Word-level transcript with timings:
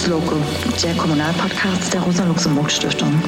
Lux 0.00 0.06
Loco, 0.06 0.36
der 0.82 0.94
Kommunalpodcast 0.94 1.92
der 1.92 2.00
Rosa-Luxemburg-Stiftung. 2.02 3.22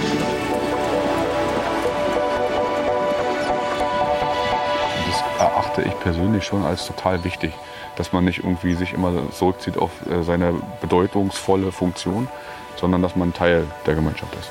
Das 5.06 5.41
erachte 5.41 5.82
ich 5.82 5.98
persönlich 6.00 6.45
schon 6.45 6.64
als 6.64 6.87
total 6.87 7.24
wichtig, 7.24 7.52
dass 7.96 8.12
man 8.12 8.24
nicht 8.24 8.38
irgendwie 8.38 8.74
sich 8.74 8.95
immer 8.95 9.30
zurückzieht 9.32 9.77
auf 9.77 9.91
äh, 10.06 10.23
seine 10.23 10.55
bedeutungsvolle 10.80 11.73
Funktion, 11.73 12.29
sondern 12.77 13.02
dass 13.02 13.16
man 13.16 13.34
Teil 13.34 13.66
der 13.86 13.95
Gemeinschaft 13.95 14.34
ist. 14.36 14.50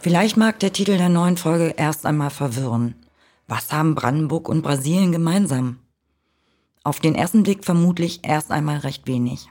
Vielleicht 0.00 0.36
mag 0.36 0.58
der 0.60 0.72
Titel 0.72 0.96
der 0.96 1.08
neuen 1.08 1.36
Folge 1.36 1.74
erst 1.76 2.06
einmal 2.06 2.30
verwirren. 2.30 3.01
Was 3.54 3.70
haben 3.70 3.94
Brandenburg 3.94 4.48
und 4.48 4.62
Brasilien 4.62 5.12
gemeinsam? 5.12 5.78
Auf 6.84 7.00
den 7.00 7.14
ersten 7.14 7.42
Blick 7.42 7.66
vermutlich 7.66 8.20
erst 8.22 8.50
einmal 8.50 8.78
recht 8.78 9.06
wenig. 9.06 9.50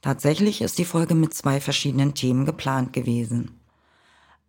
Tatsächlich 0.00 0.62
ist 0.62 0.78
die 0.78 0.86
Folge 0.86 1.14
mit 1.14 1.34
zwei 1.34 1.60
verschiedenen 1.60 2.14
Themen 2.14 2.46
geplant 2.46 2.94
gewesen. 2.94 3.60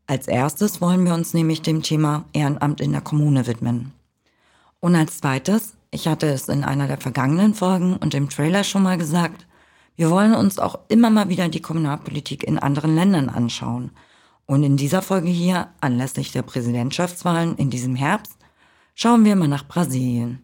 Als 0.07 0.29
erstes 0.29 0.79
wollen 0.79 1.03
wir 1.03 1.13
uns 1.13 1.33
nämlich 1.33 1.61
dem 1.61 1.81
Thema 1.81 2.23
Ehrenamt 2.31 2.79
in 2.79 2.93
der 2.93 3.01
Kommune 3.01 3.45
widmen. 3.45 3.91
Und 4.79 4.95
als 4.95 5.17
zweites, 5.17 5.73
ich 5.91 6.07
hatte 6.07 6.27
es 6.27 6.47
in 6.47 6.63
einer 6.63 6.87
der 6.87 6.97
vergangenen 6.97 7.53
Folgen 7.53 7.97
und 7.97 8.13
im 8.13 8.29
Trailer 8.29 8.63
schon 8.63 8.83
mal 8.83 8.97
gesagt, 8.97 9.47
wir 9.97 10.09
wollen 10.09 10.33
uns 10.33 10.59
auch 10.59 10.79
immer 10.87 11.09
mal 11.09 11.27
wieder 11.27 11.49
die 11.49 11.61
Kommunalpolitik 11.61 12.45
in 12.45 12.57
anderen 12.57 12.95
Ländern 12.95 13.27
anschauen– 13.27 13.91
und 14.51 14.63
in 14.63 14.75
dieser 14.75 15.01
Folge 15.01 15.29
hier, 15.29 15.69
anlässlich 15.79 16.33
der 16.33 16.41
Präsidentschaftswahlen 16.41 17.55
in 17.55 17.69
diesem 17.69 17.95
Herbst, 17.95 18.35
schauen 19.01 19.25
wir 19.25 19.35
mal 19.35 19.47
nach 19.47 19.67
Brasilien. 19.67 20.43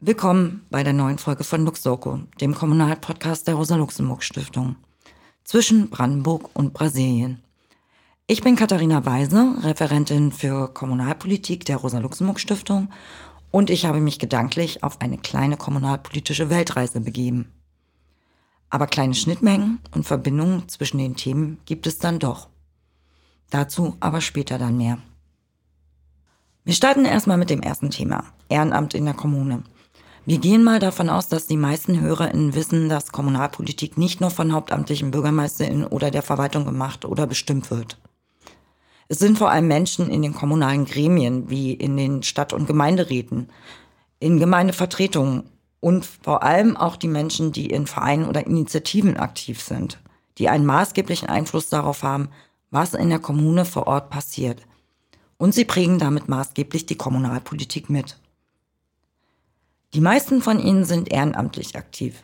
Willkommen 0.00 0.64
bei 0.70 0.82
der 0.82 0.94
neuen 0.94 1.18
Folge 1.18 1.44
von 1.44 1.66
Luxoco, 1.66 2.20
dem 2.40 2.54
Kommunalpodcast 2.54 3.46
der 3.46 3.56
Rosa-Luxemburg-Stiftung. 3.56 4.76
Zwischen 5.44 5.90
Brandenburg 5.90 6.48
und 6.54 6.72
Brasilien. 6.72 7.42
Ich 8.26 8.40
bin 8.40 8.56
Katharina 8.56 9.04
Weise, 9.04 9.54
Referentin 9.60 10.32
für 10.32 10.72
Kommunalpolitik 10.72 11.66
der 11.66 11.76
Rosa-Luxemburg-Stiftung 11.76 12.88
und 13.50 13.68
ich 13.68 13.84
habe 13.84 14.00
mich 14.00 14.18
gedanklich 14.18 14.82
auf 14.82 15.02
eine 15.02 15.18
kleine 15.18 15.58
kommunalpolitische 15.58 16.48
Weltreise 16.48 17.02
begeben. 17.02 17.52
Aber 18.70 18.86
kleine 18.86 19.12
Schnittmengen 19.12 19.80
und 19.94 20.06
Verbindungen 20.06 20.70
zwischen 20.70 20.96
den 20.96 21.16
Themen 21.16 21.58
gibt 21.66 21.86
es 21.86 21.98
dann 21.98 22.18
doch. 22.18 22.48
Dazu 23.50 23.98
aber 24.00 24.22
später 24.22 24.56
dann 24.56 24.78
mehr. 24.78 24.96
Wir 26.70 26.76
starten 26.76 27.04
erstmal 27.04 27.36
mit 27.36 27.50
dem 27.50 27.62
ersten 27.62 27.90
Thema, 27.90 28.22
Ehrenamt 28.48 28.94
in 28.94 29.04
der 29.04 29.14
Kommune. 29.14 29.64
Wir 30.24 30.38
gehen 30.38 30.62
mal 30.62 30.78
davon 30.78 31.10
aus, 31.10 31.26
dass 31.26 31.48
die 31.48 31.56
meisten 31.56 32.00
HörerInnen 32.00 32.54
wissen, 32.54 32.88
dass 32.88 33.10
Kommunalpolitik 33.10 33.98
nicht 33.98 34.20
nur 34.20 34.30
von 34.30 34.52
hauptamtlichen 34.52 35.10
BürgermeisterInnen 35.10 35.88
oder 35.88 36.12
der 36.12 36.22
Verwaltung 36.22 36.64
gemacht 36.64 37.04
oder 37.04 37.26
bestimmt 37.26 37.72
wird. 37.72 37.98
Es 39.08 39.18
sind 39.18 39.36
vor 39.36 39.50
allem 39.50 39.66
Menschen 39.66 40.10
in 40.10 40.22
den 40.22 40.32
kommunalen 40.32 40.84
Gremien, 40.84 41.50
wie 41.50 41.72
in 41.72 41.96
den 41.96 42.22
Stadt- 42.22 42.52
und 42.52 42.68
Gemeinderäten, 42.68 43.48
in 44.20 44.38
Gemeindevertretungen 44.38 45.50
und 45.80 46.06
vor 46.06 46.44
allem 46.44 46.76
auch 46.76 46.94
die 46.94 47.08
Menschen, 47.08 47.50
die 47.50 47.66
in 47.66 47.88
Vereinen 47.88 48.28
oder 48.28 48.46
Initiativen 48.46 49.16
aktiv 49.16 49.60
sind, 49.60 49.98
die 50.38 50.48
einen 50.48 50.66
maßgeblichen 50.66 51.28
Einfluss 51.28 51.68
darauf 51.68 52.04
haben, 52.04 52.28
was 52.70 52.94
in 52.94 53.08
der 53.08 53.18
Kommune 53.18 53.64
vor 53.64 53.88
Ort 53.88 54.08
passiert. 54.08 54.62
Und 55.40 55.54
sie 55.54 55.64
prägen 55.64 55.98
damit 55.98 56.28
maßgeblich 56.28 56.84
die 56.84 56.98
Kommunalpolitik 56.98 57.88
mit. 57.88 58.18
Die 59.94 60.02
meisten 60.02 60.42
von 60.42 60.60
ihnen 60.60 60.84
sind 60.84 61.10
ehrenamtlich 61.10 61.76
aktiv. 61.76 62.22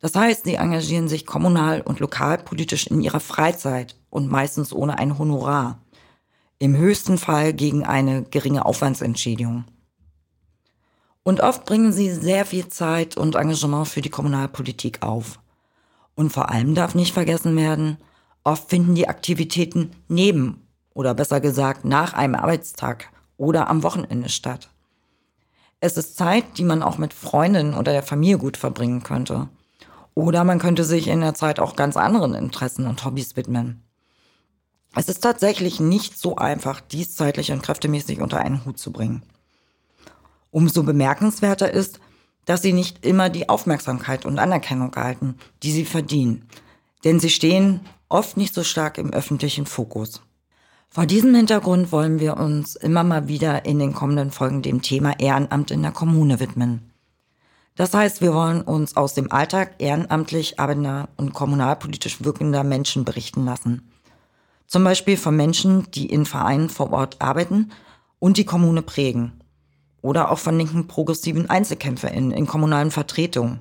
Das 0.00 0.16
heißt, 0.16 0.42
sie 0.42 0.56
engagieren 0.56 1.06
sich 1.06 1.26
kommunal 1.26 1.80
und 1.80 2.00
lokalpolitisch 2.00 2.88
in 2.88 3.02
ihrer 3.02 3.20
Freizeit 3.20 3.94
und 4.10 4.28
meistens 4.32 4.72
ohne 4.72 4.98
ein 4.98 5.16
Honorar. 5.16 5.78
Im 6.58 6.76
höchsten 6.76 7.18
Fall 7.18 7.52
gegen 7.52 7.86
eine 7.86 8.24
geringe 8.24 8.66
Aufwandsentschädigung. 8.66 9.64
Und 11.22 11.42
oft 11.42 11.66
bringen 11.66 11.92
sie 11.92 12.10
sehr 12.10 12.44
viel 12.44 12.66
Zeit 12.66 13.16
und 13.16 13.36
Engagement 13.36 13.86
für 13.86 14.00
die 14.00 14.10
Kommunalpolitik 14.10 15.04
auf. 15.04 15.38
Und 16.16 16.32
vor 16.32 16.50
allem 16.50 16.74
darf 16.74 16.96
nicht 16.96 17.14
vergessen 17.14 17.54
werden, 17.54 17.98
Oft 18.46 18.70
finden 18.70 18.94
die 18.94 19.08
Aktivitäten 19.08 19.90
neben 20.06 20.65
oder 20.96 21.14
besser 21.14 21.40
gesagt 21.40 21.84
nach 21.84 22.14
einem 22.14 22.34
Arbeitstag 22.34 23.10
oder 23.36 23.68
am 23.68 23.82
Wochenende 23.82 24.30
statt. 24.30 24.70
Es 25.78 25.98
ist 25.98 26.16
Zeit, 26.16 26.56
die 26.56 26.64
man 26.64 26.82
auch 26.82 26.96
mit 26.96 27.12
Freundinnen 27.12 27.74
oder 27.74 27.92
der 27.92 28.02
Familie 28.02 28.38
gut 28.38 28.56
verbringen 28.56 29.02
könnte. 29.02 29.48
Oder 30.14 30.42
man 30.44 30.58
könnte 30.58 30.84
sich 30.84 31.08
in 31.08 31.20
der 31.20 31.34
Zeit 31.34 31.60
auch 31.60 31.76
ganz 31.76 31.98
anderen 31.98 32.34
Interessen 32.34 32.86
und 32.86 33.04
Hobbys 33.04 33.36
widmen. 33.36 33.82
Es 34.94 35.10
ist 35.10 35.20
tatsächlich 35.20 35.80
nicht 35.80 36.18
so 36.18 36.36
einfach, 36.36 36.80
dies 36.80 37.14
zeitlich 37.14 37.52
und 37.52 37.62
kräftemäßig 37.62 38.22
unter 38.22 38.38
einen 38.38 38.64
Hut 38.64 38.78
zu 38.78 38.90
bringen. 38.90 39.22
Umso 40.50 40.82
bemerkenswerter 40.82 41.70
ist, 41.70 42.00
dass 42.46 42.62
sie 42.62 42.72
nicht 42.72 43.04
immer 43.04 43.28
die 43.28 43.50
Aufmerksamkeit 43.50 44.24
und 44.24 44.38
Anerkennung 44.38 44.94
erhalten, 44.94 45.36
die 45.62 45.72
sie 45.72 45.84
verdienen. 45.84 46.48
Denn 47.04 47.20
sie 47.20 47.28
stehen 47.28 47.80
oft 48.08 48.38
nicht 48.38 48.54
so 48.54 48.64
stark 48.64 48.96
im 48.96 49.12
öffentlichen 49.12 49.66
Fokus. 49.66 50.22
Vor 50.88 51.06
diesem 51.06 51.34
Hintergrund 51.34 51.92
wollen 51.92 52.20
wir 52.20 52.38
uns 52.38 52.74
immer 52.74 53.04
mal 53.04 53.28
wieder 53.28 53.66
in 53.66 53.78
den 53.78 53.92
kommenden 53.92 54.30
Folgen 54.30 54.62
dem 54.62 54.82
Thema 54.82 55.18
Ehrenamt 55.18 55.70
in 55.70 55.82
der 55.82 55.92
Kommune 55.92 56.40
widmen. 56.40 56.90
Das 57.74 57.92
heißt, 57.92 58.22
wir 58.22 58.32
wollen 58.32 58.62
uns 58.62 58.96
aus 58.96 59.12
dem 59.12 59.30
Alltag 59.30 59.74
ehrenamtlich 59.78 60.58
arbeitender 60.58 61.10
und 61.18 61.34
kommunalpolitisch 61.34 62.24
wirkender 62.24 62.64
Menschen 62.64 63.04
berichten 63.04 63.44
lassen. 63.44 63.92
Zum 64.66 64.82
Beispiel 64.82 65.18
von 65.18 65.36
Menschen, 65.36 65.90
die 65.90 66.06
in 66.06 66.24
Vereinen 66.24 66.70
vor 66.70 66.92
Ort 66.92 67.20
arbeiten 67.20 67.70
und 68.18 68.38
die 68.38 68.46
Kommune 68.46 68.80
prägen. 68.80 69.32
Oder 70.00 70.30
auch 70.30 70.38
von 70.38 70.56
linken 70.56 70.88
progressiven 70.88 71.50
EinzelkämpferInnen 71.50 72.30
in 72.30 72.46
kommunalen 72.46 72.90
Vertretungen. 72.90 73.58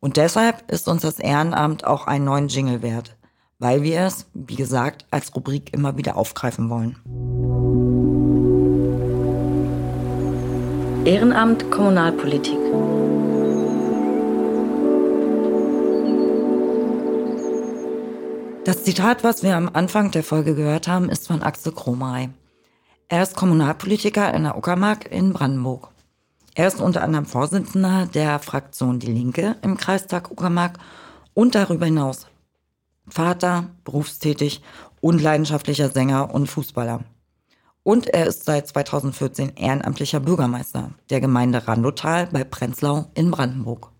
Und 0.00 0.16
deshalb 0.16 0.70
ist 0.70 0.88
uns 0.88 1.02
das 1.02 1.18
Ehrenamt 1.18 1.84
auch 1.84 2.06
einen 2.06 2.24
neuen 2.24 2.48
Jingle 2.48 2.80
wert 2.80 3.17
weil 3.58 3.82
wir 3.82 4.02
es, 4.02 4.26
wie 4.34 4.54
gesagt, 4.54 5.04
als 5.10 5.34
Rubrik 5.34 5.72
immer 5.72 5.96
wieder 5.96 6.16
aufgreifen 6.16 6.70
wollen. 6.70 6.96
Ehrenamt 11.04 11.70
Kommunalpolitik. 11.70 12.58
Das 18.64 18.84
Zitat, 18.84 19.24
was 19.24 19.42
wir 19.42 19.56
am 19.56 19.70
Anfang 19.72 20.10
der 20.10 20.22
Folge 20.22 20.54
gehört 20.54 20.86
haben, 20.86 21.08
ist 21.08 21.26
von 21.26 21.42
Axel 21.42 21.72
Kromay. 21.72 22.28
Er 23.08 23.22
ist 23.22 23.34
Kommunalpolitiker 23.34 24.34
in 24.34 24.42
der 24.42 24.58
Uckermark 24.58 25.10
in 25.10 25.32
Brandenburg. 25.32 25.88
Er 26.54 26.68
ist 26.68 26.80
unter 26.80 27.02
anderem 27.02 27.24
Vorsitzender 27.24 28.06
der 28.12 28.38
Fraktion 28.40 28.98
Die 28.98 29.10
Linke 29.10 29.56
im 29.62 29.78
Kreistag 29.78 30.30
Uckermark 30.30 30.78
und 31.32 31.54
darüber 31.54 31.86
hinaus 31.86 32.26
Vater, 33.10 33.70
berufstätig 33.84 34.62
und 35.00 35.20
leidenschaftlicher 35.20 35.90
Sänger 35.90 36.34
und 36.34 36.46
Fußballer. 36.46 37.04
Und 37.82 38.06
er 38.08 38.26
ist 38.26 38.44
seit 38.44 38.68
2014 38.68 39.56
ehrenamtlicher 39.56 40.20
Bürgermeister 40.20 40.90
der 41.10 41.20
Gemeinde 41.20 41.66
Randotal 41.66 42.26
bei 42.26 42.44
Prenzlau 42.44 43.06
in 43.14 43.30
Brandenburg. 43.30 43.90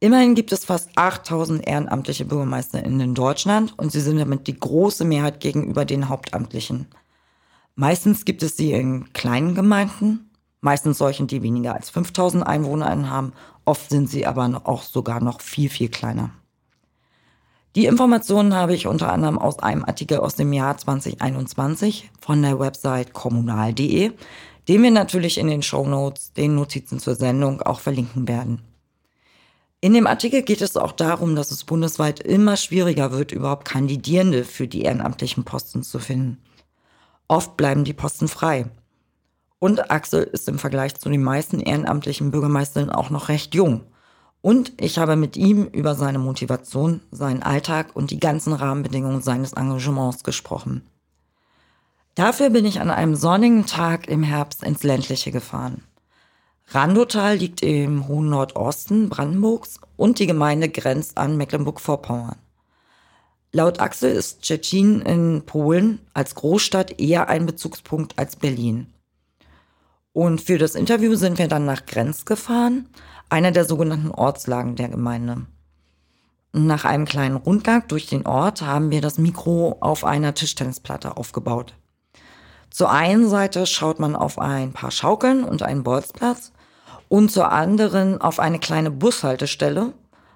Immerhin 0.00 0.34
gibt 0.34 0.52
es 0.52 0.64
fast 0.64 0.90
8000 0.94 1.66
ehrenamtliche 1.66 2.24
BürgermeisterInnen 2.24 3.00
in 3.00 3.14
Deutschland 3.14 3.76
und 3.76 3.90
sie 3.90 4.00
sind 4.00 4.18
damit 4.18 4.46
die 4.46 4.58
große 4.58 5.04
Mehrheit 5.04 5.40
gegenüber 5.40 5.84
den 5.84 6.08
Hauptamtlichen. 6.08 6.86
Meistens 7.74 8.24
gibt 8.24 8.42
es 8.42 8.56
sie 8.56 8.72
in 8.72 9.12
kleinen 9.12 9.54
Gemeinden, 9.54 10.30
meistens 10.60 10.98
solchen, 10.98 11.26
die 11.26 11.42
weniger 11.42 11.74
als 11.74 11.90
5000 11.90 12.46
EinwohnerInnen 12.46 13.10
haben. 13.10 13.32
Oft 13.64 13.90
sind 13.90 14.08
sie 14.08 14.26
aber 14.26 14.62
auch 14.64 14.82
sogar 14.82 15.20
noch 15.20 15.40
viel, 15.40 15.68
viel 15.68 15.88
kleiner. 15.88 16.30
Die 17.78 17.86
Informationen 17.86 18.56
habe 18.56 18.74
ich 18.74 18.88
unter 18.88 19.12
anderem 19.12 19.38
aus 19.38 19.60
einem 19.60 19.84
Artikel 19.84 20.18
aus 20.18 20.34
dem 20.34 20.52
Jahr 20.52 20.76
2021 20.76 22.10
von 22.20 22.42
der 22.42 22.58
Website 22.58 23.12
kommunal.de, 23.12 24.10
den 24.66 24.82
wir 24.82 24.90
natürlich 24.90 25.38
in 25.38 25.46
den 25.46 25.62
Show 25.62 25.86
Notes, 25.86 26.32
den 26.32 26.56
Notizen 26.56 26.98
zur 26.98 27.14
Sendung 27.14 27.62
auch 27.62 27.78
verlinken 27.78 28.26
werden. 28.26 28.62
In 29.80 29.94
dem 29.94 30.08
Artikel 30.08 30.42
geht 30.42 30.60
es 30.60 30.76
auch 30.76 30.90
darum, 30.90 31.36
dass 31.36 31.52
es 31.52 31.62
bundesweit 31.62 32.18
immer 32.18 32.56
schwieriger 32.56 33.12
wird, 33.12 33.30
überhaupt 33.30 33.64
Kandidierende 33.64 34.42
für 34.42 34.66
die 34.66 34.82
ehrenamtlichen 34.82 35.44
Posten 35.44 35.84
zu 35.84 36.00
finden. 36.00 36.38
Oft 37.28 37.56
bleiben 37.56 37.84
die 37.84 37.92
Posten 37.92 38.26
frei. 38.26 38.66
Und 39.60 39.92
Axel 39.92 40.24
ist 40.24 40.48
im 40.48 40.58
Vergleich 40.58 40.96
zu 40.96 41.10
den 41.10 41.22
meisten 41.22 41.60
ehrenamtlichen 41.60 42.32
Bürgermeistern 42.32 42.90
auch 42.90 43.10
noch 43.10 43.28
recht 43.28 43.54
jung. 43.54 43.84
Und 44.40 44.72
ich 44.80 44.98
habe 44.98 45.16
mit 45.16 45.36
ihm 45.36 45.64
über 45.64 45.94
seine 45.94 46.18
Motivation, 46.18 47.00
seinen 47.10 47.42
Alltag 47.42 47.94
und 47.94 48.10
die 48.10 48.20
ganzen 48.20 48.52
Rahmenbedingungen 48.52 49.20
seines 49.20 49.52
Engagements 49.52 50.22
gesprochen. 50.22 50.82
Dafür 52.14 52.50
bin 52.50 52.64
ich 52.64 52.80
an 52.80 52.90
einem 52.90 53.14
sonnigen 53.14 53.66
Tag 53.66 54.08
im 54.08 54.22
Herbst 54.22 54.62
ins 54.62 54.82
ländliche 54.82 55.30
gefahren. 55.30 55.82
Randotal 56.68 57.36
liegt 57.36 57.62
im 57.62 58.08
hohen 58.08 58.28
Nordosten 58.28 59.08
Brandenburgs 59.08 59.80
und 59.96 60.18
die 60.18 60.26
Gemeinde 60.26 60.68
grenzt 60.68 61.16
an 61.16 61.36
Mecklenburg-Vorpommern. 61.36 62.36
Laut 63.52 63.80
Axel 63.80 64.12
ist 64.12 64.44
Szczecin 64.44 65.00
in 65.00 65.42
Polen 65.46 66.00
als 66.12 66.34
Großstadt 66.34 67.00
eher 67.00 67.28
ein 67.28 67.46
Bezugspunkt 67.46 68.18
als 68.18 68.36
Berlin. 68.36 68.92
Und 70.12 70.42
für 70.42 70.58
das 70.58 70.74
Interview 70.74 71.14
sind 71.14 71.38
wir 71.38 71.48
dann 71.48 71.64
nach 71.64 71.86
Grenz 71.86 72.26
gefahren, 72.26 72.88
einer 73.28 73.50
der 73.50 73.64
sogenannten 73.64 74.10
Ortslagen 74.10 74.76
der 74.76 74.88
Gemeinde. 74.88 75.46
Nach 76.52 76.84
einem 76.84 77.04
kleinen 77.04 77.36
Rundgang 77.36 77.86
durch 77.88 78.06
den 78.06 78.26
Ort 78.26 78.62
haben 78.62 78.90
wir 78.90 79.00
das 79.00 79.18
Mikro 79.18 79.76
auf 79.80 80.04
einer 80.04 80.34
Tischtennisplatte 80.34 81.16
aufgebaut. 81.16 81.74
Zur 82.70 82.90
einen 82.90 83.28
Seite 83.28 83.66
schaut 83.66 83.98
man 83.98 84.16
auf 84.16 84.38
ein 84.38 84.72
paar 84.72 84.90
Schaukeln 84.90 85.44
und 85.44 85.62
einen 85.62 85.82
Bolzplatz 85.82 86.52
und 87.08 87.30
zur 87.30 87.52
anderen 87.52 88.20
auf 88.20 88.40
eine 88.40 88.58
kleine 88.58 88.90
Bushaltestelle 88.90 89.92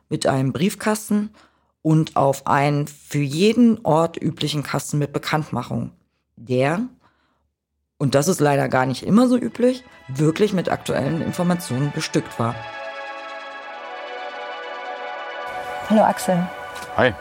mit 0.08 0.26
einem 0.26 0.52
Briefkasten 0.52 1.30
und 1.82 2.16
auf 2.16 2.46
einen 2.46 2.86
für 2.86 3.18
jeden 3.18 3.84
Ort 3.84 4.20
üblichen 4.20 4.62
Kasten 4.62 4.98
mit 4.98 5.12
Bekanntmachung, 5.12 5.92
der, 6.36 6.82
und 7.98 8.14
das 8.14 8.28
ist 8.28 8.40
leider 8.40 8.68
gar 8.68 8.86
nicht 8.86 9.02
immer 9.02 9.28
so 9.28 9.36
üblich, 9.36 9.84
wirklich 10.08 10.52
mit 10.52 10.70
aktuellen 10.70 11.22
Informationen 11.22 11.92
bestückt 11.94 12.38
war. 12.38 12.54
Hallo 15.90 16.02
Axel. 16.02 16.46
Hi. 16.96 17.12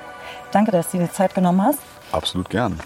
Danke, 0.51 0.71
dass 0.71 0.91
du 0.91 0.97
dir 0.97 1.05
die 1.07 1.11
Zeit 1.11 1.33
genommen 1.33 1.63
hast. 1.63 1.79
Absolut 2.11 2.49
gern. 2.49 2.79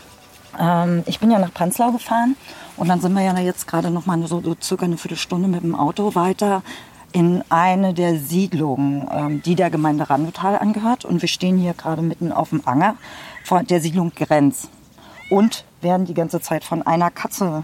Ähm, 0.59 1.03
ich 1.05 1.19
bin 1.19 1.31
ja 1.31 1.39
nach 1.39 1.53
Prenzlau 1.53 1.91
gefahren 1.91 2.35
und 2.77 2.87
dann 2.87 3.01
sind 3.01 3.13
wir 3.13 3.21
ja 3.21 3.37
jetzt 3.39 3.67
gerade 3.67 3.91
noch 3.91 4.05
mal 4.05 4.25
so, 4.25 4.41
so 4.41 4.55
circa 4.61 4.85
eine 4.85 4.97
Viertelstunde 4.97 5.47
mit 5.47 5.63
dem 5.63 5.75
Auto 5.75 6.15
weiter 6.15 6.63
in 7.11 7.43
eine 7.49 7.93
der 7.93 8.17
Siedlungen, 8.17 9.07
ähm, 9.11 9.41
die 9.41 9.55
der 9.55 9.69
Gemeinde 9.69 10.09
Randotal 10.09 10.57
angehört. 10.57 11.05
Und 11.05 11.21
wir 11.21 11.29
stehen 11.29 11.57
hier 11.57 11.73
gerade 11.73 12.01
mitten 12.01 12.31
auf 12.31 12.49
dem 12.49 12.61
Anger 12.65 12.95
von 13.43 13.65
der 13.67 13.81
Siedlung 13.81 14.11
Grenz 14.15 14.69
und 15.29 15.65
werden 15.81 16.05
die 16.05 16.13
ganze 16.13 16.39
Zeit 16.39 16.63
von 16.63 16.81
einer 16.83 17.11
Katze 17.11 17.63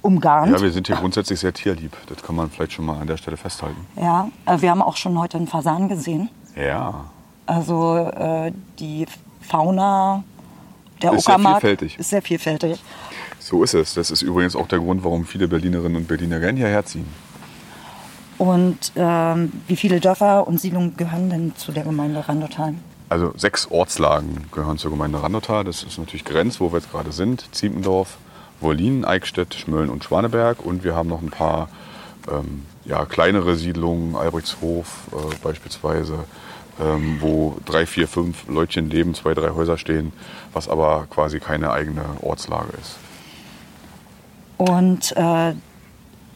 umgarnt. 0.00 0.52
Ja, 0.52 0.60
wir 0.60 0.70
sind 0.72 0.88
hier 0.88 0.96
grundsätzlich 0.96 1.40
sehr 1.40 1.52
tierlieb. 1.52 1.96
Das 2.06 2.22
kann 2.22 2.34
man 2.34 2.50
vielleicht 2.50 2.72
schon 2.72 2.84
mal 2.84 3.00
an 3.00 3.06
der 3.06 3.16
Stelle 3.16 3.36
festhalten. 3.36 3.86
Ja, 3.96 4.28
äh, 4.46 4.60
wir 4.60 4.70
haben 4.70 4.82
auch 4.82 4.96
schon 4.96 5.18
heute 5.18 5.38
einen 5.38 5.46
Fasan 5.46 5.88
gesehen. 5.88 6.28
Ja. 6.56 7.06
Also 7.46 7.96
äh, 7.98 8.52
die 8.78 9.06
Fauna 9.40 10.22
der 11.02 11.12
Ist 11.14 11.24
sehr 11.24 11.34
Uckermark 11.34 11.60
vielfältig. 11.60 11.98
ist 11.98 12.10
sehr 12.10 12.22
vielfältig. 12.22 12.82
So 13.38 13.64
ist 13.64 13.74
es. 13.74 13.94
Das 13.94 14.10
ist 14.10 14.22
übrigens 14.22 14.54
auch 14.54 14.68
der 14.68 14.78
Grund, 14.78 15.02
warum 15.02 15.26
viele 15.26 15.48
Berlinerinnen 15.48 15.96
und 15.96 16.08
Berliner 16.08 16.38
gern 16.38 16.56
hierher 16.56 16.84
ziehen. 16.84 17.08
Und 18.38 18.92
ähm, 18.96 19.52
wie 19.66 19.76
viele 19.76 20.00
Dörfer 20.00 20.46
und 20.46 20.60
Siedlungen 20.60 20.96
gehören 20.96 21.30
denn 21.30 21.56
zu 21.56 21.72
der 21.72 21.84
Gemeinde 21.84 22.28
Randotal? 22.28 22.74
Also 23.08 23.32
sechs 23.36 23.70
Ortslagen 23.70 24.46
gehören 24.52 24.78
zur 24.78 24.90
Gemeinde 24.90 25.22
Randotal. 25.22 25.64
Das 25.64 25.82
ist 25.82 25.98
natürlich 25.98 26.24
Grenz, 26.24 26.60
wo 26.60 26.72
wir 26.72 26.78
jetzt 26.78 26.90
gerade 26.90 27.12
sind. 27.12 27.44
Ziependorf, 27.54 28.16
Wollin, 28.60 29.04
Eickstedt, 29.04 29.54
Schmölln 29.54 29.90
und 29.90 30.04
Schwaneberg. 30.04 30.64
Und 30.64 30.82
wir 30.82 30.94
haben 30.94 31.08
noch 31.08 31.20
ein 31.20 31.30
paar 31.30 31.68
ähm, 32.30 32.62
ja, 32.84 33.04
kleinere 33.04 33.56
Siedlungen, 33.56 34.16
Albrechtshof 34.16 34.86
äh, 35.12 35.34
beispielsweise, 35.42 36.24
ähm, 36.80 37.18
wo 37.20 37.56
drei, 37.64 37.86
vier, 37.86 38.08
fünf 38.08 38.48
Leutchen 38.48 38.90
leben, 38.90 39.14
zwei, 39.14 39.34
drei 39.34 39.50
Häuser 39.50 39.78
stehen, 39.78 40.12
was 40.52 40.68
aber 40.68 41.06
quasi 41.10 41.40
keine 41.40 41.70
eigene 41.70 42.04
Ortslage 42.22 42.72
ist. 42.80 42.96
Und 44.56 45.12
äh, 45.16 45.54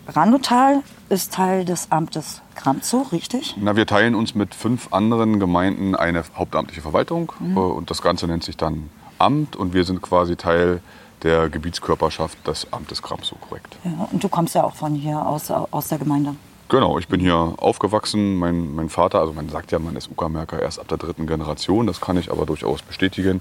Randotal 0.08 0.82
ist 1.08 1.32
Teil 1.32 1.64
des 1.64 1.90
Amtes 1.90 2.42
Kramzow, 2.54 3.12
richtig? 3.12 3.54
Na, 3.58 3.76
wir 3.76 3.86
teilen 3.86 4.14
uns 4.14 4.34
mit 4.34 4.54
fünf 4.54 4.92
anderen 4.92 5.38
Gemeinden 5.40 5.94
eine 5.94 6.24
hauptamtliche 6.36 6.80
Verwaltung 6.80 7.32
äh, 7.40 7.58
und 7.58 7.90
das 7.90 8.02
Ganze 8.02 8.26
nennt 8.26 8.44
sich 8.44 8.56
dann 8.56 8.90
Amt 9.18 9.56
und 9.56 9.72
wir 9.72 9.84
sind 9.84 10.02
quasi 10.02 10.36
Teil 10.36 10.80
der 11.26 11.48
Gebietskörperschaft 11.48 12.46
des 12.46 12.72
Amtes 12.72 13.02
Kramsow, 13.02 13.36
korrekt. 13.40 13.76
Ja, 13.84 14.08
und 14.12 14.22
du 14.22 14.28
kommst 14.28 14.54
ja 14.54 14.62
auch 14.62 14.74
von 14.74 14.94
hier 14.94 15.18
aus, 15.26 15.50
aus 15.50 15.88
der 15.88 15.98
Gemeinde. 15.98 16.36
Genau, 16.68 16.98
ich 16.98 17.08
bin 17.08 17.20
hier 17.20 17.54
aufgewachsen. 17.58 18.36
Mein, 18.36 18.74
mein 18.74 18.88
Vater, 18.88 19.20
also 19.20 19.32
man 19.32 19.48
sagt 19.48 19.70
ja, 19.72 19.78
man 19.78 19.94
ist 19.96 20.10
Uckermärker 20.10 20.60
erst 20.60 20.80
ab 20.80 20.88
der 20.88 20.98
dritten 20.98 21.26
Generation. 21.26 21.86
Das 21.86 22.00
kann 22.00 22.16
ich 22.16 22.30
aber 22.30 22.46
durchaus 22.46 22.82
bestätigen. 22.82 23.40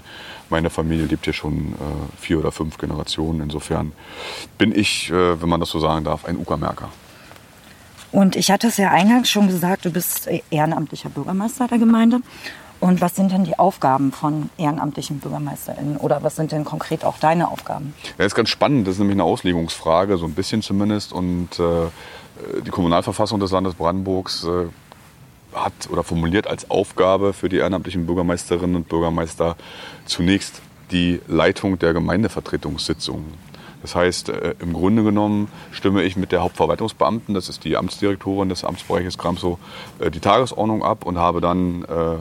Meine 0.50 0.70
Familie 0.70 1.06
lebt 1.06 1.24
hier 1.24 1.32
schon 1.32 1.74
äh, 1.74 2.20
vier 2.20 2.38
oder 2.38 2.52
fünf 2.52 2.78
Generationen. 2.78 3.40
Insofern 3.40 3.92
bin 4.58 4.76
ich, 4.76 5.10
äh, 5.10 5.40
wenn 5.40 5.48
man 5.48 5.60
das 5.60 5.70
so 5.70 5.80
sagen 5.80 6.04
darf, 6.04 6.24
ein 6.24 6.38
Uckermärker. 6.38 6.88
Und 8.12 8.36
ich 8.36 8.50
hatte 8.50 8.68
es 8.68 8.76
ja 8.76 8.90
eingangs 8.90 9.28
schon 9.28 9.48
gesagt, 9.48 9.84
du 9.84 9.90
bist 9.90 10.28
ehrenamtlicher 10.50 11.08
Bürgermeister 11.08 11.66
der 11.66 11.78
Gemeinde. 11.78 12.20
Und 12.80 13.00
was 13.00 13.16
sind 13.16 13.32
denn 13.32 13.44
die 13.44 13.58
Aufgaben 13.58 14.12
von 14.12 14.50
ehrenamtlichen 14.58 15.20
BürgermeisterInnen? 15.20 15.96
Oder 15.96 16.22
was 16.22 16.36
sind 16.36 16.52
denn 16.52 16.64
konkret 16.64 17.04
auch 17.04 17.18
deine 17.18 17.50
Aufgaben? 17.50 17.94
Ja, 18.04 18.12
das 18.18 18.26
ist 18.28 18.34
ganz 18.34 18.50
spannend. 18.50 18.86
Das 18.86 18.94
ist 18.94 18.98
nämlich 18.98 19.16
eine 19.16 19.24
Auslegungsfrage, 19.24 20.18
so 20.18 20.26
ein 20.26 20.34
bisschen 20.34 20.62
zumindest. 20.62 21.12
Und 21.12 21.58
äh, 21.58 22.60
die 22.64 22.70
Kommunalverfassung 22.70 23.40
des 23.40 23.50
Landes 23.50 23.74
Brandenburgs 23.74 24.44
äh, 24.44 24.66
hat 25.54 25.72
oder 25.90 26.02
formuliert 26.02 26.46
als 26.46 26.70
Aufgabe 26.70 27.32
für 27.32 27.48
die 27.48 27.56
ehrenamtlichen 27.56 28.06
Bürgermeisterinnen 28.06 28.76
und 28.76 28.88
Bürgermeister 28.88 29.56
zunächst 30.04 30.60
die 30.90 31.20
Leitung 31.26 31.78
der 31.78 31.92
Gemeindevertretungssitzungen. 31.94 33.46
Das 33.82 33.94
heißt, 33.94 34.28
äh, 34.28 34.54
im 34.60 34.72
Grunde 34.72 35.02
genommen 35.02 35.48
stimme 35.72 36.02
ich 36.02 36.16
mit 36.16 36.32
der 36.32 36.42
Hauptverwaltungsbeamten, 36.42 37.34
das 37.34 37.48
ist 37.48 37.64
die 37.64 37.76
Amtsdirektorin 37.76 38.48
des 38.48 38.64
Amtsbereiches 38.64 39.18
Kramsow, 39.18 39.58
äh, 39.98 40.10
die 40.10 40.20
Tagesordnung 40.20 40.82
ab 40.82 41.04
und 41.04 41.18
habe 41.18 41.40
dann 41.40 41.84
äh, 41.84 42.18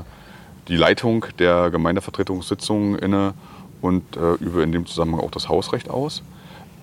die 0.68 0.78
Leitung 0.78 1.26
der 1.40 1.70
Gemeindevertretungssitzungen 1.70 2.98
inne 2.98 3.34
und 3.82 4.18
äh, 4.18 4.34
übe 4.36 4.64
in 4.64 4.72
dem 4.72 4.86
Zusammenhang 4.86 5.22
auch 5.22 5.32
das 5.32 5.50
Hausrecht 5.50 5.90
aus. 5.90 6.24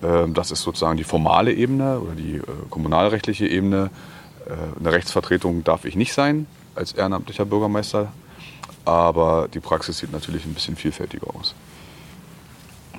Ähm, 0.03 0.33
das 0.33 0.51
ist 0.51 0.61
sozusagen 0.61 0.97
die 0.97 1.03
formale 1.03 1.53
Ebene 1.53 1.99
oder 1.99 2.13
die 2.13 2.37
äh, 2.37 2.43
kommunalrechtliche 2.69 3.47
Ebene. 3.47 3.89
Äh, 4.45 4.79
eine 4.79 4.91
Rechtsvertretung 4.91 5.63
darf 5.63 5.85
ich 5.85 5.95
nicht 5.95 6.13
sein 6.13 6.47
als 6.75 6.93
ehrenamtlicher 6.93 7.45
Bürgermeister, 7.45 8.11
aber 8.85 9.47
die 9.53 9.59
Praxis 9.59 9.99
sieht 9.99 10.11
natürlich 10.11 10.45
ein 10.45 10.53
bisschen 10.53 10.75
vielfältiger 10.75 11.27
aus. 11.35 11.53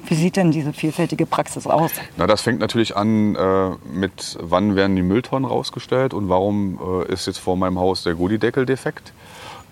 Wie 0.07 0.15
sieht 0.15 0.37
denn 0.37 0.51
diese 0.51 0.73
vielfältige 0.73 1.25
Praxis 1.25 1.67
aus? 1.67 1.91
Na, 2.17 2.27
das 2.27 2.43
fängt 2.43 2.61
natürlich 2.61 2.95
an 2.97 3.35
äh, 3.35 3.71
mit, 3.91 4.37
wann 4.41 4.77
werden 4.77 4.97
die 4.97 5.03
Mülltonnen 5.03 5.49
rausgestellt 5.49 6.13
und 6.13 6.29
warum 6.29 6.79
äh, 7.09 7.13
ist 7.13 7.27
jetzt 7.27 7.39
vor 7.39 7.57
meinem 7.57 7.79
Haus 7.79 8.03
der 8.03 8.15
Godideckel 8.15 8.67
defekt. 8.67 9.13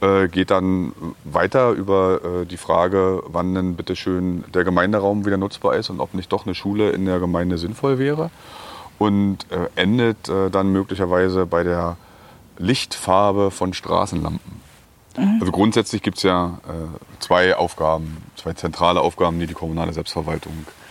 Äh, 0.03 0.27
geht 0.27 0.51
dann 0.51 0.93
weiter 1.23 1.71
über 1.71 2.21
äh, 2.25 2.45
die 2.45 2.57
Frage, 2.57 3.23
wann 3.27 3.55
denn 3.55 3.77
bitte 3.77 3.95
schön 3.95 4.43
der 4.53 4.65
Gemeinderaum 4.65 5.25
wieder 5.25 5.37
nutzbar 5.37 5.77
ist 5.77 5.91
und 5.91 6.01
ob 6.01 6.13
nicht 6.15 6.33
doch 6.33 6.45
eine 6.45 6.57
Schule 6.57 6.91
in 6.91 7.07
der 7.07 7.21
Gemeinde 7.21 7.57
sinnvoll 7.57 8.01
wäre. 8.01 8.33
Und 8.99 9.47
äh, 9.53 9.69
endet 9.81 10.29
äh, 10.29 10.51
dann 10.51 10.73
möglicherweise 10.73 11.47
bei 11.47 11.63
der 11.63 11.97
Lichtfarbe 12.59 13.53
von 13.53 13.75
Straßenlampen. 13.75 14.61
Also 15.41 15.53
grundsätzlich 15.53 16.03
gibt 16.03 16.17
es 16.17 16.25
ja 16.25 16.59
äh, 16.67 17.21
zwei 17.21 17.55
Aufgaben, 17.55 18.17
zwei 18.35 18.55
zentrale 18.55 19.01
Aufgaben, 19.01 19.39
die 19.39 19.47
die 19.47 19.55
kommunale 19.55 19.93
Selbstverwaltung 19.93 20.53
äh, 20.53 20.82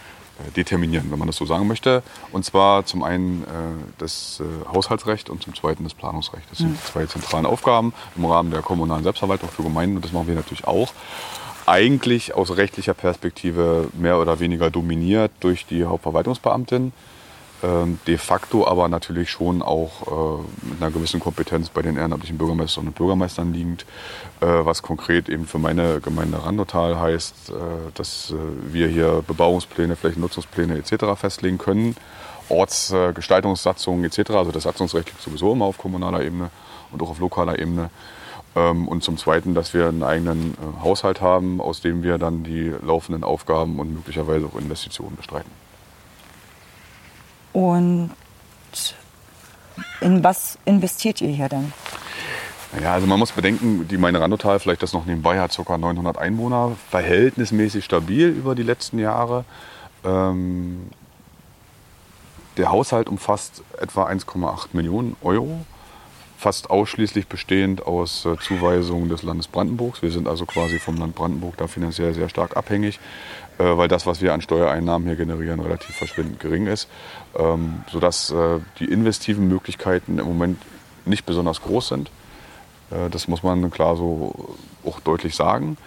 determinieren, 0.55 1.11
wenn 1.11 1.19
man 1.19 1.27
das 1.27 1.37
so 1.37 1.45
sagen 1.45 1.67
möchte. 1.67 2.03
Und 2.31 2.45
zwar 2.45 2.85
zum 2.85 3.03
einen 3.03 3.43
äh, 3.43 3.47
das 3.97 4.41
äh, 4.41 4.73
Haushaltsrecht 4.73 5.29
und 5.29 5.43
zum 5.43 5.55
zweiten 5.55 5.83
das 5.83 5.93
Planungsrecht. 5.93 6.49
Das 6.49 6.59
sind 6.59 6.77
die 6.77 6.91
zwei 6.91 7.05
zentralen 7.05 7.45
Aufgaben 7.45 7.93
im 8.15 8.25
Rahmen 8.25 8.51
der 8.51 8.61
kommunalen 8.61 9.03
Selbstverwaltung 9.03 9.49
für 9.49 9.63
Gemeinden 9.63 9.97
und 9.97 10.05
das 10.05 10.11
machen 10.11 10.27
wir 10.27 10.35
natürlich 10.35 10.65
auch. 10.65 10.93
Eigentlich 11.65 12.33
aus 12.33 12.57
rechtlicher 12.57 12.93
Perspektive 12.93 13.89
mehr 13.93 14.19
oder 14.19 14.39
weniger 14.39 14.71
dominiert 14.71 15.31
durch 15.39 15.65
die 15.65 15.85
Hauptverwaltungsbeamtin. 15.85 16.91
Ähm, 17.63 17.99
de 18.07 18.17
facto 18.17 18.67
aber 18.67 18.87
natürlich 18.87 19.29
schon 19.29 19.61
auch 19.61 20.41
äh, 20.41 20.67
mit 20.67 20.81
einer 20.81 20.89
gewissen 20.89 21.19
Kompetenz 21.19 21.69
bei 21.69 21.83
den 21.83 21.95
ehrenamtlichen 21.95 22.37
Bürgermeisterinnen 22.37 22.89
und 22.89 22.97
Bürgermeistern 22.97 23.53
liegend, 23.53 23.85
äh, 24.39 24.45
was 24.47 24.81
konkret 24.81 25.29
eben 25.29 25.45
für 25.45 25.59
meine 25.59 26.01
Gemeinde 26.01 26.43
Randotal 26.43 26.99
heißt, 26.99 27.49
äh, 27.49 27.53
dass 27.93 28.33
wir 28.71 28.87
hier 28.87 29.23
Bebauungspläne, 29.27 29.95
Flächennutzungspläne 29.95 30.77
etc. 30.77 31.15
festlegen 31.15 31.59
können, 31.59 31.95
Ortsgestaltungssatzungen 32.49 34.05
etc. 34.05 34.31
Also 34.31 34.51
das 34.51 34.63
Satzungsrecht 34.63 35.09
liegt 35.09 35.21
sowieso 35.21 35.53
immer 35.53 35.65
auf 35.65 35.77
kommunaler 35.77 36.23
Ebene 36.23 36.49
und 36.91 37.01
auch 37.03 37.11
auf 37.11 37.19
lokaler 37.19 37.59
Ebene. 37.59 37.91
Ähm, 38.55 38.87
Und 38.87 39.03
zum 39.03 39.17
Zweiten, 39.17 39.53
dass 39.53 39.73
wir 39.75 39.87
einen 39.87 40.03
eigenen 40.03 40.57
Haushalt 40.81 41.21
haben, 41.21 41.61
aus 41.61 41.79
dem 41.81 42.01
wir 42.01 42.17
dann 42.17 42.43
die 42.43 42.73
laufenden 42.81 43.23
Aufgaben 43.23 43.79
und 43.79 43.93
möglicherweise 43.93 44.47
auch 44.47 44.59
Investitionen 44.59 45.15
bestreiten. 45.15 45.60
Und 47.53 48.11
in 50.01 50.23
was 50.23 50.57
investiert 50.65 51.21
ihr 51.21 51.29
hier 51.29 51.49
denn? 51.49 51.73
Ja, 52.81 52.93
also 52.93 53.05
man 53.05 53.19
muss 53.19 53.33
bedenken, 53.33 53.85
die 53.87 53.95
Gemeinde 53.95 54.21
Randotal, 54.21 54.59
vielleicht 54.59 54.81
das 54.81 54.93
noch 54.93 55.05
nebenbei, 55.05 55.39
hat 55.39 55.55
ca. 55.55 55.77
900 55.77 56.17
Einwohner, 56.17 56.71
verhältnismäßig 56.89 57.83
stabil 57.83 58.29
über 58.29 58.55
die 58.55 58.63
letzten 58.63 58.97
Jahre. 58.97 59.43
Ähm, 60.05 60.89
der 62.57 62.71
Haushalt 62.71 63.09
umfasst 63.09 63.63
etwa 63.79 64.07
1,8 64.07 64.69
Millionen 64.71 65.17
Euro, 65.21 65.65
fast 66.37 66.69
ausschließlich 66.69 67.27
bestehend 67.27 67.85
aus 67.85 68.25
äh, 68.25 68.37
Zuweisungen 68.37 69.09
des 69.09 69.23
Landes 69.23 69.47
Brandenburgs. 69.47 70.01
Wir 70.01 70.11
sind 70.11 70.27
also 70.27 70.45
quasi 70.45 70.79
vom 70.79 70.97
Land 70.97 71.13
Brandenburg 71.15 71.57
da 71.57 71.67
finanziell 71.67 72.13
sehr 72.13 72.29
stark 72.29 72.55
abhängig, 72.55 72.99
weil 73.63 73.87
das, 73.87 74.05
was 74.05 74.21
wir 74.21 74.33
an 74.33 74.41
Steuereinnahmen 74.41 75.07
hier 75.07 75.17
generieren, 75.17 75.59
relativ 75.59 75.95
verschwindend 75.95 76.39
gering 76.39 76.67
ist, 76.67 76.87
ähm, 77.37 77.83
sodass 77.91 78.31
äh, 78.31 78.59
die 78.79 78.85
investiven 78.85 79.47
Möglichkeiten 79.47 80.19
im 80.19 80.25
Moment 80.25 80.61
nicht 81.05 81.25
besonders 81.25 81.61
groß 81.61 81.89
sind. 81.89 82.11
Äh, 82.91 83.09
das 83.09 83.27
muss 83.27 83.43
man 83.43 83.71
klar 83.71 83.95
so 83.95 84.55
auch 84.85 84.99
deutlich 84.99 85.35
sagen. 85.35 85.77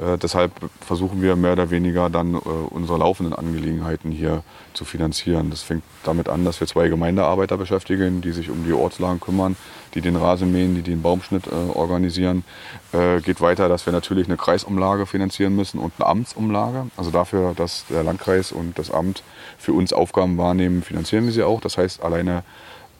Äh, 0.00 0.16
deshalb 0.16 0.52
versuchen 0.80 1.20
wir 1.20 1.36
mehr 1.36 1.52
oder 1.52 1.70
weniger 1.70 2.08
dann 2.08 2.34
äh, 2.34 2.38
unsere 2.38 2.98
laufenden 2.98 3.34
Angelegenheiten 3.34 4.10
hier 4.10 4.42
zu 4.72 4.84
finanzieren. 4.84 5.50
Das 5.50 5.62
fängt 5.62 5.82
damit 6.04 6.28
an, 6.28 6.44
dass 6.44 6.60
wir 6.60 6.66
zwei 6.66 6.88
Gemeindearbeiter 6.88 7.58
beschäftigen, 7.58 8.22
die 8.22 8.32
sich 8.32 8.48
um 8.48 8.64
die 8.64 8.72
Ortslagen 8.72 9.20
kümmern, 9.20 9.56
die 9.94 10.00
den 10.00 10.16
Rasen 10.16 10.50
mähen, 10.50 10.74
die 10.74 10.82
den 10.82 11.02
Baumschnitt 11.02 11.46
äh, 11.46 11.50
organisieren. 11.50 12.44
Äh, 12.92 13.20
geht 13.20 13.40
weiter, 13.40 13.68
dass 13.68 13.84
wir 13.84 13.92
natürlich 13.92 14.26
eine 14.26 14.36
Kreisumlage 14.36 15.06
finanzieren 15.06 15.54
müssen 15.54 15.78
und 15.78 15.92
eine 15.98 16.06
Amtsumlage. 16.06 16.86
Also 16.96 17.10
dafür, 17.10 17.52
dass 17.54 17.84
der 17.90 18.02
Landkreis 18.02 18.52
und 18.52 18.78
das 18.78 18.90
Amt 18.90 19.22
für 19.58 19.72
uns 19.74 19.92
Aufgaben 19.92 20.38
wahrnehmen, 20.38 20.82
finanzieren 20.82 21.26
wir 21.26 21.32
sie 21.32 21.42
auch. 21.42 21.60
Das 21.60 21.76
heißt, 21.76 22.02
alleine 22.02 22.44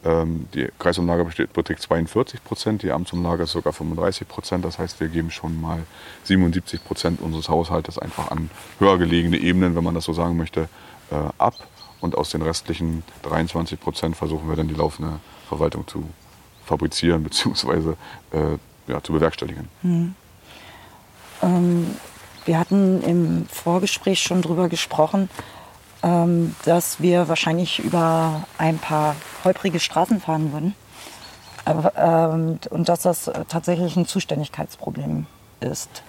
die 0.04 0.68
Kreisumlage 0.80 1.24
beträgt 1.52 1.80
42 1.80 2.42
Prozent, 2.42 2.82
die 2.82 2.90
Amtsumlage 2.90 3.44
ist 3.44 3.52
sogar 3.52 3.72
35 3.72 4.26
Prozent. 4.26 4.64
Das 4.64 4.78
heißt, 4.78 4.98
wir 4.98 5.06
geben 5.06 5.30
schon 5.30 5.60
mal 5.60 5.84
77 6.24 6.84
Prozent 6.84 7.20
unseres 7.20 7.48
Haushaltes 7.48 7.98
einfach 7.98 8.32
an 8.32 8.50
höher 8.80 8.98
gelegene 8.98 9.36
Ebenen, 9.36 9.76
wenn 9.76 9.84
man 9.84 9.94
das 9.94 10.04
so 10.04 10.12
sagen 10.12 10.36
möchte, 10.36 10.68
äh, 11.10 11.14
ab. 11.38 11.54
Und 12.00 12.16
aus 12.16 12.30
den 12.30 12.42
restlichen 12.42 13.04
23 13.22 13.78
Prozent 13.78 14.16
versuchen 14.16 14.48
wir 14.48 14.56
dann 14.56 14.66
die 14.66 14.74
laufende 14.74 15.20
Verwaltung 15.48 15.86
zu 15.86 16.02
fabrizieren 16.64 17.22
bzw. 17.22 17.94
Äh, 18.32 18.58
ja, 18.88 19.00
zu 19.02 19.12
bewerkstelligen. 19.12 19.68
Hm. 19.82 20.14
Ähm, 21.42 21.86
wir 22.44 22.58
hatten 22.58 23.02
im 23.02 23.46
Vorgespräch 23.46 24.20
schon 24.20 24.42
darüber 24.42 24.68
gesprochen, 24.68 25.28
ähm, 26.02 26.54
dass 26.64 27.00
wir 27.00 27.28
wahrscheinlich 27.28 27.78
über 27.78 28.44
ein 28.58 28.78
paar 28.78 29.16
holprige 29.44 29.80
Straßen 29.80 30.20
fahren 30.20 30.52
würden. 30.52 30.74
Aber, 31.64 31.92
ähm, 31.96 32.58
und 32.70 32.88
dass 32.88 33.02
das 33.02 33.30
tatsächlich 33.48 33.96
ein 33.96 34.06
Zuständigkeitsproblem 34.06 35.26
ist, 35.60 36.02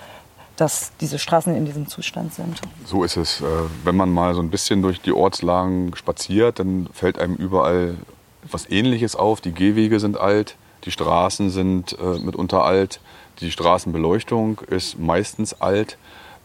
dass 0.56 0.92
diese 1.00 1.20
Straßen 1.20 1.56
in 1.56 1.66
diesem 1.66 1.88
Zustand 1.88 2.34
sind. 2.34 2.62
So 2.86 3.04
ist 3.04 3.18
es. 3.18 3.42
Äh, 3.42 3.46
wenn 3.84 3.96
man 3.96 4.12
mal 4.12 4.34
so 4.34 4.42
ein 4.42 4.50
bisschen 4.50 4.82
durch 4.82 5.02
die 5.02 5.12
Ortslagen 5.12 5.96
spaziert, 5.96 6.60
dann 6.60 6.90
fällt 6.92 7.20
einem 7.20 7.36
überall 7.36 7.96
etwas 8.44 8.70
Ähnliches 8.70 9.16
auf. 9.16 9.42
Die 9.42 9.52
Gehwege 9.52 10.00
sind 10.00 10.18
alt, 10.18 10.56
die 10.86 10.92
Straßen 10.92 11.50
sind 11.50 11.98
äh, 12.00 12.20
mitunter 12.20 12.64
alt, 12.64 13.00
die 13.40 13.52
Straßenbeleuchtung 13.52 14.60
ist 14.68 15.00
meistens 15.00 15.60
alt. 15.62 15.98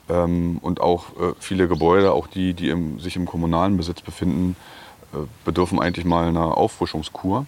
Ähm, 0.09 0.59
und 0.63 0.81
auch 0.81 1.11
äh, 1.21 1.35
viele 1.39 1.69
Gebäude, 1.69 2.13
auch 2.13 2.27
die, 2.27 2.55
die 2.55 2.69
im, 2.71 2.99
sich 2.99 3.17
im 3.17 3.27
kommunalen 3.27 3.77
Besitz 3.77 4.01
befinden, 4.01 4.57
äh, 5.13 5.19
bedürfen 5.45 5.81
eigentlich 5.81 6.05
mal 6.05 6.29
einer 6.29 6.57
Auffrischungskur. 6.57 7.47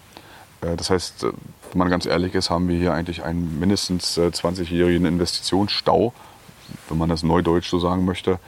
Äh, 0.61 0.75
das 0.75 0.89
heißt, 0.89 1.23
wenn 1.23 1.77
man 1.77 1.89
ganz 1.89 2.05
ehrlich 2.05 2.35
ist, 2.35 2.49
haben 2.49 2.67
wir 2.67 2.77
hier 2.77 2.93
eigentlich 2.93 3.23
einen 3.23 3.59
mindestens 3.59 4.17
20-jährigen 4.17 5.05
Investitionsstau, 5.05 6.13
wenn 6.89 6.97
man 6.97 7.09
das 7.09 7.23
neudeutsch 7.23 7.69
so 7.69 7.79
sagen 7.79 8.05
möchte. 8.05 8.39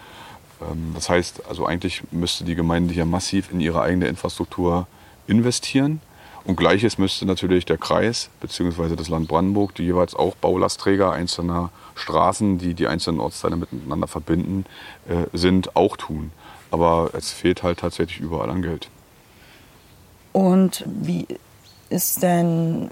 Ähm, 0.62 0.91
das 0.93 1.10
heißt, 1.10 1.48
also 1.48 1.65
eigentlich 1.65 2.03
müsste 2.12 2.43
die 2.43 2.55
Gemeinde 2.55 2.93
hier 2.93 3.05
massiv 3.05 3.51
in 3.51 3.60
ihre 3.60 3.82
eigene 3.82 4.08
Infrastruktur 4.08 4.88
investieren. 5.27 6.01
Und 6.46 6.58
gleiches 6.58 6.98
müsste 6.98 7.26
natürlich 7.26 7.66
der 7.66 7.78
Kreis 7.78 8.30
bzw. 8.42 8.96
das 8.96 9.08
Land 9.08 9.28
Brandenburg, 9.30 9.76
die 9.76 9.84
jeweils 9.84 10.14
auch 10.14 10.36
Baulastträger 10.36 11.12
einzelner 11.12 11.70
Straßen, 11.96 12.58
die 12.58 12.74
die 12.74 12.88
einzelnen 12.88 13.22
Ortsteile 13.22 13.56
miteinander 13.56 14.08
verbinden, 14.08 14.66
äh, 15.08 15.26
sind, 15.36 15.76
auch 15.76 15.96
tun. 15.96 16.32
Aber 16.70 17.12
es 17.14 17.32
fehlt 17.32 17.64
halt 17.64 17.80
tatsächlich 17.80 18.20
überall 18.20 18.50
an 18.50 18.62
Geld. 18.62 18.90
Und 20.34 20.84
wie 20.88 21.28
ist 21.90 22.24
denn 22.24 22.90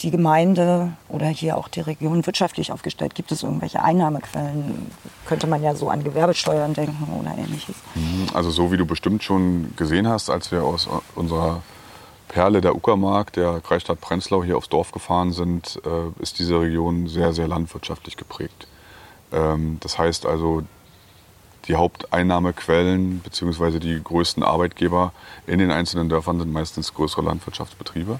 die 0.00 0.10
Gemeinde 0.10 0.92
oder 1.08 1.26
hier 1.26 1.56
auch 1.56 1.68
die 1.68 1.80
Region 1.80 2.26
wirtschaftlich 2.26 2.70
aufgestellt? 2.70 3.14
Gibt 3.14 3.32
es 3.32 3.42
irgendwelche 3.42 3.82
Einnahmequellen? 3.82 4.90
Könnte 5.24 5.46
man 5.46 5.62
ja 5.62 5.74
so 5.74 5.88
an 5.88 6.04
Gewerbesteuern 6.04 6.74
denken 6.74 7.08
oder 7.18 7.36
ähnliches? 7.38 7.76
Mhm, 7.94 8.26
also 8.34 8.50
so 8.50 8.70
wie 8.70 8.76
du 8.76 8.84
bestimmt 8.84 9.22
schon 9.24 9.72
gesehen 9.76 10.06
hast, 10.06 10.30
als 10.30 10.52
wir 10.52 10.62
aus 10.62 10.88
unserer 11.14 11.62
Perle 12.34 12.60
der 12.60 12.74
Uckermark, 12.74 13.32
der 13.32 13.60
Kreisstadt 13.60 14.00
Prenzlau, 14.00 14.42
hier 14.42 14.56
aufs 14.56 14.68
Dorf 14.68 14.90
gefahren 14.90 15.30
sind, 15.30 15.80
äh, 15.86 16.20
ist 16.20 16.40
diese 16.40 16.58
Region 16.58 17.06
sehr, 17.06 17.32
sehr 17.32 17.46
landwirtschaftlich 17.46 18.16
geprägt. 18.16 18.66
Ähm, 19.32 19.78
das 19.78 19.98
heißt 20.00 20.26
also, 20.26 20.64
die 21.68 21.76
Haupteinnahmequellen 21.76 23.20
bzw. 23.20 23.78
die 23.78 24.02
größten 24.02 24.42
Arbeitgeber 24.42 25.12
in 25.46 25.60
den 25.60 25.70
einzelnen 25.70 26.08
Dörfern 26.08 26.40
sind 26.40 26.52
meistens 26.52 26.92
größere 26.92 27.22
Landwirtschaftsbetriebe, 27.22 28.18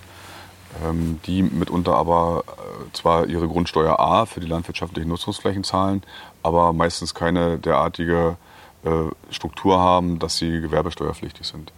ähm, 0.84 1.18
die 1.26 1.42
mitunter 1.42 1.96
aber 1.96 2.44
äh, 2.46 2.92
zwar 2.92 3.26
ihre 3.26 3.48
Grundsteuer 3.48 3.98
A 3.98 4.26
für 4.26 4.38
die 4.38 4.46
landwirtschaftlichen 4.46 5.08
Nutzungsflächen 5.08 5.64
zahlen, 5.64 6.04
aber 6.44 6.72
meistens 6.72 7.16
keine 7.16 7.58
derartige 7.58 8.36
äh, 8.84 8.90
Struktur 9.30 9.80
haben, 9.80 10.20
dass 10.20 10.36
sie 10.36 10.60
gewerbesteuerpflichtig 10.60 11.48
sind. 11.48 11.72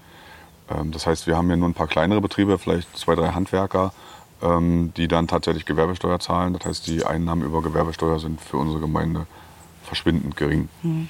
Ähm, 0.70 0.92
das 0.92 1.06
heißt, 1.06 1.26
wir 1.26 1.36
haben 1.36 1.46
hier 1.46 1.56
nur 1.56 1.68
ein 1.68 1.74
paar 1.74 1.86
kleinere 1.86 2.20
Betriebe, 2.20 2.58
vielleicht 2.58 2.96
zwei, 2.96 3.14
drei 3.14 3.30
Handwerker, 3.30 3.92
ähm, 4.42 4.92
die 4.96 5.08
dann 5.08 5.28
tatsächlich 5.28 5.64
Gewerbesteuer 5.66 6.18
zahlen. 6.20 6.52
Das 6.54 6.66
heißt, 6.66 6.86
die 6.86 7.04
Einnahmen 7.04 7.42
über 7.42 7.62
Gewerbesteuer 7.62 8.18
sind 8.18 8.40
für 8.40 8.56
unsere 8.56 8.80
Gemeinde 8.80 9.26
verschwindend 9.84 10.36
gering. 10.36 10.68
Mhm. 10.82 11.08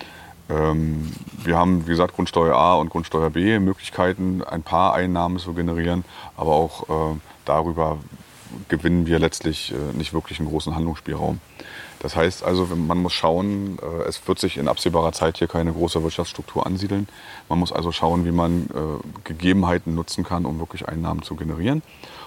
Wir 1.42 1.58
haben, 1.58 1.86
wie 1.86 1.90
gesagt, 1.90 2.14
Grundsteuer 2.14 2.54
A 2.54 2.74
und 2.74 2.90
Grundsteuer 2.90 3.30
B 3.30 3.58
Möglichkeiten, 3.58 4.44
ein 4.44 4.62
paar 4.62 4.94
Einnahmen 4.94 5.40
zu 5.40 5.54
generieren, 5.54 6.04
aber 6.36 6.52
auch 6.52 6.88
äh, 6.88 7.18
darüber 7.44 7.98
gewinnen 8.68 9.06
wir 9.06 9.18
letztlich 9.18 9.72
äh, 9.72 9.96
nicht 9.96 10.12
wirklich 10.12 10.38
einen 10.38 10.48
großen 10.48 10.74
Handlungsspielraum. 10.74 11.40
Das 12.00 12.14
heißt 12.14 12.44
also, 12.44 12.66
man 12.66 12.98
muss 12.98 13.12
schauen, 13.12 13.78
äh, 13.80 14.08
es 14.08 14.26
wird 14.28 14.38
sich 14.38 14.58
in 14.58 14.68
absehbarer 14.68 15.12
Zeit 15.12 15.38
hier 15.38 15.48
keine 15.48 15.72
große 15.72 16.02
Wirtschaftsstruktur 16.02 16.66
ansiedeln. 16.66 17.08
Man 17.48 17.58
muss 17.58 17.72
also 17.72 17.92
schauen, 17.92 18.24
wie 18.24 18.32
man 18.32 18.66
äh, 18.66 19.24
Gegebenheiten 19.24 19.94
nutzen 19.94 20.24
kann, 20.24 20.44
um 20.44 20.58
wirklich 20.58 20.88
Einnahmen 20.88 21.22
zu 21.22 21.36
generieren. 21.36 21.82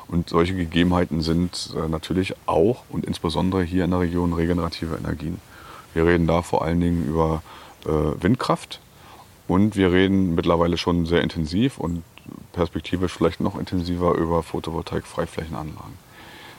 Und 0.07 0.29
solche 0.29 0.55
Gegebenheiten 0.55 1.21
sind 1.21 1.71
natürlich 1.88 2.33
auch 2.47 2.81
und 2.89 3.05
insbesondere 3.05 3.61
hier 3.61 3.85
in 3.85 3.91
der 3.91 3.99
Region 3.99 4.33
regenerative 4.33 4.95
Energien. 4.95 5.39
Wir 5.93 6.07
reden 6.07 6.25
da 6.25 6.41
vor 6.41 6.63
allen 6.63 6.79
Dingen 6.79 7.07
über 7.07 7.43
Windkraft 7.83 8.79
und 9.47 9.75
wir 9.75 9.91
reden 9.91 10.33
mittlerweile 10.33 10.79
schon 10.79 11.05
sehr 11.05 11.21
intensiv 11.21 11.77
und 11.77 12.01
perspektivisch 12.53 13.13
vielleicht 13.13 13.39
noch 13.39 13.55
intensiver 13.55 14.15
über 14.15 14.41
Photovoltaik-Freiflächenanlagen 14.41 15.93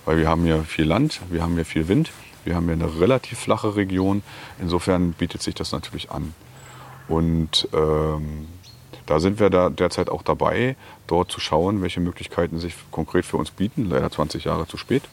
weil 0.05 0.19
wir 0.19 0.29
haben 0.29 0.47
ja 0.47 0.63
viel 0.63 0.87
Land, 0.87 1.21
wir 1.31 1.43
haben 1.43 1.57
ja 1.57 1.65
viel 1.65 1.89
Wind, 1.89 2.11
wir 2.51 2.57
haben 2.57 2.67
ja 2.67 2.75
eine 2.75 3.01
relativ 3.01 3.39
flache 3.39 3.77
Region. 3.77 4.23
Insofern 4.61 5.13
bietet 5.13 5.41
sich 5.41 5.55
das 5.55 5.71
natürlich 5.71 6.11
an. 6.11 6.35
Und 7.07 7.69
ähm, 7.73 8.49
da 9.07 9.21
sind 9.21 9.39
wir 9.39 9.51
da 9.51 9.71
derzeit 9.71 10.11
auch 10.11 10.23
dabei, 10.23 10.75
dort 11.07 11.31
zu 11.31 11.39
schauen, 11.39 11.81
welche 11.81 12.01
Möglichkeiten 12.01 12.59
sich 12.59 12.75
konkret 12.91 13.25
für 13.25 13.37
uns 13.37 13.53
bieten. 13.53 13.89
Leider 13.89 14.11
20 14.11 14.45
Jahre 14.45 14.67
zu 14.67 14.77
spät, 14.77 15.05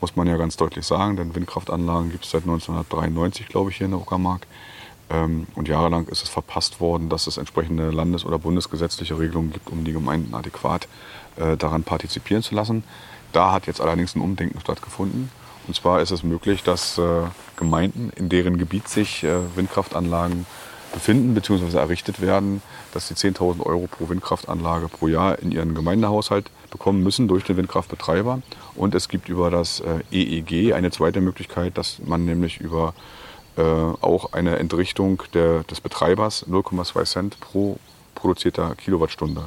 muss 0.00 0.16
man 0.16 0.26
ja 0.26 0.36
ganz 0.36 0.56
deutlich 0.56 0.84
sagen, 0.84 1.16
denn 1.16 1.34
Windkraftanlagen 1.34 2.10
gibt 2.10 2.24
es 2.24 2.32
seit 2.32 2.42
1993, 2.42 3.46
glaube 3.46 3.70
ich, 3.70 3.76
hier 3.76 3.84
in 3.84 3.92
der 3.92 4.00
Uckermark. 4.00 4.48
Ähm, 5.10 5.46
und 5.54 5.68
jahrelang 5.68 6.08
ist 6.08 6.24
es 6.24 6.28
verpasst 6.28 6.80
worden, 6.80 7.08
dass 7.08 7.28
es 7.28 7.36
entsprechende 7.36 7.90
landes- 7.90 8.24
oder 8.24 8.40
bundesgesetzliche 8.40 9.16
Regelungen 9.16 9.52
gibt, 9.52 9.70
um 9.70 9.84
die 9.84 9.92
Gemeinden 9.92 10.34
adäquat 10.34 10.88
äh, 11.36 11.56
daran 11.56 11.84
partizipieren 11.84 12.42
zu 12.42 12.56
lassen. 12.56 12.82
Da 13.32 13.52
hat 13.52 13.68
jetzt 13.68 13.80
allerdings 13.80 14.16
ein 14.16 14.22
Umdenken 14.22 14.58
stattgefunden. 14.60 15.30
Und 15.70 15.74
zwar 15.74 16.02
ist 16.02 16.10
es 16.10 16.24
möglich, 16.24 16.64
dass 16.64 16.98
äh, 16.98 17.22
Gemeinden, 17.54 18.10
in 18.16 18.28
deren 18.28 18.58
Gebiet 18.58 18.88
sich 18.88 19.22
äh, 19.22 19.36
Windkraftanlagen 19.54 20.44
befinden 20.92 21.32
bzw. 21.32 21.78
errichtet 21.78 22.20
werden, 22.20 22.60
dass 22.92 23.06
sie 23.06 23.14
10.000 23.14 23.64
Euro 23.64 23.86
pro 23.88 24.08
Windkraftanlage 24.08 24.88
pro 24.88 25.06
Jahr 25.06 25.38
in 25.38 25.52
ihren 25.52 25.76
Gemeindehaushalt 25.76 26.50
bekommen 26.72 27.04
müssen 27.04 27.28
durch 27.28 27.44
den 27.44 27.56
Windkraftbetreiber. 27.56 28.42
Und 28.74 28.96
es 28.96 29.08
gibt 29.08 29.28
über 29.28 29.48
das 29.48 29.78
äh, 29.78 30.00
EEG 30.10 30.74
eine 30.74 30.90
zweite 30.90 31.20
Möglichkeit, 31.20 31.78
dass 31.78 32.00
man 32.04 32.24
nämlich 32.24 32.58
über 32.58 32.92
äh, 33.56 33.62
auch 33.62 34.32
eine 34.32 34.58
Entrichtung 34.58 35.22
der, 35.34 35.62
des 35.62 35.80
Betreibers 35.80 36.46
0,2 36.48 37.04
Cent 37.04 37.38
pro 37.38 37.78
produzierter 38.16 38.74
Kilowattstunde 38.74 39.44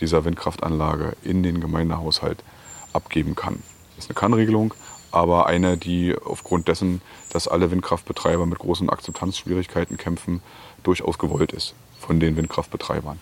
dieser 0.00 0.26
Windkraftanlage 0.26 1.16
in 1.22 1.42
den 1.42 1.62
Gemeindehaushalt 1.62 2.44
abgeben 2.92 3.34
kann. 3.34 3.62
Das 3.96 4.04
ist 4.04 4.10
eine 4.10 4.20
Kannregelung, 4.20 4.74
aber 5.12 5.46
eine, 5.46 5.76
die 5.76 6.16
aufgrund 6.16 6.68
dessen, 6.68 7.02
dass 7.30 7.48
alle 7.48 7.70
Windkraftbetreiber 7.70 8.46
mit 8.46 8.58
großen 8.58 8.90
Akzeptanzschwierigkeiten 8.90 9.96
kämpfen, 9.96 10.42
durchaus 10.82 11.18
gewollt 11.18 11.52
ist. 11.52 11.74
von 12.00 12.18
den 12.18 12.36
Windkraftbetreibern. 12.36 13.20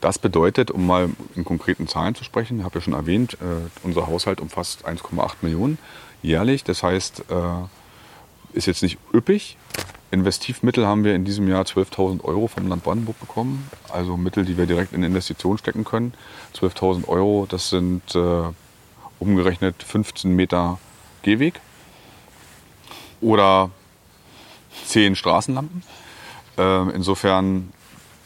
Das 0.00 0.18
bedeutet, 0.18 0.72
um 0.72 0.84
mal 0.84 1.10
in 1.36 1.44
konkreten 1.44 1.86
Zahlen 1.86 2.16
zu 2.16 2.24
sprechen, 2.24 2.58
ich 2.58 2.64
habe 2.64 2.74
ja 2.74 2.80
schon 2.80 2.92
erwähnt, 2.92 3.34
äh, 3.34 3.70
unser 3.84 4.08
Haushalt 4.08 4.40
umfasst 4.40 4.84
1,8 4.84 5.36
Millionen 5.42 5.78
jährlich. 6.22 6.64
Das 6.64 6.82
heißt, 6.82 7.24
äh, 7.30 8.56
ist 8.56 8.66
jetzt 8.66 8.82
nicht 8.82 8.98
üppig. 9.12 9.56
Investivmittel 10.10 10.86
haben 10.86 11.04
wir 11.04 11.14
in 11.14 11.24
diesem 11.24 11.48
Jahr 11.48 11.64
12.000 11.64 12.24
Euro 12.24 12.46
vom 12.46 12.68
Land 12.68 12.84
Brandenburg 12.84 13.18
bekommen. 13.20 13.68
Also 13.90 14.16
Mittel, 14.16 14.44
die 14.44 14.56
wir 14.56 14.66
direkt 14.66 14.92
in 14.92 15.02
Investitionen 15.02 15.58
stecken 15.58 15.84
können. 15.84 16.14
12.000 16.54 17.08
Euro, 17.08 17.46
das 17.48 17.70
sind 17.70 18.14
äh, 18.14 18.42
umgerechnet 19.18 19.82
15 19.82 20.34
Meter 20.34 20.78
Gehweg 21.24 21.60
oder 23.20 23.70
10 24.86 25.16
Straßenlampen. 25.16 25.82
Äh, 26.56 26.90
insofern 26.94 27.72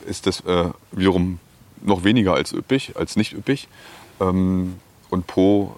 ist 0.07 0.27
das 0.27 0.41
äh, 0.41 0.71
wiederum 0.93 1.39
noch 1.81 2.05
weniger 2.05 2.35
als 2.35 2.53
üppig, 2.53 2.97
als 2.97 3.17
nicht 3.17 3.33
üppig. 3.33 3.69
Ähm, 4.21 4.81
und 5.11 5.27
pro 5.27 5.77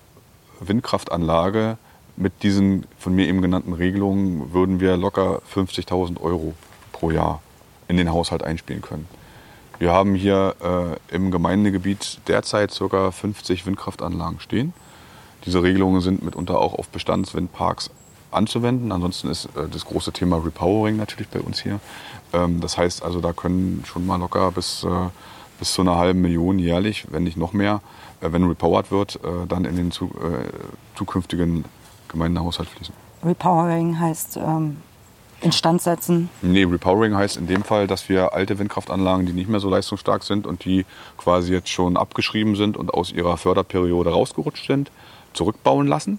Windkraftanlage 0.61 1.79
mit 2.17 2.43
diesen 2.43 2.87
von 2.99 3.15
mir 3.15 3.29
eben 3.29 3.41
genannten 3.41 3.73
Regelungen 3.73 4.53
würden 4.53 4.81
wir 4.81 4.97
locker 4.97 5.41
50.000 5.55 6.21
Euro 6.21 6.55
pro 6.93 7.11
Jahr 7.11 7.41
in 7.89 7.97
den 7.97 8.11
Haushalt 8.12 8.43
einspielen 8.43 8.83
können. 8.83 9.09
Wir 9.79 9.93
haben 9.93 10.15
hier 10.15 10.55
äh, 11.11 11.15
im 11.15 11.31
Gemeindegebiet 11.31 12.21
derzeit 12.29 12.77
ca. 12.77 13.11
50 13.11 13.65
Windkraftanlagen 13.65 14.41
stehen. 14.41 14.75
Diese 15.47 15.62
Regelungen 15.62 16.00
sind 16.00 16.23
mitunter 16.23 16.59
auch 16.59 16.75
auf 16.75 16.88
Bestandswindparks 16.88 17.90
anzuwenden. 18.30 18.92
Ansonsten 18.92 19.28
ist 19.28 19.47
äh, 19.56 19.68
das 19.70 19.85
große 19.85 20.12
Thema 20.12 20.37
Repowering 20.37 20.97
natürlich 20.97 21.28
bei 21.28 21.40
uns 21.40 21.61
hier. 21.61 21.80
Ähm, 22.32 22.61
das 22.61 22.78
heißt 22.78 23.02
also, 23.02 23.20
da 23.20 23.32
können 23.32 23.85
schon 23.87 24.06
mal 24.06 24.16
locker 24.16 24.52
bis, 24.52 24.85
äh, 24.85 24.88
bis 25.59 25.73
zu 25.73 25.82
einer 25.82 25.97
halben 25.97 26.20
Million 26.20 26.59
jährlich, 26.59 27.06
wenn 27.11 27.25
nicht 27.25 27.37
noch 27.37 27.52
mehr, 27.52 27.80
äh, 28.20 28.32
wenn 28.32 28.44
repowered 28.44 28.90
wird, 28.90 29.16
äh, 29.16 29.47
dann 29.49 29.64
in 29.64 29.76
den 29.76 29.90
zu, 29.90 30.06
äh, 30.06 30.49
zukünftigen 30.97 31.64
Gemeindehaushalt 32.09 32.68
fließen. 32.68 32.94
Repowering 33.25 33.99
heißt 33.99 34.38
ähm, 34.38 34.78
instand 35.40 35.82
setzen? 35.82 36.28
Nee, 36.42 36.64
Repowering 36.64 37.14
heißt 37.14 37.37
in 37.37 37.47
dem 37.47 37.64
Fall, 37.64 37.87
dass 37.87 38.09
wir 38.09 38.32
alte 38.32 38.59
Windkraftanlagen, 38.59 39.26
die 39.26 39.32
nicht 39.32 39.49
mehr 39.49 39.61
so 39.61 39.68
leistungsstark 39.70 40.23
sind 40.23 40.47
und 40.47 40.64
die 40.64 40.85
quasi 41.16 41.52
jetzt 41.52 41.68
schon 41.68 41.97
abgeschrieben 41.97 42.56
sind 42.56 42.76
und 42.76 42.92
aus 42.92 43.12
ihrer 43.12 43.37
Förderperiode 43.37 44.11
rausgerutscht 44.11 44.66
sind, 44.66 44.90
zurückbauen 45.33 45.87
lassen. 45.87 46.19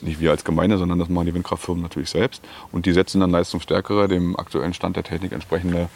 Nicht 0.00 0.20
wir 0.20 0.30
als 0.30 0.44
Gemeinde, 0.44 0.78
sondern 0.78 0.98
das 0.98 1.08
machen 1.08 1.26
die 1.26 1.34
Windkraftfirmen 1.34 1.82
natürlich 1.82 2.10
selbst. 2.10 2.42
Und 2.70 2.86
die 2.86 2.92
setzen 2.92 3.20
dann 3.20 3.30
leistungsstärkere, 3.30 4.06
dem 4.06 4.36
aktuellen 4.38 4.74
Stand 4.74 4.96
der 4.96 5.02
Technik 5.02 5.32
entsprechende 5.32 5.88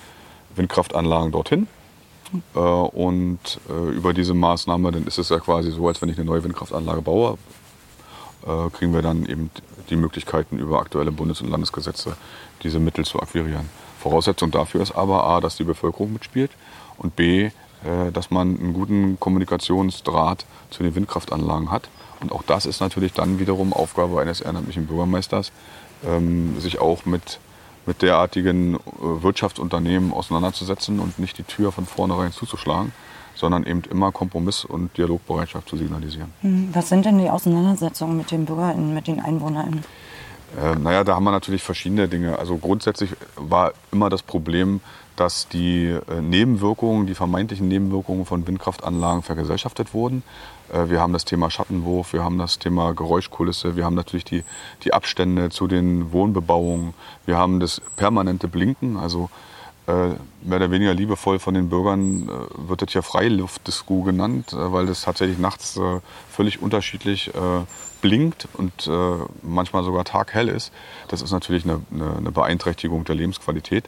Windkraftanlagen 0.56 1.30
dorthin. 1.30 1.68
Äh, 2.54 2.58
und 2.58 3.60
äh, 3.68 3.94
über 3.94 4.12
diese 4.12 4.34
Maßnahme, 4.34 4.92
dann 4.92 5.06
ist 5.06 5.18
es 5.18 5.28
ja 5.28 5.38
quasi 5.38 5.70
so, 5.70 5.86
als 5.86 6.02
wenn 6.02 6.08
ich 6.08 6.16
eine 6.16 6.24
neue 6.24 6.42
Windkraftanlage 6.42 7.02
baue, 7.02 7.38
äh, 8.46 8.70
kriegen 8.70 8.92
wir 8.92 9.02
dann 9.02 9.26
eben 9.26 9.50
die 9.90 9.96
Möglichkeiten 9.96 10.58
über 10.58 10.80
aktuelle 10.80 11.12
Bundes- 11.12 11.40
und 11.40 11.50
Landesgesetze 11.50 12.16
diese 12.62 12.78
Mittel 12.78 13.04
zu 13.04 13.20
akquirieren. 13.20 13.68
Voraussetzung 14.00 14.50
dafür 14.50 14.82
ist 14.82 14.92
aber 14.92 15.24
A, 15.24 15.40
dass 15.40 15.56
die 15.56 15.64
Bevölkerung 15.64 16.12
mitspielt 16.12 16.50
und 16.98 17.14
B, 17.14 17.50
dass 18.12 18.30
man 18.30 18.58
einen 18.58 18.74
guten 18.74 19.18
Kommunikationsdraht 19.18 20.44
zu 20.70 20.82
den 20.82 20.94
Windkraftanlagen 20.94 21.70
hat. 21.70 21.88
Und 22.22 22.32
auch 22.32 22.42
das 22.42 22.66
ist 22.66 22.80
natürlich 22.80 23.12
dann 23.12 23.38
wiederum 23.38 23.72
Aufgabe 23.72 24.20
eines 24.20 24.40
ehrenamtlichen 24.40 24.86
Bürgermeisters, 24.86 25.50
ähm, 26.06 26.58
sich 26.60 26.78
auch 26.78 27.04
mit, 27.04 27.40
mit 27.84 28.00
derartigen 28.02 28.76
äh, 28.76 28.78
Wirtschaftsunternehmen 29.00 30.12
auseinanderzusetzen 30.12 31.00
und 31.00 31.18
nicht 31.18 31.36
die 31.38 31.42
Tür 31.42 31.72
von 31.72 31.84
vornherein 31.84 32.32
zuzuschlagen, 32.32 32.92
sondern 33.34 33.64
eben 33.64 33.82
immer 33.90 34.12
Kompromiss 34.12 34.64
und 34.64 34.96
Dialogbereitschaft 34.96 35.68
zu 35.68 35.76
signalisieren. 35.76 36.32
Hm, 36.42 36.68
was 36.72 36.88
sind 36.88 37.04
denn 37.04 37.18
die 37.18 37.28
Auseinandersetzungen 37.28 38.16
mit 38.16 38.30
den 38.30 38.44
BürgerInnen, 38.44 38.94
mit 38.94 39.08
den 39.08 39.20
EinwohnerInnen? 39.20 39.84
Äh, 40.60 40.76
naja, 40.76 41.04
da 41.04 41.14
haben 41.14 41.24
wir 41.24 41.30
natürlich 41.30 41.62
verschiedene 41.62 42.08
Dinge. 42.08 42.38
Also 42.38 42.58
grundsätzlich 42.58 43.10
war 43.36 43.72
immer 43.90 44.10
das 44.10 44.22
Problem, 44.22 44.80
dass 45.16 45.48
die 45.48 45.86
äh, 45.86 46.20
Nebenwirkungen, 46.20 47.06
die 47.06 47.14
vermeintlichen 47.14 47.68
Nebenwirkungen 47.68 48.26
von 48.26 48.46
Windkraftanlagen 48.46 49.22
vergesellschaftet 49.22 49.94
wurden. 49.94 50.22
Äh, 50.72 50.88
wir 50.88 51.00
haben 51.00 51.12
das 51.12 51.24
Thema 51.24 51.50
Schattenwurf, 51.50 52.12
wir 52.12 52.24
haben 52.24 52.38
das 52.38 52.58
Thema 52.58 52.92
Geräuschkulisse, 52.94 53.76
wir 53.76 53.84
haben 53.84 53.94
natürlich 53.94 54.24
die, 54.24 54.44
die 54.84 54.92
Abstände 54.92 55.50
zu 55.50 55.66
den 55.66 56.12
Wohnbebauungen, 56.12 56.94
wir 57.26 57.36
haben 57.36 57.60
das 57.60 57.80
permanente 57.96 58.48
Blinken, 58.48 58.96
also 58.96 59.30
äh, 59.86 60.08
mehr 60.42 60.56
oder 60.58 60.70
weniger 60.70 60.94
liebevoll 60.94 61.38
von 61.38 61.54
den 61.54 61.68
Bürgern 61.68 62.30
wird 62.56 62.82
das 62.82 62.94
ja 62.94 63.02
Freiluftdisco 63.02 64.02
genannt, 64.02 64.50
weil 64.52 64.86
das 64.86 65.02
tatsächlich 65.02 65.38
nachts 65.38 65.78
völlig 66.30 66.62
unterschiedlich 66.62 67.32
blinkt 68.02 68.46
und 68.52 68.86
äh, 68.86 68.90
manchmal 69.42 69.82
sogar 69.84 70.04
taghell 70.04 70.48
ist. 70.48 70.72
Das 71.08 71.22
ist 71.22 71.32
natürlich 71.32 71.64
eine, 71.64 71.80
eine, 71.90 72.16
eine 72.18 72.30
Beeinträchtigung 72.30 73.04
der 73.04 73.14
Lebensqualität, 73.14 73.84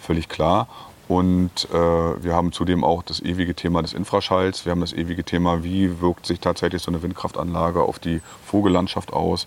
völlig 0.00 0.28
klar. 0.28 0.66
Und 1.06 1.70
wir 1.72 2.34
haben 2.34 2.52
zudem 2.52 2.84
auch 2.84 3.02
das 3.02 3.20
ewige 3.20 3.54
Thema 3.54 3.80
des 3.80 3.94
Infraschalls. 3.94 4.66
Wir 4.66 4.72
haben 4.72 4.82
das 4.82 4.92
ewige 4.92 5.24
Thema, 5.24 5.64
wie 5.64 6.02
wirkt 6.02 6.26
sich 6.26 6.38
tatsächlich 6.38 6.82
so 6.82 6.90
eine 6.90 7.02
Windkraftanlage 7.02 7.80
auf 7.80 7.98
die 7.98 8.20
Vogellandschaft 8.44 9.14
aus. 9.14 9.46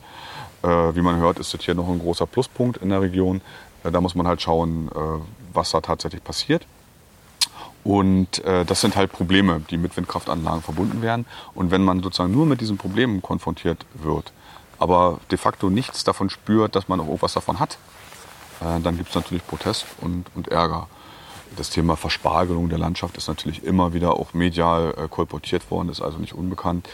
wie 0.64 1.02
man 1.02 1.18
hört, 1.18 1.38
ist 1.38 1.54
das 1.54 1.62
hier 1.62 1.76
noch 1.76 1.88
ein 1.88 2.00
großer 2.00 2.26
Pluspunkt 2.26 2.78
in 2.78 2.90
der 2.90 3.02
Region. 3.02 3.42
da 3.84 4.02
muss 4.02 4.16
man 4.16 4.28
halt 4.28 4.42
schauen, 4.42 4.90
was 5.54 5.70
da 5.70 5.82
tatsächlich 5.82 6.24
passiert. 6.24 6.66
Und 7.84 8.44
äh, 8.46 8.63
das 8.65 8.82
sind 8.82 8.96
halt 8.96 9.12
Probleme, 9.12 9.62
die 9.70 9.78
mit 9.78 9.98
Windkraftanlagen 9.98 10.62
verbunden 10.62 11.02
werden. 11.02 11.26
Und 11.56 11.72
wenn 11.72 11.84
man 11.84 12.04
sozusagen 12.04 12.32
nur 12.32 12.46
mit 12.46 12.62
diesen 12.62 12.78
Problemen 12.78 13.22
konfrontiert 13.22 13.86
wird, 13.96 14.32
aber 14.78 15.20
de 15.30 15.38
facto 15.38 15.70
nichts 15.70 16.04
davon 16.04 16.30
spürt, 16.30 16.76
dass 16.76 16.88
man 16.88 17.00
auch 17.00 17.06
irgendwas 17.06 17.34
davon 17.34 17.60
hat, 17.60 17.78
äh, 18.62 18.80
dann 18.82 18.98
gibt 18.98 19.10
es 19.10 19.15
natürlich 19.15 19.46
Protest 19.46 19.86
und, 20.02 20.26
und 20.36 20.48
Ärger. 20.50 20.88
Das 21.58 21.70
Thema 21.70 21.98
Verspargelung 21.98 22.70
der 22.70 22.78
Landschaft 22.78 23.17
ist 23.17 23.28
natürlich 23.28 23.63
immer 23.63 23.94
wieder 23.94 24.13
auch 24.13 24.34
medial 24.34 24.94
äh, 24.98 25.08
kolportiert 25.10 25.70
worden, 25.70 25.89
ist 25.89 26.02
also 26.02 26.17
nicht 26.17 26.34
unbekannt. 26.34 26.88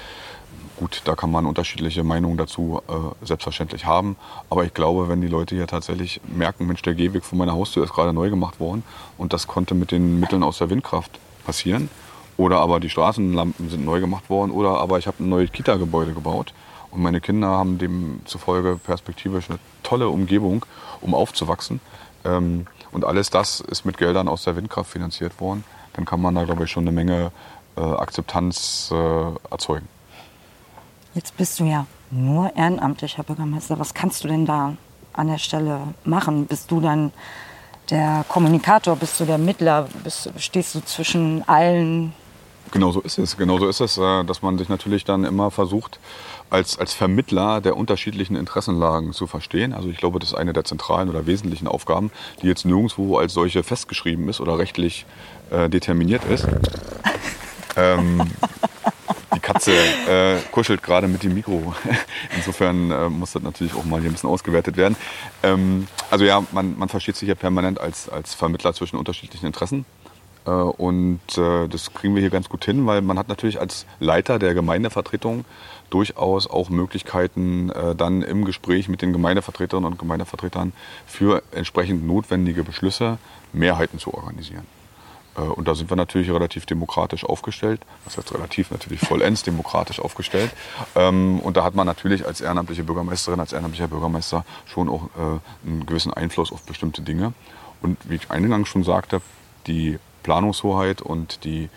Gut, 0.78 1.02
da 1.06 1.16
kann 1.16 1.32
man 1.32 1.48
unterschiedliche 1.48 2.04
Meinungen 2.04 2.38
dazu 2.38 2.84
äh, 2.88 3.26
selbstverständlich 3.26 3.88
haben. 3.88 4.16
Aber 4.52 4.64
ich 4.64 4.76
glaube, 4.76 5.10
wenn 5.10 5.22
die 5.22 5.28
Leute 5.28 5.56
hier 5.56 5.66
tatsächlich 5.66 6.22
merken, 6.28 6.68
Mensch, 6.68 6.84
der 6.84 6.94
Gehweg 6.94 7.26
von 7.26 7.40
meiner 7.40 7.54
Haustür 7.54 7.84
ist 7.84 7.94
gerade 7.94 8.14
neu 8.14 8.30
gemacht 8.30 8.60
worden 8.60 8.84
und 9.18 9.34
das 9.34 9.48
konnte 9.48 9.74
mit 9.74 9.90
den 9.90 10.20
Mitteln 10.20 10.44
aus 10.44 10.60
der 10.60 10.70
Windkraft 10.70 11.20
passieren. 11.46 11.90
Oder 12.38 12.60
aber 12.60 12.80
die 12.80 12.92
Straßenlampen 12.92 13.72
sind 13.72 13.86
neu 13.86 14.00
gemacht 14.00 14.30
worden. 14.30 14.52
Oder 14.52 14.78
aber 14.78 15.00
ich 15.00 15.08
habe 15.08 15.24
ein 15.24 15.30
neues 15.30 15.52
Kita-Gebäude 15.52 16.14
gebaut. 16.14 16.54
Und 16.92 17.02
meine 17.02 17.22
Kinder 17.22 17.48
haben 17.48 17.80
demzufolge 17.80 18.78
perspektivisch 18.78 19.50
eine 19.50 19.58
tolle 19.82 20.10
Umgebung, 20.10 20.64
um 21.02 21.16
aufzuwachsen. 21.16 21.80
Ähm, 22.24 22.68
und 22.92 23.04
alles 23.04 23.32
das 23.32 23.62
ist 23.62 23.84
mit 23.84 23.98
Geldern 23.98 24.28
aus 24.28 24.44
der 24.44 24.56
Windkraft 24.56 24.92
finanziert 24.92 25.42
worden. 25.42 25.64
Dann 25.94 26.06
kann 26.06 26.22
man 26.22 26.36
da, 26.36 26.44
glaube 26.44 26.66
ich, 26.66 26.72
schon 26.72 26.84
eine 26.84 26.92
Menge 26.92 27.32
äh, 27.76 27.82
Akzeptanz 27.82 28.92
äh, 28.94 29.52
erzeugen. 29.52 29.88
Jetzt 31.18 31.36
bist 31.36 31.60
du 31.60 31.64
ja 31.64 31.88
nur 32.12 32.56
ehrenamtlicher 32.56 33.24
Bürgermeister. 33.24 33.80
Was 33.80 33.96
kannst 33.96 34.24
du 34.24 34.28
denn 34.28 34.46
da 34.46 34.78
an 35.14 35.28
der 35.28 35.40
Stelle 35.40 35.80
machen? 36.04 36.46
Bist 36.46 36.70
du 36.70 36.80
dann 36.80 37.12
der 37.90 38.24
Kommunikator? 38.30 38.96
Bist 38.96 39.20
du 39.20 39.26
der 39.26 39.40
Mittler? 39.40 39.88
Bist, 40.04 40.32
stehst 40.38 40.76
du 40.76 40.82
zwischen 40.82 41.44
allen? 41.50 42.14
Genau 42.70 42.92
so 42.92 43.02
ist 43.02 43.18
es. 43.18 43.36
Genau 43.36 43.58
so 43.58 43.68
ist 43.68 43.80
es, 43.80 43.98
äh, 43.98 44.26
dass 44.26 44.44
man 44.44 44.60
sich 44.60 44.70
natürlich 44.70 45.06
dann 45.06 45.24
immer 45.24 45.50
versucht, 45.50 46.00
als, 46.52 46.78
als 46.78 46.94
Vermittler 46.94 47.62
der 47.62 47.78
unterschiedlichen 47.78 48.36
Interessenlagen 48.36 49.12
zu 49.12 49.26
verstehen. 49.26 49.74
Also 49.74 49.90
ich 49.90 49.98
glaube, 49.98 50.20
das 50.20 50.30
ist 50.30 50.36
eine 50.36 50.54
der 50.54 50.66
zentralen 50.66 51.10
oder 51.10 51.26
wesentlichen 51.26 51.68
Aufgaben, 51.68 52.12
die 52.44 52.46
jetzt 52.46 52.64
nirgendwo 52.64 53.18
als 53.18 53.34
solche 53.34 53.64
festgeschrieben 53.64 54.30
ist 54.30 54.40
oder 54.40 54.60
rechtlich 54.60 55.08
äh, 55.50 55.68
determiniert 55.68 56.26
ist. 56.26 56.48
ähm, 57.76 58.22
Katze 59.48 59.72
äh, 59.72 60.40
kuschelt 60.52 60.84
gerade 60.84 61.08
mit 61.08 61.24
dem 61.24 61.34
Mikro. 61.34 61.74
Insofern 62.36 62.92
äh, 62.92 63.10
muss 63.10 63.32
das 63.32 63.44
natürlich 63.44 63.74
auch 63.76 63.86
mal 63.86 64.02
hier 64.02 64.10
ein 64.10 64.14
bisschen 64.14 64.30
ausgewertet 64.30 64.76
werden. 64.76 64.98
Ähm, 65.42 65.88
also 66.12 66.26
ja, 66.26 66.44
man, 66.52 66.78
man 66.78 66.90
versteht 66.90 67.16
sich 67.16 67.30
ja 67.30 67.36
permanent 67.36 67.80
als, 67.80 68.10
als 68.10 68.34
Vermittler 68.34 68.74
zwischen 68.74 68.98
unterschiedlichen 68.98 69.46
Interessen. 69.46 69.86
Äh, 70.46 70.52
und 70.52 71.22
äh, 71.38 71.70
das 71.70 71.94
kriegen 71.94 72.14
wir 72.14 72.22
hier 72.22 72.30
ganz 72.30 72.50
gut 72.50 72.66
hin, 72.66 72.86
weil 72.88 73.02
man 73.02 73.18
hat 73.18 73.30
natürlich 73.30 73.60
als 73.62 73.86
Leiter 74.02 74.38
der 74.38 74.54
Gemeindevertretung 74.54 75.46
durchaus 75.90 76.50
auch 76.50 76.70
Möglichkeiten, 76.70 77.70
äh, 77.70 77.96
dann 77.96 78.24
im 78.24 78.44
Gespräch 78.44 78.90
mit 78.90 79.02
den 79.02 79.14
Gemeindevertreterinnen 79.14 79.90
und 79.90 79.98
Gemeindevertretern 79.98 80.74
für 81.06 81.42
entsprechend 81.52 82.06
notwendige 82.06 82.66
Beschlüsse 82.66 83.18
Mehrheiten 83.54 83.98
zu 83.98 84.14
organisieren. 84.14 84.66
Äh, 85.38 85.42
und 85.42 85.68
da 85.68 85.76
sind 85.76 85.90
wir 85.90 85.96
natürlich 85.96 86.30
relativ 86.30 86.66
demokratisch 86.66 87.24
aufgestellt. 87.24 87.82
Das 88.06 88.18
heißt 88.18 88.34
relativ 88.34 88.72
natürlich 88.72 89.02
vollends 89.02 89.44
demokratisch 89.44 90.00
aufgestellt. 90.00 90.52
Ähm, 90.96 91.40
und 91.40 91.58
da 91.58 91.64
hat 91.64 91.76
man 91.76 91.86
natürlich 91.86 92.26
als 92.26 92.42
ehrenamtliche 92.42 92.84
Bürgermeisterin, 92.84 93.40
als 93.40 93.54
ehrenamtlicher 93.54 93.88
Bürgermeister 93.88 94.46
schon 94.66 94.90
auch 94.90 95.06
äh, 95.18 95.68
einen 95.68 95.86
gewissen 95.86 96.14
Einfluss 96.14 96.52
auf 96.52 96.64
bestimmte 96.64 97.02
Dinge. 97.02 97.34
Und 97.82 97.98
wie 98.10 98.16
ich 98.16 98.32
eingangs 98.32 98.70
schon 98.70 98.84
sagte, 98.84 99.22
die 99.68 100.00
Planungshoheit 100.24 101.02
und 101.02 101.44
die 101.44 101.70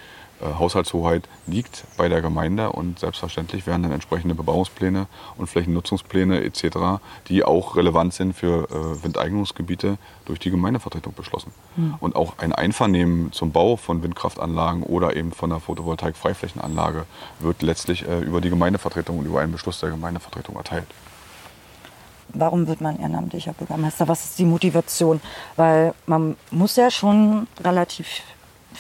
Haushaltshoheit 0.58 1.28
liegt 1.46 1.84
bei 1.96 2.08
der 2.08 2.22
Gemeinde 2.22 2.70
und 2.70 2.98
selbstverständlich 2.98 3.66
werden 3.66 3.82
dann 3.82 3.92
entsprechende 3.92 4.34
Bebauungspläne 4.34 5.06
und 5.36 5.48
Flächennutzungspläne 5.48 6.42
etc., 6.42 7.00
die 7.28 7.44
auch 7.44 7.76
relevant 7.76 8.14
sind 8.14 8.34
für 8.34 8.68
äh, 8.70 9.04
Windeignungsgebiete, 9.04 9.98
durch 10.24 10.38
die 10.38 10.50
Gemeindevertretung 10.50 11.12
beschlossen. 11.14 11.52
Mhm. 11.76 11.94
Und 12.00 12.16
auch 12.16 12.38
ein 12.38 12.52
Einvernehmen 12.52 13.32
zum 13.32 13.52
Bau 13.52 13.76
von 13.76 14.02
Windkraftanlagen 14.02 14.82
oder 14.82 15.16
eben 15.16 15.32
von 15.32 15.50
der 15.50 15.60
Photovoltaik-Freiflächenanlage 15.60 17.04
wird 17.40 17.62
letztlich 17.62 18.06
äh, 18.06 18.20
über 18.20 18.40
die 18.40 18.50
Gemeindevertretung 18.50 19.18
und 19.18 19.26
über 19.26 19.40
einen 19.40 19.52
Beschluss 19.52 19.80
der 19.80 19.90
Gemeindevertretung 19.90 20.56
erteilt. 20.56 20.86
Warum 22.32 22.66
wird 22.68 22.80
man 22.80 22.98
ehrenamtlicher 22.98 23.52
Bürgermeister? 23.52 24.06
Was 24.06 24.24
ist 24.24 24.38
die 24.38 24.44
Motivation? 24.44 25.20
Weil 25.56 25.94
man 26.06 26.36
muss 26.50 26.76
ja 26.76 26.90
schon 26.90 27.48
relativ 27.62 28.06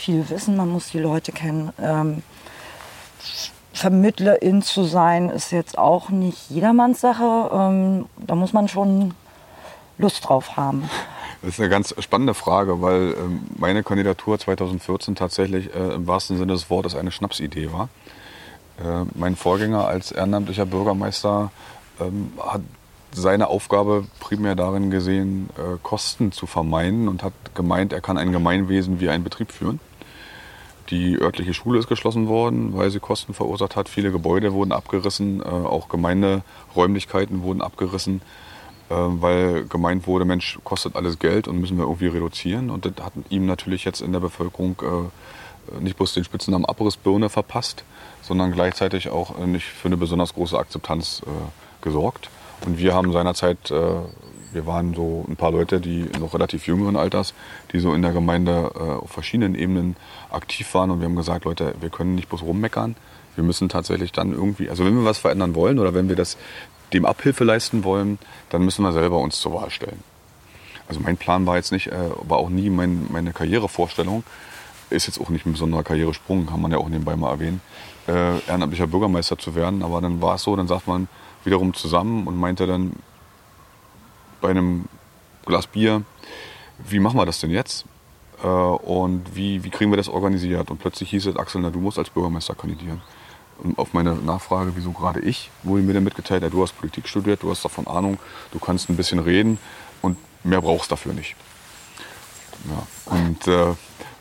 viel 0.00 0.28
wissen, 0.30 0.56
man 0.56 0.68
muss 0.68 0.90
die 0.90 0.98
Leute 0.98 1.32
kennen. 1.32 1.72
Ähm, 1.80 2.22
Vermittlerin 3.72 4.62
zu 4.62 4.84
sein, 4.84 5.30
ist 5.30 5.52
jetzt 5.52 5.78
auch 5.78 6.10
nicht 6.10 6.50
jedermanns 6.50 7.00
Sache. 7.00 7.50
Ähm, 7.52 8.06
da 8.26 8.34
muss 8.34 8.52
man 8.52 8.68
schon 8.68 9.14
Lust 9.98 10.28
drauf 10.28 10.56
haben. 10.56 10.88
Das 11.42 11.54
ist 11.54 11.60
eine 11.60 11.68
ganz 11.68 11.94
spannende 11.98 12.34
Frage, 12.34 12.82
weil 12.82 13.14
ähm, 13.18 13.40
meine 13.56 13.82
Kandidatur 13.82 14.38
2014 14.38 15.14
tatsächlich 15.14 15.74
äh, 15.74 15.94
im 15.94 16.06
wahrsten 16.06 16.36
Sinne 16.36 16.52
des 16.52 16.68
Wortes 16.68 16.94
eine 16.94 17.10
Schnapsidee 17.10 17.72
war. 17.72 17.88
Äh, 18.78 19.06
mein 19.14 19.36
Vorgänger 19.36 19.86
als 19.86 20.12
ehrenamtlicher 20.12 20.66
Bürgermeister 20.66 21.50
ähm, 22.00 22.32
hat 22.38 22.60
seine 23.12 23.48
Aufgabe 23.48 24.04
primär 24.20 24.54
darin 24.54 24.90
gesehen, 24.90 25.48
äh, 25.56 25.78
Kosten 25.82 26.32
zu 26.32 26.46
vermeiden 26.46 27.08
und 27.08 27.22
hat 27.22 27.32
gemeint, 27.54 27.92
er 27.92 28.00
kann 28.00 28.18
ein 28.18 28.32
Gemeinwesen 28.32 29.00
wie 29.00 29.08
ein 29.08 29.24
Betrieb 29.24 29.52
führen. 29.52 29.80
Die 30.90 31.18
örtliche 31.20 31.54
Schule 31.54 31.78
ist 31.78 31.88
geschlossen 31.88 32.26
worden, 32.26 32.76
weil 32.76 32.90
sie 32.90 32.98
Kosten 32.98 33.32
verursacht 33.32 33.76
hat. 33.76 33.88
Viele 33.88 34.10
Gebäude 34.10 34.52
wurden 34.52 34.72
abgerissen, 34.72 35.40
äh, 35.40 35.44
auch 35.44 35.88
Gemeinderäumlichkeiten 35.88 37.42
wurden 37.42 37.62
abgerissen, 37.62 38.22
äh, 38.88 38.94
weil 38.94 39.66
gemeint 39.66 40.08
wurde, 40.08 40.24
Mensch, 40.24 40.58
kostet 40.64 40.96
alles 40.96 41.20
Geld 41.20 41.46
und 41.46 41.60
müssen 41.60 41.78
wir 41.78 41.84
irgendwie 41.84 42.08
reduzieren. 42.08 42.70
Und 42.70 42.86
das 42.86 43.04
hat 43.04 43.12
ihm 43.28 43.46
natürlich 43.46 43.84
jetzt 43.84 44.00
in 44.00 44.12
der 44.12 44.20
Bevölkerung 44.20 44.76
äh, 44.82 45.80
nicht 45.80 45.96
bloß 45.96 46.14
den 46.14 46.24
Spitznamen 46.24 46.64
Abrissbirne 46.64 47.28
verpasst, 47.28 47.84
sondern 48.22 48.50
gleichzeitig 48.50 49.10
auch 49.10 49.38
nicht 49.38 49.66
für 49.66 49.86
eine 49.86 49.96
besonders 49.96 50.34
große 50.34 50.58
Akzeptanz 50.58 51.22
gesorgt. 51.80 52.28
Und 52.66 52.78
wir 52.78 52.94
haben 52.94 53.12
seinerzeit 53.12 53.72
wir 54.52 54.66
waren 54.66 54.94
so 54.94 55.24
ein 55.28 55.36
paar 55.36 55.52
Leute, 55.52 55.80
die 55.80 56.06
noch 56.18 56.34
relativ 56.34 56.66
jüngeren 56.66 56.96
Alters, 56.96 57.34
die 57.72 57.80
so 57.80 57.94
in 57.94 58.02
der 58.02 58.12
Gemeinde 58.12 58.72
äh, 58.74 58.78
auf 58.78 59.10
verschiedenen 59.10 59.54
Ebenen 59.54 59.96
aktiv 60.30 60.72
waren. 60.74 60.90
Und 60.90 61.00
wir 61.00 61.06
haben 61.06 61.16
gesagt, 61.16 61.44
Leute, 61.44 61.74
wir 61.80 61.90
können 61.90 62.14
nicht 62.14 62.28
bloß 62.28 62.42
rummeckern. 62.42 62.96
Wir 63.34 63.44
müssen 63.44 63.68
tatsächlich 63.68 64.12
dann 64.12 64.32
irgendwie, 64.32 64.68
also 64.68 64.84
wenn 64.84 64.94
wir 64.94 65.04
was 65.04 65.18
verändern 65.18 65.54
wollen 65.54 65.78
oder 65.78 65.94
wenn 65.94 66.08
wir 66.08 66.16
das 66.16 66.36
dem 66.92 67.04
Abhilfe 67.06 67.44
leisten 67.44 67.84
wollen, 67.84 68.18
dann 68.48 68.64
müssen 68.64 68.82
wir 68.82 68.92
selber 68.92 69.18
uns 69.18 69.40
zur 69.40 69.54
Wahl 69.54 69.70
stellen. 69.70 70.02
Also 70.88 71.00
mein 71.00 71.16
Plan 71.16 71.46
war 71.46 71.56
jetzt 71.56 71.70
nicht, 71.70 71.86
äh, 71.86 72.10
war 72.22 72.38
auch 72.38 72.50
nie 72.50 72.68
mein, 72.68 73.06
meine 73.10 73.32
Karrierevorstellung, 73.32 74.24
ist 74.90 75.06
jetzt 75.06 75.20
auch 75.20 75.28
nicht 75.28 75.46
ein 75.46 75.52
besonderer 75.52 75.84
Karrieresprung, 75.84 76.46
kann 76.46 76.60
man 76.60 76.72
ja 76.72 76.78
auch 76.78 76.88
nebenbei 76.88 77.14
mal 77.14 77.30
erwähnen, 77.30 77.60
äh, 78.08 78.40
ehrenamtlicher 78.48 78.88
Bürgermeister 78.88 79.38
zu 79.38 79.54
werden. 79.54 79.84
Aber 79.84 80.00
dann 80.00 80.20
war 80.20 80.34
es 80.34 80.42
so, 80.42 80.56
dann 80.56 80.66
sagt 80.66 80.88
man 80.88 81.06
wiederum 81.44 81.74
zusammen 81.74 82.26
und 82.26 82.36
meinte 82.36 82.66
dann, 82.66 82.94
bei 84.40 84.50
einem 84.50 84.86
Glas 85.46 85.66
Bier, 85.66 86.02
wie 86.78 87.00
machen 87.00 87.18
wir 87.18 87.26
das 87.26 87.40
denn 87.40 87.50
jetzt? 87.50 87.84
Äh, 88.42 88.46
und 88.46 89.34
wie, 89.34 89.64
wie 89.64 89.70
kriegen 89.70 89.90
wir 89.90 89.96
das 89.96 90.08
organisiert? 90.08 90.70
Und 90.70 90.78
plötzlich 90.78 91.10
hieß 91.10 91.26
es, 91.26 91.36
Axel, 91.36 91.60
na, 91.60 91.70
du 91.70 91.80
musst 91.80 91.98
als 91.98 92.10
Bürgermeister 92.10 92.54
kandidieren. 92.54 93.00
Und 93.62 93.78
auf 93.78 93.92
meine 93.92 94.14
Nachfrage, 94.14 94.72
wieso 94.74 94.92
gerade 94.92 95.20
ich, 95.20 95.50
wurde 95.62 95.82
mir 95.82 95.92
dann 95.92 96.04
mitgeteilt, 96.04 96.42
ja, 96.42 96.48
du 96.48 96.62
hast 96.62 96.72
Politik 96.78 97.06
studiert, 97.08 97.42
du 97.42 97.50
hast 97.50 97.64
davon 97.64 97.86
Ahnung, 97.86 98.18
du 98.52 98.58
kannst 98.58 98.88
ein 98.88 98.96
bisschen 98.96 99.18
reden 99.18 99.58
und 100.00 100.16
mehr 100.44 100.62
brauchst 100.62 100.90
dafür 100.90 101.12
nicht. 101.12 101.36
Ja. 102.68 103.16
Und 103.16 103.46
äh, 103.46 103.74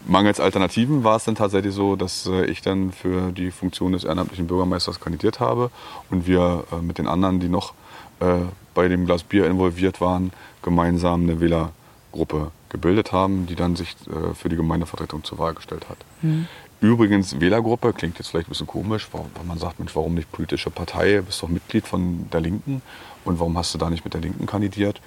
mangels 0.05 0.39
Alternativen 0.39 1.03
war 1.03 1.15
es 1.15 1.23
dann 1.23 1.35
tatsächlich 1.35 1.73
so, 1.73 1.95
dass 1.95 2.25
äh, 2.25 2.45
ich 2.45 2.61
dann 2.61 2.91
für 2.91 3.31
die 3.31 3.51
Funktion 3.51 3.93
des 3.93 4.03
ehrenamtlichen 4.03 4.47
Bürgermeisters 4.47 4.99
kandidiert 4.99 5.39
habe 5.39 5.71
und 6.09 6.27
wir 6.27 6.65
äh, 6.71 6.81
mit 6.81 6.97
den 6.97 7.07
anderen, 7.07 7.39
die 7.39 7.49
noch 7.49 7.73
äh, 8.19 8.39
bei 8.73 8.87
dem 8.87 9.05
Glas 9.05 9.23
Bier 9.23 9.47
involviert 9.47 10.01
waren, 10.01 10.31
gemeinsam 10.61 11.23
eine 11.23 11.39
Wählergruppe 11.39 12.51
gebildet 12.69 13.11
haben, 13.11 13.45
die 13.47 13.55
dann 13.55 13.75
sich 13.75 13.95
äh, 14.07 14.33
für 14.33 14.49
die 14.49 14.55
Gemeindevertretung 14.55 15.23
zur 15.23 15.37
Wahl 15.37 15.53
gestellt 15.53 15.89
hat. 15.89 15.97
Mhm. 16.21 16.47
Übrigens, 16.81 17.39
Wählergruppe 17.39 17.91
klingt 17.91 18.17
jetzt 18.19 18.29
vielleicht 18.29 18.47
ein 18.47 18.51
bisschen 18.51 18.67
komisch, 18.67 19.09
weil 19.11 19.25
man 19.45 19.57
sagt, 19.57 19.79
Mensch, 19.79 19.95
warum 19.95 20.13
nicht 20.13 20.31
politische 20.31 20.69
Partei? 20.69 21.17
Du 21.17 21.23
bist 21.23 21.43
doch 21.43 21.49
Mitglied 21.49 21.85
von 21.85 22.29
der 22.31 22.39
Linken 22.39 22.81
und 23.25 23.39
warum 23.39 23.57
hast 23.57 23.73
du 23.73 23.77
da 23.77 23.89
nicht 23.89 24.05
mit 24.05 24.13
der 24.13 24.21
Linken 24.21 24.45
kandidiert? 24.45 25.01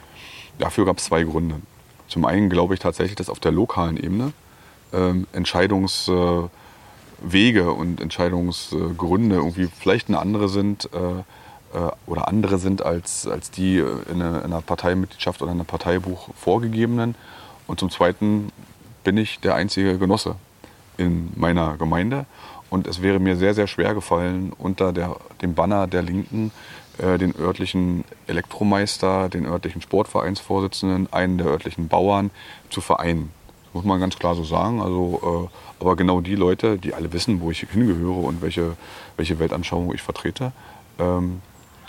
Dafür 0.58 0.84
gab 0.84 0.98
es 0.98 1.04
zwei 1.04 1.22
Gründe. 1.22 1.56
Zum 2.08 2.26
einen 2.26 2.50
glaube 2.50 2.74
ich 2.74 2.80
tatsächlich, 2.80 3.16
dass 3.16 3.30
auf 3.30 3.40
der 3.40 3.52
lokalen 3.52 3.96
Ebene 3.96 4.34
ähm, 4.92 5.26
Entscheidungswege 5.32 6.50
äh, 7.30 7.60
und 7.60 8.02
Entscheidungsgründe 8.02 9.36
irgendwie 9.36 9.68
vielleicht 9.78 10.08
eine 10.08 10.18
andere 10.18 10.50
sind, 10.50 10.90
äh, 10.92 10.98
äh, 10.98 11.22
oder 12.06 12.28
andere 12.28 12.58
sind 12.58 12.84
als, 12.84 13.26
als 13.26 13.50
die 13.50 13.78
in, 13.78 14.20
einer 14.20 14.60
Parteimitgliedschaft 14.60 15.40
oder 15.42 15.52
in 15.52 15.58
einem 15.58 15.66
Parteibuch 15.66 16.28
vorgegebenen. 16.34 17.14
Und 17.66 17.80
zum 17.80 17.90
Zweiten 17.90 18.50
bin 19.04 19.16
ich 19.16 19.40
der 19.40 19.54
einzige 19.54 19.98
Genosse 19.98 20.36
in 20.96 21.32
meiner 21.36 21.76
Gemeinde. 21.76 22.26
Und 22.70 22.86
es 22.86 23.02
wäre 23.02 23.18
mir 23.18 23.36
sehr, 23.36 23.54
sehr 23.54 23.66
schwer 23.66 23.94
gefallen, 23.94 24.52
unter 24.56 24.92
der, 24.92 25.16
dem 25.42 25.54
Banner 25.54 25.86
der 25.86 26.02
Linken 26.02 26.52
äh, 26.98 27.18
den 27.18 27.34
örtlichen 27.38 28.04
Elektromeister, 28.26 29.28
den 29.28 29.46
örtlichen 29.46 29.82
Sportvereinsvorsitzenden, 29.82 31.12
einen 31.12 31.38
der 31.38 31.46
örtlichen 31.48 31.88
Bauern 31.88 32.30
zu 32.70 32.80
vereinen. 32.80 33.30
Das 33.64 33.74
muss 33.74 33.84
man 33.84 34.00
ganz 34.00 34.18
klar 34.18 34.34
so 34.34 34.44
sagen. 34.44 34.80
Also, 34.80 35.50
äh, 35.50 35.82
aber 35.82 35.96
genau 35.96 36.20
die 36.20 36.34
Leute, 36.34 36.78
die 36.78 36.94
alle 36.94 37.12
wissen, 37.12 37.40
wo 37.40 37.50
ich 37.50 37.60
hingehöre 37.60 38.24
und 38.24 38.42
welche, 38.42 38.76
welche 39.16 39.38
Weltanschauung 39.38 39.92
ich 39.94 40.02
vertrete, 40.02 40.52
ähm, 40.98 41.40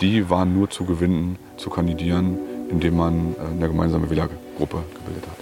die 0.03 0.29
waren 0.29 0.53
nur 0.53 0.69
zu 0.69 0.83
gewinnen, 0.83 1.39
zu 1.55 1.69
kandidieren, 1.69 2.37
indem 2.69 2.97
man 2.97 3.35
äh, 3.35 3.51
eine 3.51 3.67
gemeinsame 3.69 4.09
Wählergruppe 4.09 4.83
gebildet 4.95 5.23
hat. 5.27 5.37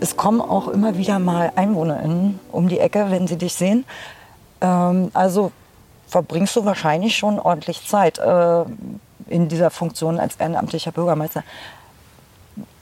Es 0.00 0.16
kommen 0.16 0.40
auch 0.40 0.68
immer 0.68 0.96
wieder 0.96 1.18
mal 1.18 1.52
EinwohnerInnen 1.56 2.38
um 2.52 2.68
die 2.68 2.78
Ecke, 2.78 3.06
wenn 3.10 3.26
sie 3.26 3.36
dich 3.36 3.54
sehen. 3.54 3.84
Ähm, 4.60 5.10
also 5.14 5.50
verbringst 6.06 6.54
du 6.54 6.64
wahrscheinlich 6.64 7.16
schon 7.16 7.40
ordentlich 7.40 7.84
Zeit 7.88 8.18
äh, 8.18 8.64
in 9.26 9.48
dieser 9.48 9.70
Funktion 9.70 10.20
als 10.20 10.36
ehrenamtlicher 10.36 10.92
Bürgermeister. 10.92 11.42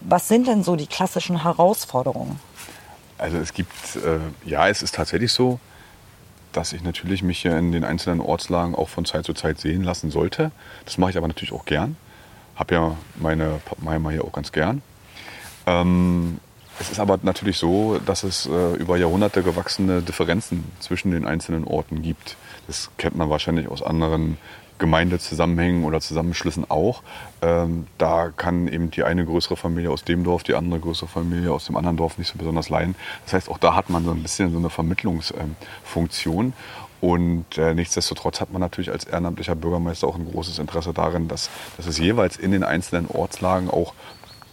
Was 0.00 0.28
sind 0.28 0.48
denn 0.48 0.62
so 0.64 0.76
die 0.76 0.86
klassischen 0.86 1.44
Herausforderungen? 1.44 2.38
Also 3.16 3.38
es 3.38 3.54
gibt, 3.54 3.96
äh, 3.96 4.18
ja, 4.44 4.68
es 4.68 4.82
ist 4.82 4.96
tatsächlich 4.96 5.32
so, 5.32 5.60
dass 6.52 6.72
ich 6.72 6.82
natürlich 6.82 7.22
mich 7.22 7.40
hier 7.40 7.56
in 7.56 7.72
den 7.72 7.84
einzelnen 7.84 8.20
Ortslagen 8.20 8.74
auch 8.74 8.88
von 8.88 9.04
Zeit 9.04 9.24
zu 9.24 9.34
Zeit 9.34 9.58
sehen 9.58 9.82
lassen 9.82 10.10
sollte. 10.10 10.50
Das 10.84 10.98
mache 10.98 11.10
ich 11.10 11.16
aber 11.16 11.28
natürlich 11.28 11.52
auch 11.52 11.64
gern. 11.64 11.96
Habe 12.56 12.74
ja 12.74 12.96
meine 13.16 13.60
Pappenheimer 13.64 14.10
hier 14.10 14.24
auch 14.24 14.32
ganz 14.32 14.52
gern. 14.52 14.82
Ähm, 15.66 16.38
es 16.78 16.90
ist 16.90 17.00
aber 17.00 17.18
natürlich 17.22 17.58
so, 17.58 17.98
dass 18.04 18.24
es 18.24 18.46
äh, 18.46 18.74
über 18.74 18.96
Jahrhunderte 18.96 19.42
gewachsene 19.42 20.02
Differenzen 20.02 20.64
zwischen 20.80 21.10
den 21.10 21.26
einzelnen 21.26 21.64
Orten 21.64 22.02
gibt. 22.02 22.36
Das 22.66 22.90
kennt 22.96 23.16
man 23.16 23.30
wahrscheinlich 23.30 23.68
aus 23.68 23.82
anderen 23.82 24.38
Gemeindezusammenhängen 24.82 25.84
oder 25.84 26.00
Zusammenschlüssen 26.00 26.68
auch. 26.68 27.04
Ähm, 27.40 27.86
da 27.98 28.30
kann 28.36 28.66
eben 28.66 28.90
die 28.90 29.04
eine 29.04 29.24
größere 29.24 29.56
Familie 29.56 29.90
aus 29.90 30.02
dem 30.02 30.24
Dorf, 30.24 30.42
die 30.42 30.54
andere 30.54 30.80
größere 30.80 31.08
Familie 31.08 31.52
aus 31.52 31.66
dem 31.66 31.76
anderen 31.76 31.96
Dorf 31.96 32.18
nicht 32.18 32.28
so 32.32 32.36
besonders 32.36 32.68
leiden. 32.68 32.96
Das 33.24 33.34
heißt, 33.34 33.48
auch 33.48 33.58
da 33.58 33.76
hat 33.76 33.90
man 33.90 34.04
so 34.04 34.10
ein 34.10 34.22
bisschen 34.22 34.50
so 34.50 34.58
eine 34.58 34.70
Vermittlungsfunktion. 34.70 36.52
Und 37.00 37.58
äh, 37.58 37.74
nichtsdestotrotz 37.74 38.40
hat 38.40 38.52
man 38.52 38.60
natürlich 38.60 38.90
als 38.90 39.04
ehrenamtlicher 39.04 39.54
Bürgermeister 39.54 40.08
auch 40.08 40.16
ein 40.16 40.28
großes 40.30 40.58
Interesse 40.58 40.92
darin, 40.92 41.28
dass, 41.28 41.48
dass 41.76 41.86
es 41.86 41.98
jeweils 41.98 42.36
in 42.36 42.50
den 42.50 42.64
einzelnen 42.64 43.06
Ortslagen 43.08 43.70
auch, 43.70 43.94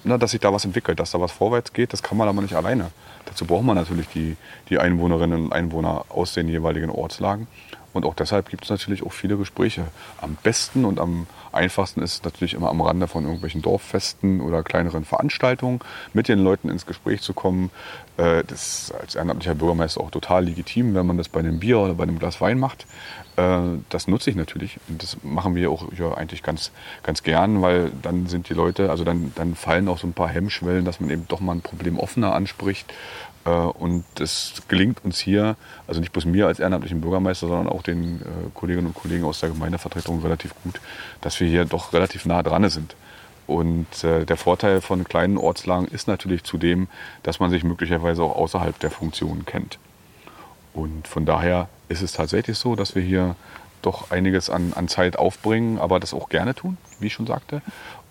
na, 0.03 0.17
dass 0.19 0.31
sich 0.31 0.39
da 0.39 0.53
was 0.53 0.63
entwickelt, 0.63 0.99
dass 0.99 1.11
da 1.11 1.19
was 1.19 1.31
vorwärts 1.31 1.73
geht. 1.73 1.91
Das 1.91 2.03
kann 2.03 2.17
man 2.17 2.27
aber 2.27 2.41
nicht 2.41 2.55
alleine. 2.55 2.91
Dazu 3.25 3.45
braucht 3.45 3.63
man 3.63 3.75
natürlich 3.75 4.07
die, 4.09 4.37
die 4.69 4.79
Einwohnerinnen 4.79 5.45
und 5.45 5.53
Einwohner 5.53 6.05
aus 6.09 6.33
den 6.33 6.49
jeweiligen 6.49 6.89
Ortslagen. 6.89 7.47
Und 7.93 8.05
auch 8.05 8.13
deshalb 8.13 8.49
gibt 8.49 8.63
es 8.63 8.69
natürlich 8.69 9.03
auch 9.03 9.13
viele 9.13 9.37
Gespräche. 9.37 9.85
Am 10.21 10.37
besten 10.41 10.85
und 10.85 10.99
am 10.99 11.27
einfachsten 11.51 12.01
ist 12.01 12.23
natürlich 12.23 12.53
immer 12.53 12.69
am 12.69 12.81
Rande 12.81 13.07
von 13.07 13.23
irgendwelchen 13.23 13.61
Dorffesten 13.61 14.41
oder 14.41 14.63
kleineren 14.63 15.05
Veranstaltungen 15.05 15.79
mit 16.13 16.27
den 16.27 16.39
Leuten 16.39 16.69
ins 16.69 16.85
Gespräch 16.85 17.21
zu 17.21 17.33
kommen. 17.33 17.71
Äh, 18.17 18.43
das 18.45 18.83
ist 18.89 18.91
als 18.93 19.15
ehrenamtlicher 19.15 19.55
Bürgermeister 19.55 20.01
auch 20.01 20.11
total 20.11 20.45
legitim, 20.45 20.93
wenn 20.93 21.05
man 21.05 21.17
das 21.17 21.29
bei 21.29 21.39
einem 21.39 21.59
Bier 21.59 21.79
oder 21.79 21.95
bei 21.95 22.03
einem 22.03 22.19
Glas 22.19 22.39
Wein 22.41 22.59
macht. 22.59 22.85
Äh, 23.37 23.59
das 23.89 24.07
nutze 24.07 24.29
ich 24.29 24.35
natürlich 24.35 24.79
und 24.87 25.01
das 25.01 25.17
machen 25.23 25.55
wir 25.55 25.71
auch 25.71 25.87
ja, 25.97 26.13
eigentlich 26.13 26.43
ganz, 26.43 26.71
ganz 27.03 27.23
gern, 27.23 27.61
weil 27.61 27.91
dann 28.01 28.27
sind 28.27 28.49
die 28.49 28.53
Leute, 28.53 28.91
also 28.91 29.03
dann, 29.03 29.31
dann 29.35 29.55
fallen 29.55 29.87
auch 29.87 29.97
so 29.97 30.07
ein 30.07 30.13
paar 30.13 30.29
Hemmschwellen, 30.29 30.85
dass 30.85 30.99
man 30.99 31.09
eben 31.09 31.25
doch 31.27 31.39
mal 31.39 31.53
ein 31.53 31.61
Problem 31.61 31.97
offener 31.97 32.33
anspricht 32.35 32.93
und 33.49 34.05
es 34.19 34.61
gelingt 34.67 35.03
uns 35.03 35.19
hier, 35.19 35.55
also 35.87 35.99
nicht 35.99 36.11
bloß 36.11 36.25
mir 36.25 36.47
als 36.47 36.59
ehrenamtlichen 36.59 37.01
Bürgermeister, 37.01 37.47
sondern 37.47 37.69
auch 37.69 37.83
den 37.83 38.21
äh, 38.21 38.25
Kolleginnen 38.53 38.87
und 38.87 38.95
Kollegen 38.95 39.25
aus 39.25 39.39
der 39.39 39.49
Gemeindevertretung 39.49 40.21
relativ 40.21 40.53
gut, 40.63 40.79
dass 41.21 41.39
wir 41.39 41.47
hier 41.47 41.65
doch 41.65 41.93
relativ 41.93 42.25
nah 42.25 42.43
dran 42.43 42.67
sind. 42.69 42.95
Und 43.47 44.03
äh, 44.03 44.25
der 44.25 44.37
Vorteil 44.37 44.81
von 44.81 45.03
kleinen 45.03 45.37
Ortslagen 45.37 45.87
ist 45.87 46.07
natürlich 46.07 46.43
zudem, 46.43 46.87
dass 47.23 47.39
man 47.39 47.49
sich 47.49 47.63
möglicherweise 47.63 48.21
auch 48.23 48.35
außerhalb 48.35 48.77
der 48.79 48.91
Funktionen 48.91 49.45
kennt. 49.45 49.79
Und 50.73 51.07
von 51.07 51.25
daher 51.25 51.67
ist 51.87 52.01
es 52.01 52.11
tatsächlich 52.11 52.57
so, 52.57 52.75
dass 52.75 52.93
wir 52.95 53.01
hier 53.01 53.35
doch 53.81 54.11
einiges 54.11 54.49
an, 54.49 54.73
an 54.75 54.87
Zeit 54.87 55.17
aufbringen, 55.17 55.79
aber 55.79 55.99
das 55.99 56.13
auch 56.13 56.29
gerne 56.29 56.53
tun, 56.53 56.77
wie 56.99 57.07
ich 57.07 57.13
schon 57.13 57.25
sagte 57.25 57.61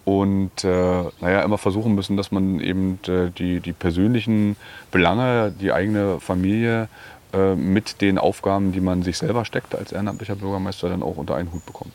und 0.08 0.64
äh, 0.64 1.02
naja, 1.20 1.42
immer 1.42 1.58
versuchen 1.58 1.94
müssen, 1.94 2.16
dass 2.16 2.32
man 2.32 2.60
eben 2.60 2.98
äh, 3.06 3.28
die, 3.28 3.60
die 3.60 3.74
persönlichen 3.74 4.56
Belange, 4.90 5.52
die 5.60 5.70
eigene 5.70 6.18
Familie 6.18 6.88
äh, 7.34 7.54
mit 7.54 8.00
den 8.00 8.16
Aufgaben, 8.16 8.72
die 8.72 8.80
man 8.80 9.02
sich 9.02 9.18
selber 9.18 9.44
steckt 9.44 9.74
als 9.74 9.92
ehrenamtlicher 9.92 10.36
Bürgermeister, 10.36 10.88
dann 10.88 11.02
auch 11.02 11.18
unter 11.18 11.36
einen 11.36 11.52
Hut 11.52 11.66
bekommt. 11.66 11.92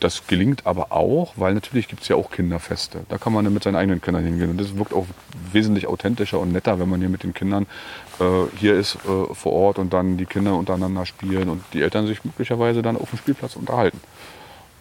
Das 0.00 0.26
gelingt 0.26 0.66
aber 0.66 0.90
auch, 0.90 1.34
weil 1.36 1.52
natürlich 1.52 1.86
gibt 1.86 2.00
es 2.00 2.08
ja 2.08 2.16
auch 2.16 2.30
Kinderfeste. 2.30 3.00
Da 3.10 3.18
kann 3.18 3.34
man 3.34 3.44
dann 3.44 3.52
mit 3.52 3.62
seinen 3.62 3.76
eigenen 3.76 4.00
Kindern 4.00 4.24
hingehen. 4.24 4.48
Und 4.48 4.58
das 4.58 4.78
wirkt 4.78 4.94
auch 4.94 5.04
wesentlich 5.52 5.86
authentischer 5.86 6.40
und 6.40 6.50
netter, 6.50 6.78
wenn 6.78 6.88
man 6.88 7.00
hier 7.00 7.10
mit 7.10 7.24
den 7.24 7.34
Kindern 7.34 7.66
äh, 8.20 8.24
hier 8.56 8.74
ist 8.74 8.96
äh, 9.04 9.34
vor 9.34 9.52
Ort 9.52 9.78
und 9.78 9.92
dann 9.92 10.16
die 10.16 10.26
Kinder 10.26 10.54
untereinander 10.54 11.04
spielen 11.04 11.50
und 11.50 11.62
die 11.74 11.82
Eltern 11.82 12.06
sich 12.06 12.24
möglicherweise 12.24 12.80
dann 12.80 12.96
auf 12.96 13.10
dem 13.10 13.18
Spielplatz 13.18 13.54
unterhalten. 13.54 14.00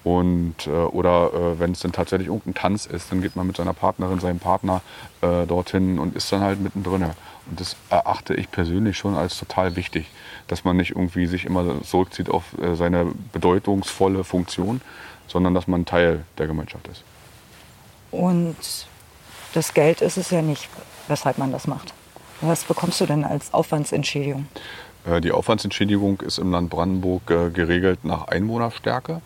Und, 0.04 0.68
äh, 0.68 0.70
oder 0.70 1.32
äh, 1.34 1.60
wenn 1.60 1.72
es 1.72 1.80
dann 1.80 1.94
tatsächlich 1.94 2.28
irgendein 2.28 2.56
Tanz 2.56 2.86
ist, 2.86 3.12
dann 3.12 3.22
geht 3.22 3.36
man 3.36 3.48
mit 3.48 3.56
seiner 3.56 3.74
Partnerin, 3.74 4.20
seinem 4.20 4.40
Partner 4.40 4.82
äh, 5.22 5.46
dorthin 5.46 5.98
und 5.98 6.16
ist 6.16 6.32
dann 6.32 6.42
halt 6.42 6.60
mittendrin. 6.60 7.04
Und 7.04 7.60
das 7.60 7.76
erachte 7.90 8.34
ich 8.34 8.52
persönlich 8.52 8.98
schon 8.98 9.16
als 9.16 9.38
total 9.38 9.76
wichtig, 9.76 10.10
dass 10.48 10.66
man 10.66 10.78
nicht 10.78 10.92
irgendwie 10.92 11.26
sich 11.26 11.46
immer 11.46 11.82
zurückzieht 11.84 12.30
auf 12.30 12.44
äh, 12.62 12.76
seine 12.76 13.14
bedeutungsvolle 13.32 14.24
Funktion, 14.24 14.82
sondern 15.28 15.54
dass 15.54 15.68
man 15.68 15.86
Teil 15.86 16.26
der 16.38 16.48
Gemeinschaft 16.48 16.88
ist. 16.90 17.04
Und 18.12 18.56
das 19.54 19.74
Geld 19.74 20.02
ist 20.02 20.18
es 20.18 20.30
ja 20.32 20.42
nicht, 20.42 20.70
weshalb 21.08 21.38
man 21.38 21.52
das 21.52 21.66
macht. 21.66 21.94
Was 22.42 22.66
bekommst 22.66 23.00
du 23.00 23.06
denn 23.06 23.24
als 23.24 23.54
Aufwandsentschädigung? 23.54 24.48
Äh, 25.06 25.22
die 25.22 25.32
Aufwandsentschädigung 25.32 26.20
ist 26.22 26.40
im 26.40 26.52
Land 26.52 26.70
Brandenburg 26.70 27.30
äh, 27.32 27.50
geregelt 27.52 28.04
nach 28.04 28.28
Einwohnerstärke. 28.28 29.22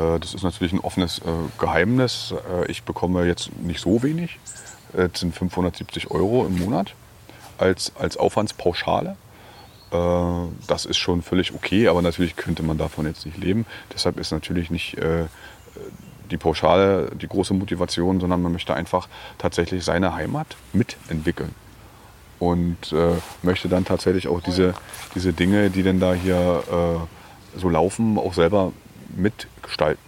Äh, 0.00 0.18
das 0.18 0.34
ist 0.34 0.42
natürlich 0.42 0.72
ein 0.72 0.80
offenes 0.80 1.18
äh, 1.18 1.22
Geheimnis. 1.58 2.34
Äh, 2.52 2.70
ich 2.70 2.82
bekomme 2.82 3.24
jetzt 3.26 3.50
nicht 3.62 3.80
so 3.80 4.02
wenig. 4.02 4.38
Das 4.92 5.20
sind 5.20 5.36
570 5.36 6.10
Euro 6.10 6.44
im 6.46 6.58
Monat 6.58 6.94
als, 7.58 7.92
als 7.96 8.16
Aufwandspauschale. 8.16 9.16
Das 10.66 10.84
ist 10.84 10.96
schon 10.96 11.22
völlig 11.22 11.54
okay, 11.54 11.86
aber 11.86 12.02
natürlich 12.02 12.34
könnte 12.34 12.64
man 12.64 12.76
davon 12.76 13.06
jetzt 13.06 13.24
nicht 13.24 13.38
leben. 13.38 13.66
Deshalb 13.94 14.18
ist 14.18 14.32
natürlich 14.32 14.68
nicht 14.68 14.96
die 16.28 16.36
Pauschale 16.36 17.12
die 17.14 17.28
große 17.28 17.54
Motivation, 17.54 18.18
sondern 18.18 18.42
man 18.42 18.50
möchte 18.50 18.74
einfach 18.74 19.06
tatsächlich 19.38 19.84
seine 19.84 20.12
Heimat 20.12 20.56
mitentwickeln. 20.72 21.54
Und 22.40 22.92
möchte 23.42 23.68
dann 23.68 23.84
tatsächlich 23.84 24.26
auch 24.26 24.40
diese, 24.40 24.74
diese 25.14 25.32
Dinge, 25.32 25.70
die 25.70 25.84
denn 25.84 26.00
da 26.00 26.14
hier 26.14 26.64
so 27.56 27.68
laufen, 27.68 28.18
auch 28.18 28.34
selber 28.34 28.72
mitgestalten 29.16 30.02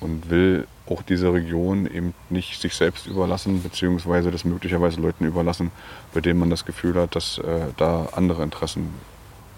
und 0.00 0.30
will 0.30 0.66
auch 0.86 1.02
diese 1.02 1.32
Region 1.32 1.86
eben 1.86 2.14
nicht 2.28 2.60
sich 2.60 2.74
selbst 2.74 3.06
überlassen, 3.06 3.62
beziehungsweise 3.62 4.30
das 4.30 4.44
möglicherweise 4.44 5.00
Leuten 5.00 5.24
überlassen, 5.24 5.70
bei 6.12 6.20
denen 6.20 6.38
man 6.38 6.50
das 6.50 6.64
Gefühl 6.64 7.00
hat, 7.00 7.16
dass 7.16 7.38
äh, 7.38 7.68
da 7.76 8.08
andere 8.12 8.42
Interessen 8.42 8.94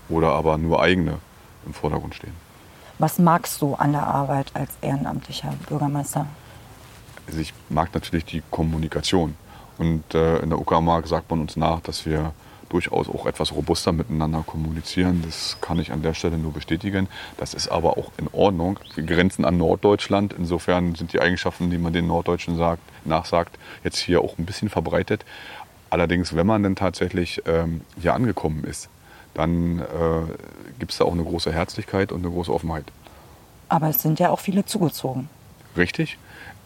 oder 0.08 0.32
aber 0.32 0.56
nur 0.56 0.80
eigene 0.80 1.18
im 1.64 1.74
Vordergrund 1.74 2.14
stehen. 2.14 2.34
Was 2.98 3.18
magst 3.18 3.60
du 3.60 3.74
an 3.74 3.92
der 3.92 4.06
Arbeit 4.06 4.52
als 4.54 4.70
ehrenamtlicher 4.80 5.52
Bürgermeister? 5.68 6.26
Also 7.26 7.40
ich 7.40 7.52
mag 7.68 7.92
natürlich 7.92 8.24
die 8.24 8.42
Kommunikation. 8.50 9.34
Und 9.78 10.14
äh, 10.14 10.38
in 10.38 10.48
der 10.48 10.58
Uckermark 10.58 11.06
sagt 11.06 11.28
man 11.30 11.40
uns 11.40 11.56
nach, 11.56 11.80
dass 11.80 12.06
wir 12.06 12.32
durchaus 12.68 13.08
auch 13.08 13.26
etwas 13.26 13.52
robuster 13.52 13.92
miteinander 13.92 14.42
kommunizieren. 14.46 15.22
Das 15.24 15.58
kann 15.60 15.78
ich 15.78 15.92
an 15.92 16.02
der 16.02 16.14
Stelle 16.14 16.38
nur 16.38 16.52
bestätigen. 16.52 17.08
Das 17.36 17.54
ist 17.54 17.68
aber 17.68 17.96
auch 17.96 18.10
in 18.18 18.28
Ordnung. 18.32 18.78
Wir 18.94 19.04
grenzen 19.04 19.44
an 19.44 19.56
Norddeutschland. 19.56 20.34
Insofern 20.36 20.94
sind 20.94 21.12
die 21.12 21.20
Eigenschaften, 21.20 21.70
die 21.70 21.78
man 21.78 21.92
den 21.92 22.06
Norddeutschen 22.06 22.56
sagt, 22.56 22.82
nachsagt, 23.04 23.58
jetzt 23.84 23.98
hier 23.98 24.20
auch 24.20 24.38
ein 24.38 24.46
bisschen 24.46 24.68
verbreitet. 24.68 25.24
Allerdings, 25.90 26.34
wenn 26.34 26.46
man 26.46 26.62
dann 26.62 26.76
tatsächlich 26.76 27.42
ähm, 27.46 27.82
hier 28.00 28.14
angekommen 28.14 28.64
ist, 28.64 28.88
dann 29.34 29.80
äh, 29.80 29.84
gibt 30.78 30.92
es 30.92 30.98
da 30.98 31.04
auch 31.04 31.12
eine 31.12 31.24
große 31.24 31.52
Herzlichkeit 31.52 32.10
und 32.10 32.24
eine 32.24 32.32
große 32.32 32.52
Offenheit. 32.52 32.84
Aber 33.68 33.88
es 33.88 34.00
sind 34.00 34.18
ja 34.18 34.30
auch 34.30 34.40
viele 34.40 34.64
zugezogen. 34.64 35.28
Richtig. 35.76 36.18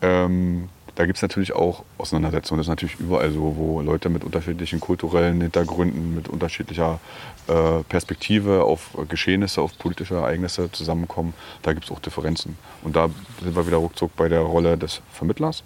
Ähm, 0.03 0.69
da 1.01 1.07
gibt 1.07 1.17
es 1.17 1.23
natürlich 1.23 1.55
auch 1.55 1.83
Auseinandersetzungen. 1.97 2.59
Das 2.59 2.67
ist 2.67 2.69
natürlich 2.69 3.01
überall 3.01 3.31
so, 3.33 3.57
wo 3.57 3.81
Leute 3.81 4.11
mit 4.11 4.23
unterschiedlichen 4.23 4.81
kulturellen 4.81 5.41
Hintergründen, 5.41 6.15
mit 6.15 6.29
unterschiedlicher 6.29 7.01
äh, 7.49 7.83
Perspektive 7.89 8.65
auf 8.65 8.91
Geschehnisse, 9.09 9.63
auf 9.63 9.79
politische 9.79 10.17
Ereignisse 10.17 10.71
zusammenkommen. 10.73 11.33
Da 11.63 11.73
gibt 11.73 11.87
es 11.87 11.91
auch 11.91 12.01
Differenzen. 12.01 12.59
Und 12.83 12.97
da 12.97 13.09
sind 13.43 13.57
wir 13.57 13.67
wieder 13.67 13.79
ruckzuck 13.79 14.15
bei 14.15 14.29
der 14.29 14.41
Rolle 14.41 14.77
des 14.77 15.01
Vermittlers. 15.11 15.65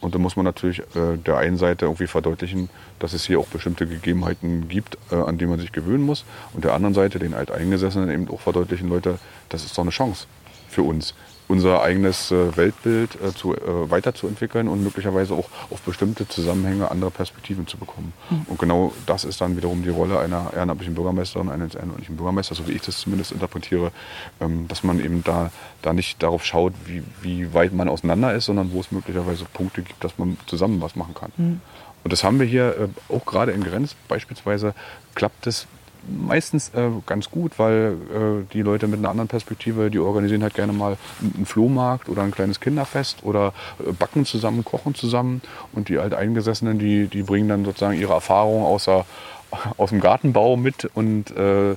Und 0.00 0.16
da 0.16 0.18
muss 0.18 0.34
man 0.34 0.44
natürlich 0.44 0.80
äh, 0.96 1.16
der 1.16 1.36
einen 1.36 1.58
Seite 1.58 1.84
irgendwie 1.84 2.08
verdeutlichen, 2.08 2.68
dass 2.98 3.12
es 3.12 3.24
hier 3.24 3.38
auch 3.38 3.46
bestimmte 3.46 3.86
Gegebenheiten 3.86 4.66
gibt, 4.66 4.98
äh, 5.12 5.14
an 5.14 5.38
die 5.38 5.46
man 5.46 5.60
sich 5.60 5.70
gewöhnen 5.70 6.02
muss. 6.02 6.24
Und 6.54 6.64
der 6.64 6.74
anderen 6.74 6.94
Seite, 6.94 7.20
den 7.20 7.34
Alteingesessenen, 7.34 8.10
eben 8.10 8.28
auch 8.30 8.40
verdeutlichen, 8.40 8.88
Leute, 8.88 9.20
das 9.48 9.64
ist 9.64 9.78
doch 9.78 9.82
eine 9.82 9.92
Chance 9.92 10.26
für 10.68 10.82
uns 10.82 11.14
unser 11.52 11.82
eigenes 11.82 12.30
äh, 12.30 12.56
Weltbild 12.56 13.18
äh, 13.20 13.34
zu, 13.34 13.54
äh, 13.54 13.90
weiterzuentwickeln 13.90 14.68
und 14.68 14.82
möglicherweise 14.82 15.34
auch 15.34 15.50
auf 15.70 15.82
bestimmte 15.82 16.26
Zusammenhänge 16.26 16.90
andere 16.90 17.10
Perspektiven 17.10 17.66
zu 17.66 17.76
bekommen. 17.76 18.14
Mhm. 18.30 18.46
Und 18.48 18.58
genau 18.58 18.94
das 19.04 19.24
ist 19.24 19.42
dann 19.42 19.54
wiederum 19.54 19.82
die 19.82 19.90
Rolle 19.90 20.18
einer 20.18 20.50
ehrenamtlichen 20.54 20.94
Bürgermeisterin, 20.94 21.50
eines 21.50 21.74
ehrenamtlichen 21.74 22.16
Bürgermeisters, 22.16 22.56
so 22.56 22.68
wie 22.68 22.72
ich 22.72 22.80
das 22.80 22.98
zumindest 22.98 23.32
interpretiere, 23.32 23.92
ähm, 24.40 24.66
dass 24.66 24.82
man 24.82 24.98
eben 24.98 25.22
da, 25.24 25.50
da 25.82 25.92
nicht 25.92 26.22
darauf 26.22 26.42
schaut, 26.42 26.72
wie, 26.86 27.02
wie 27.20 27.52
weit 27.52 27.74
man 27.74 27.90
auseinander 27.90 28.34
ist, 28.34 28.46
sondern 28.46 28.72
wo 28.72 28.80
es 28.80 28.90
möglicherweise 28.90 29.44
Punkte 29.44 29.82
gibt, 29.82 30.02
dass 30.02 30.16
man 30.16 30.38
zusammen 30.46 30.80
was 30.80 30.96
machen 30.96 31.12
kann. 31.12 31.32
Mhm. 31.36 31.60
Und 32.02 32.12
das 32.12 32.24
haben 32.24 32.40
wir 32.40 32.46
hier 32.46 32.88
auch 33.10 33.24
gerade 33.26 33.52
in 33.52 33.62
Grenz 33.62 33.94
beispielsweise, 34.08 34.74
klappt 35.14 35.46
es 35.46 35.68
meistens 36.08 36.70
äh, 36.74 36.88
ganz 37.06 37.30
gut, 37.30 37.58
weil 37.58 37.96
äh, 38.12 38.52
die 38.52 38.62
Leute 38.62 38.88
mit 38.88 38.98
einer 38.98 39.10
anderen 39.10 39.28
Perspektive, 39.28 39.90
die 39.90 39.98
organisieren 39.98 40.42
halt 40.42 40.54
gerne 40.54 40.72
mal 40.72 40.96
einen 41.20 41.46
Flohmarkt 41.46 42.08
oder 42.08 42.22
ein 42.22 42.30
kleines 42.30 42.60
Kinderfest 42.60 43.24
oder 43.24 43.52
äh, 43.78 43.92
backen 43.92 44.24
zusammen, 44.24 44.64
kochen 44.64 44.94
zusammen 44.94 45.42
und 45.72 45.88
die 45.88 45.98
Alteingesessenen, 45.98 46.78
die, 46.78 47.06
die 47.06 47.22
bringen 47.22 47.48
dann 47.48 47.64
sozusagen 47.64 47.98
ihre 47.98 48.12
Erfahrungen 48.12 48.64
außer 48.64 49.04
aus 49.76 49.90
dem 49.90 50.00
Gartenbau 50.00 50.56
mit 50.56 50.90
und 50.94 51.30
äh, 51.36 51.76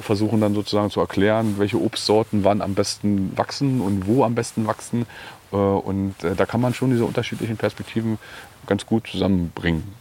versuchen 0.00 0.40
dann 0.40 0.54
sozusagen 0.54 0.90
zu 0.90 1.00
erklären, 1.00 1.56
welche 1.58 1.80
Obstsorten 1.80 2.44
wann 2.44 2.62
am 2.62 2.74
besten 2.74 3.36
wachsen 3.36 3.80
und 3.80 4.06
wo 4.06 4.24
am 4.24 4.34
besten 4.34 4.66
wachsen. 4.66 5.06
Äh, 5.52 5.56
und 5.56 6.22
äh, 6.24 6.34
da 6.34 6.46
kann 6.46 6.60
man 6.60 6.74
schon 6.74 6.90
diese 6.90 7.04
unterschiedlichen 7.04 7.56
Perspektiven 7.56 8.18
ganz 8.66 8.86
gut 8.86 9.06
zusammenbringen. 9.06 9.94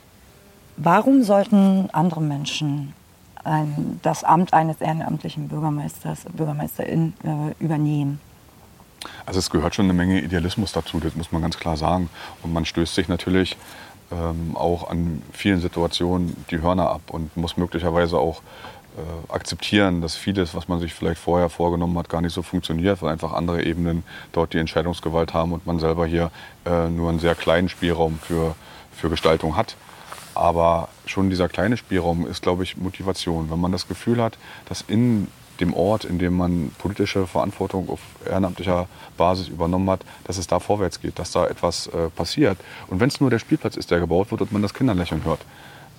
Warum 0.77 1.23
sollten 1.23 1.89
andere 1.91 2.21
Menschen 2.21 2.93
ein, 3.50 4.00
das 4.02 4.24
Amt 4.24 4.54
eines 4.54 4.80
ehrenamtlichen 4.82 5.48
Bürgermeisters, 5.48 6.26
Bürgermeisterin 6.34 7.14
äh, 7.24 7.64
übernehmen. 7.64 8.20
Also 9.26 9.40
es 9.40 9.50
gehört 9.50 9.76
schon 9.76 9.86
eine 9.86 9.94
Menge 9.94 10.22
Idealismus 10.22 10.72
dazu, 10.72 11.00
das 11.00 11.16
muss 11.16 11.32
man 11.32 11.42
ganz 11.42 11.58
klar 11.58 11.78
sagen. 11.78 12.10
Und 12.44 12.54
man 12.54 12.66
stößt 12.66 12.96
sich 12.96 13.08
natürlich 13.08 13.58
ähm, 14.12 14.56
auch 14.56 14.90
an 14.90 15.22
vielen 15.32 15.62
Situationen 15.62 16.36
die 16.50 16.62
Hörner 16.62 16.90
ab 16.90 17.02
und 17.10 17.36
muss 17.38 17.58
möglicherweise 17.58 18.18
auch 18.18 18.42
äh, 18.98 19.34
akzeptieren, 19.34 20.02
dass 20.02 20.16
vieles, 20.16 20.56
was 20.56 20.68
man 20.68 20.80
sich 20.80 20.94
vielleicht 20.94 21.22
vorher 21.22 21.50
vorgenommen 21.50 21.98
hat, 21.98 22.10
gar 22.10 22.22
nicht 22.22 22.34
so 22.34 22.42
funktioniert, 22.42 23.02
weil 23.02 23.12
einfach 23.12 23.34
andere 23.34 23.64
Ebenen 23.64 24.04
dort 24.32 24.54
die 24.54 24.58
Entscheidungsgewalt 24.58 25.34
haben 25.34 25.54
und 25.54 25.66
man 25.66 25.80
selber 25.80 26.06
hier 26.06 26.32
äh, 26.66 26.90
nur 26.90 27.10
einen 27.10 27.20
sehr 27.20 27.36
kleinen 27.36 27.70
Spielraum 27.70 28.20
für, 28.22 28.56
für 28.92 29.10
Gestaltung 29.10 29.56
hat. 29.56 29.76
Aber 30.39 30.88
schon 31.06 31.30
dieser 31.30 31.49
kleine 31.49 31.75
Spielraum 31.75 32.25
ist, 32.25 32.41
glaube 32.41 32.63
ich, 32.63 32.78
Motivation. 32.78 33.52
Wenn 33.52 33.60
man 33.60 33.73
das 33.73 33.89
Gefühl 33.89 34.23
hat, 34.23 34.38
dass 34.69 34.80
in 34.80 35.28
dem 35.60 35.73
Ort, 35.73 36.06
in 36.06 36.17
dem 36.17 36.38
man 36.38 36.71
politische 36.78 37.28
Verantwortung 37.28 37.89
auf 37.89 37.99
ehrenamtlicher 38.25 38.88
Basis 39.17 39.49
übernommen 39.49 39.89
hat, 39.89 40.06
dass 40.23 40.38
es 40.38 40.47
da 40.47 40.62
vorwärts 40.62 41.02
geht, 41.02 41.19
dass 41.19 41.32
da 41.32 41.45
etwas 41.45 41.88
äh, 41.88 42.08
passiert. 42.15 42.58
Und 42.88 43.02
wenn 43.02 43.10
es 43.10 43.19
nur 43.19 43.30
der 43.30 43.39
Spielplatz 43.39 43.75
ist, 43.75 43.91
der 43.91 43.99
gebaut 43.99 44.32
wird 44.32 44.39
und 44.39 44.54
man 44.54 44.62
das 44.62 44.73
Kinderlächeln 44.73 45.25
hört. 45.25 45.41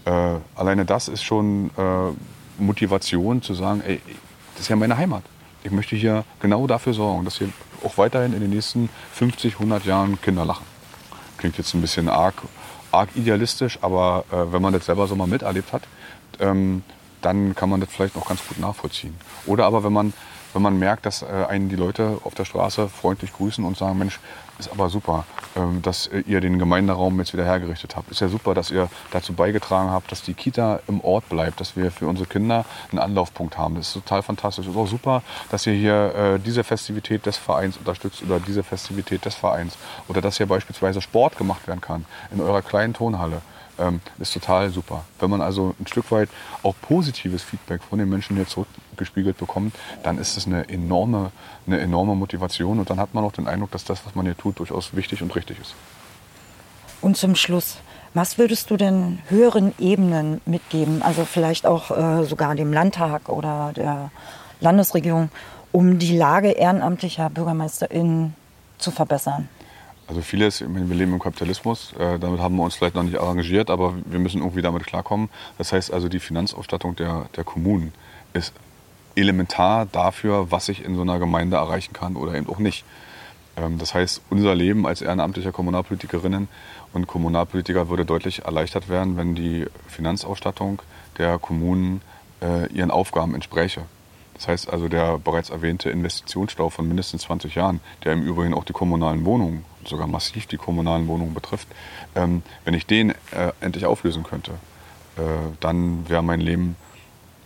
Äh, 0.06 0.40
alleine 0.58 0.86
das 0.86 1.08
ist 1.08 1.22
schon 1.22 1.70
äh, 1.76 2.62
Motivation 2.62 3.42
zu 3.42 3.52
sagen, 3.52 3.82
ey, 3.86 4.00
das 4.54 4.62
ist 4.62 4.68
ja 4.68 4.76
meine 4.76 4.96
Heimat. 4.96 5.22
Ich 5.64 5.70
möchte 5.70 5.96
hier 5.96 6.24
genau 6.40 6.66
dafür 6.66 6.94
sorgen, 6.94 7.26
dass 7.26 7.36
hier 7.36 7.50
auch 7.84 7.98
weiterhin 7.98 8.32
in 8.32 8.40
den 8.40 8.48
nächsten 8.48 8.88
50, 9.12 9.56
100 9.56 9.84
Jahren 9.84 10.18
Kinder 10.22 10.46
lachen. 10.46 10.64
Klingt 11.36 11.58
jetzt 11.58 11.74
ein 11.74 11.82
bisschen 11.82 12.08
arg, 12.08 12.36
arg 12.92 13.10
idealistisch, 13.14 13.78
aber 13.82 14.24
äh, 14.30 14.52
wenn 14.52 14.62
man 14.62 14.72
das 14.72 14.86
selber 14.86 15.06
so 15.06 15.16
mal 15.16 15.26
miterlebt 15.26 15.72
hat, 15.72 15.82
ähm, 16.38 16.82
dann 17.22 17.54
kann 17.54 17.68
man 17.68 17.80
das 17.80 17.90
vielleicht 17.90 18.16
noch 18.16 18.28
ganz 18.28 18.40
gut 18.46 18.58
nachvollziehen. 18.58 19.14
Oder 19.46 19.66
aber 19.66 19.84
wenn 19.84 19.92
man, 19.92 20.12
wenn 20.52 20.62
man 20.62 20.78
merkt, 20.78 21.06
dass 21.06 21.22
äh, 21.22 21.26
einen 21.48 21.68
die 21.68 21.76
Leute 21.76 22.18
auf 22.24 22.34
der 22.34 22.44
Straße 22.44 22.88
freundlich 22.88 23.32
grüßen 23.32 23.64
und 23.64 23.76
sagen, 23.76 23.98
Mensch, 23.98 24.18
ist 24.58 24.70
aber 24.70 24.88
super, 24.88 25.24
dass 25.82 26.10
ihr 26.26 26.40
den 26.40 26.58
Gemeinderaum 26.58 27.18
jetzt 27.18 27.32
wieder 27.32 27.44
hergerichtet 27.44 27.96
habt. 27.96 28.10
Ist 28.10 28.20
ja 28.20 28.28
super, 28.28 28.54
dass 28.54 28.70
ihr 28.70 28.88
dazu 29.10 29.32
beigetragen 29.32 29.90
habt, 29.90 30.10
dass 30.12 30.22
die 30.22 30.34
Kita 30.34 30.80
im 30.88 31.00
Ort 31.00 31.28
bleibt, 31.28 31.60
dass 31.60 31.76
wir 31.76 31.90
für 31.90 32.06
unsere 32.06 32.28
Kinder 32.28 32.64
einen 32.90 32.98
Anlaufpunkt 32.98 33.58
haben. 33.58 33.76
Das 33.76 33.88
ist 33.88 33.94
total 33.94 34.22
fantastisch. 34.22 34.66
Es 34.66 34.72
ist 34.72 34.78
auch 34.78 34.86
super, 34.86 35.22
dass 35.50 35.66
ihr 35.66 35.74
hier 35.74 36.14
äh, 36.14 36.38
diese 36.38 36.64
Festivität 36.64 37.26
des 37.26 37.36
Vereins 37.36 37.76
unterstützt 37.76 38.22
oder 38.22 38.40
diese 38.40 38.62
Festivität 38.62 39.24
des 39.24 39.34
Vereins. 39.34 39.76
Oder 40.08 40.20
dass 40.20 40.36
hier 40.36 40.46
beispielsweise 40.46 41.00
Sport 41.00 41.36
gemacht 41.36 41.66
werden 41.66 41.80
kann 41.80 42.04
in 42.32 42.40
eurer 42.40 42.62
kleinen 42.62 42.94
Tonhalle 42.94 43.42
ähm, 43.80 44.00
ist 44.18 44.32
total 44.32 44.70
super. 44.70 45.04
Wenn 45.18 45.30
man 45.30 45.40
also 45.40 45.74
ein 45.80 45.86
Stück 45.86 46.10
weit 46.10 46.28
auch 46.62 46.74
positives 46.82 47.42
Feedback 47.42 47.82
von 47.82 47.98
den 47.98 48.08
Menschen 48.08 48.36
hier 48.36 48.46
zurückgespiegelt 48.46 49.38
bekommt, 49.38 49.74
dann 50.02 50.18
ist 50.18 50.36
es 50.36 50.46
eine 50.46 50.68
enorme, 50.68 51.32
eine 51.66 51.80
enorme 51.80 52.14
Motivation 52.14 52.78
und 52.78 52.90
dann 52.90 53.00
hat 53.00 53.14
man 53.14 53.24
auch 53.24 53.32
den 53.32 53.46
Eindruck, 53.46 53.70
dass 53.70 53.84
das, 53.84 54.04
was 54.06 54.14
man 54.14 54.26
hier 54.26 54.36
tut, 54.36 54.58
durchaus 54.58 54.94
wichtig 54.94 55.22
und 55.22 55.34
richtig 55.34 55.58
ist. 55.60 55.74
Und 57.00 57.16
zum 57.16 57.34
Schluss, 57.34 57.78
was 58.12 58.38
würdest 58.38 58.70
du 58.70 58.76
denn 58.76 59.20
höheren 59.28 59.72
Ebenen 59.78 60.40
mitgeben, 60.44 61.02
also 61.02 61.24
vielleicht 61.24 61.66
auch 61.66 61.90
äh, 61.90 62.24
sogar 62.24 62.54
dem 62.54 62.72
Landtag 62.72 63.28
oder 63.28 63.72
der 63.74 64.10
Landesregierung, 64.60 65.30
um 65.72 65.98
die 65.98 66.16
Lage 66.16 66.50
ehrenamtlicher 66.50 67.30
BürgermeisterInnen 67.30 68.34
zu 68.78 68.90
verbessern? 68.90 69.48
Also 70.10 70.22
vieles, 70.22 70.60
wir 70.60 70.96
leben 70.96 71.12
im 71.12 71.20
Kapitalismus, 71.20 71.92
äh, 71.92 72.18
damit 72.18 72.40
haben 72.40 72.56
wir 72.56 72.64
uns 72.64 72.74
vielleicht 72.74 72.96
noch 72.96 73.04
nicht 73.04 73.20
arrangiert, 73.20 73.70
aber 73.70 73.94
wir 74.06 74.18
müssen 74.18 74.40
irgendwie 74.40 74.60
damit 74.60 74.84
klarkommen. 74.84 75.28
Das 75.56 75.72
heißt 75.72 75.92
also, 75.92 76.08
die 76.08 76.18
Finanzausstattung 76.18 76.96
der, 76.96 77.26
der 77.36 77.44
Kommunen 77.44 77.92
ist 78.32 78.52
elementar 79.14 79.86
dafür, 79.86 80.50
was 80.50 80.68
ich 80.68 80.84
in 80.84 80.96
so 80.96 81.02
einer 81.02 81.20
Gemeinde 81.20 81.58
erreichen 81.58 81.92
kann 81.92 82.16
oder 82.16 82.34
eben 82.34 82.48
auch 82.48 82.58
nicht. 82.58 82.84
Ähm, 83.56 83.78
das 83.78 83.94
heißt, 83.94 84.22
unser 84.30 84.56
Leben 84.56 84.84
als 84.84 85.00
ehrenamtliche 85.00 85.52
Kommunalpolitikerinnen 85.52 86.48
und 86.92 87.06
Kommunalpolitiker 87.06 87.88
würde 87.88 88.04
deutlich 88.04 88.46
erleichtert 88.46 88.88
werden, 88.88 89.16
wenn 89.16 89.36
die 89.36 89.66
Finanzausstattung 89.86 90.82
der 91.18 91.38
Kommunen 91.38 92.00
äh, 92.42 92.66
ihren 92.72 92.90
Aufgaben 92.90 93.36
entspräche. 93.36 93.82
Das 94.34 94.48
heißt 94.48 94.72
also, 94.72 94.88
der 94.88 95.18
bereits 95.18 95.50
erwähnte 95.50 95.88
Investitionsstau 95.88 96.68
von 96.68 96.88
mindestens 96.88 97.22
20 97.22 97.54
Jahren, 97.54 97.78
der 98.02 98.14
im 98.14 98.22
Übrigen 98.22 98.54
auch 98.54 98.64
die 98.64 98.72
kommunalen 98.72 99.24
Wohnungen, 99.24 99.64
sogar 99.84 100.06
massiv 100.06 100.46
die 100.46 100.56
kommunalen 100.56 101.06
Wohnungen 101.08 101.34
betrifft, 101.34 101.68
ähm, 102.14 102.42
wenn 102.64 102.74
ich 102.74 102.86
den 102.86 103.10
äh, 103.10 103.52
endlich 103.60 103.86
auflösen 103.86 104.22
könnte, 104.22 104.52
äh, 105.16 105.22
dann 105.60 106.08
wäre 106.08 106.22
mein 106.22 106.40
Leben 106.40 106.76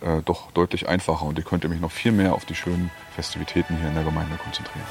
äh, 0.01 0.21
doch 0.23 0.51
deutlich 0.51 0.87
einfacher 0.87 1.25
und 1.25 1.39
ich 1.39 1.45
könnte 1.45 1.67
mich 1.69 1.79
noch 1.79 1.91
viel 1.91 2.11
mehr 2.11 2.33
auf 2.33 2.45
die 2.45 2.55
schönen 2.55 2.91
Festivitäten 3.15 3.77
hier 3.77 3.89
in 3.89 3.95
der 3.95 4.03
Gemeinde 4.03 4.35
konzentrieren. 4.37 4.85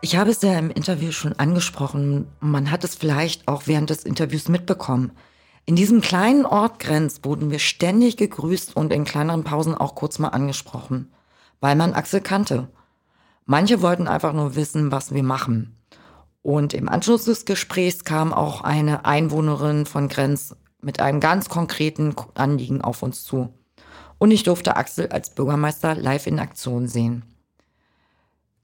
Ich 0.00 0.16
habe 0.16 0.30
es 0.30 0.40
ja 0.42 0.56
im 0.58 0.70
Interview 0.70 1.10
schon 1.10 1.32
angesprochen. 1.34 2.28
Man 2.40 2.70
hat 2.70 2.84
es 2.84 2.94
vielleicht 2.94 3.48
auch 3.48 3.62
während 3.66 3.90
des 3.90 4.04
Interviews 4.04 4.48
mitbekommen. 4.48 5.10
In 5.68 5.76
diesem 5.76 6.00
kleinen 6.00 6.46
Ort 6.46 6.78
Grenz 6.78 7.20
wurden 7.24 7.50
wir 7.50 7.58
ständig 7.58 8.16
gegrüßt 8.16 8.74
und 8.74 8.90
in 8.90 9.04
kleineren 9.04 9.44
Pausen 9.44 9.74
auch 9.74 9.94
kurz 9.94 10.18
mal 10.18 10.28
angesprochen, 10.28 11.12
weil 11.60 11.76
man 11.76 11.92
Axel 11.92 12.22
kannte. 12.22 12.68
Manche 13.44 13.82
wollten 13.82 14.08
einfach 14.08 14.32
nur 14.32 14.56
wissen, 14.56 14.92
was 14.92 15.12
wir 15.12 15.22
machen. 15.22 15.76
Und 16.40 16.72
im 16.72 16.88
Anschluss 16.88 17.26
des 17.26 17.44
Gesprächs 17.44 18.04
kam 18.04 18.32
auch 18.32 18.62
eine 18.62 19.04
Einwohnerin 19.04 19.84
von 19.84 20.08
Grenz 20.08 20.56
mit 20.80 21.00
einem 21.00 21.20
ganz 21.20 21.50
konkreten 21.50 22.16
Anliegen 22.32 22.80
auf 22.80 23.02
uns 23.02 23.24
zu. 23.24 23.52
Und 24.16 24.30
ich 24.30 24.44
durfte 24.44 24.74
Axel 24.74 25.08
als 25.08 25.34
Bürgermeister 25.34 25.94
live 25.94 26.28
in 26.28 26.38
Aktion 26.38 26.88
sehen. 26.88 27.24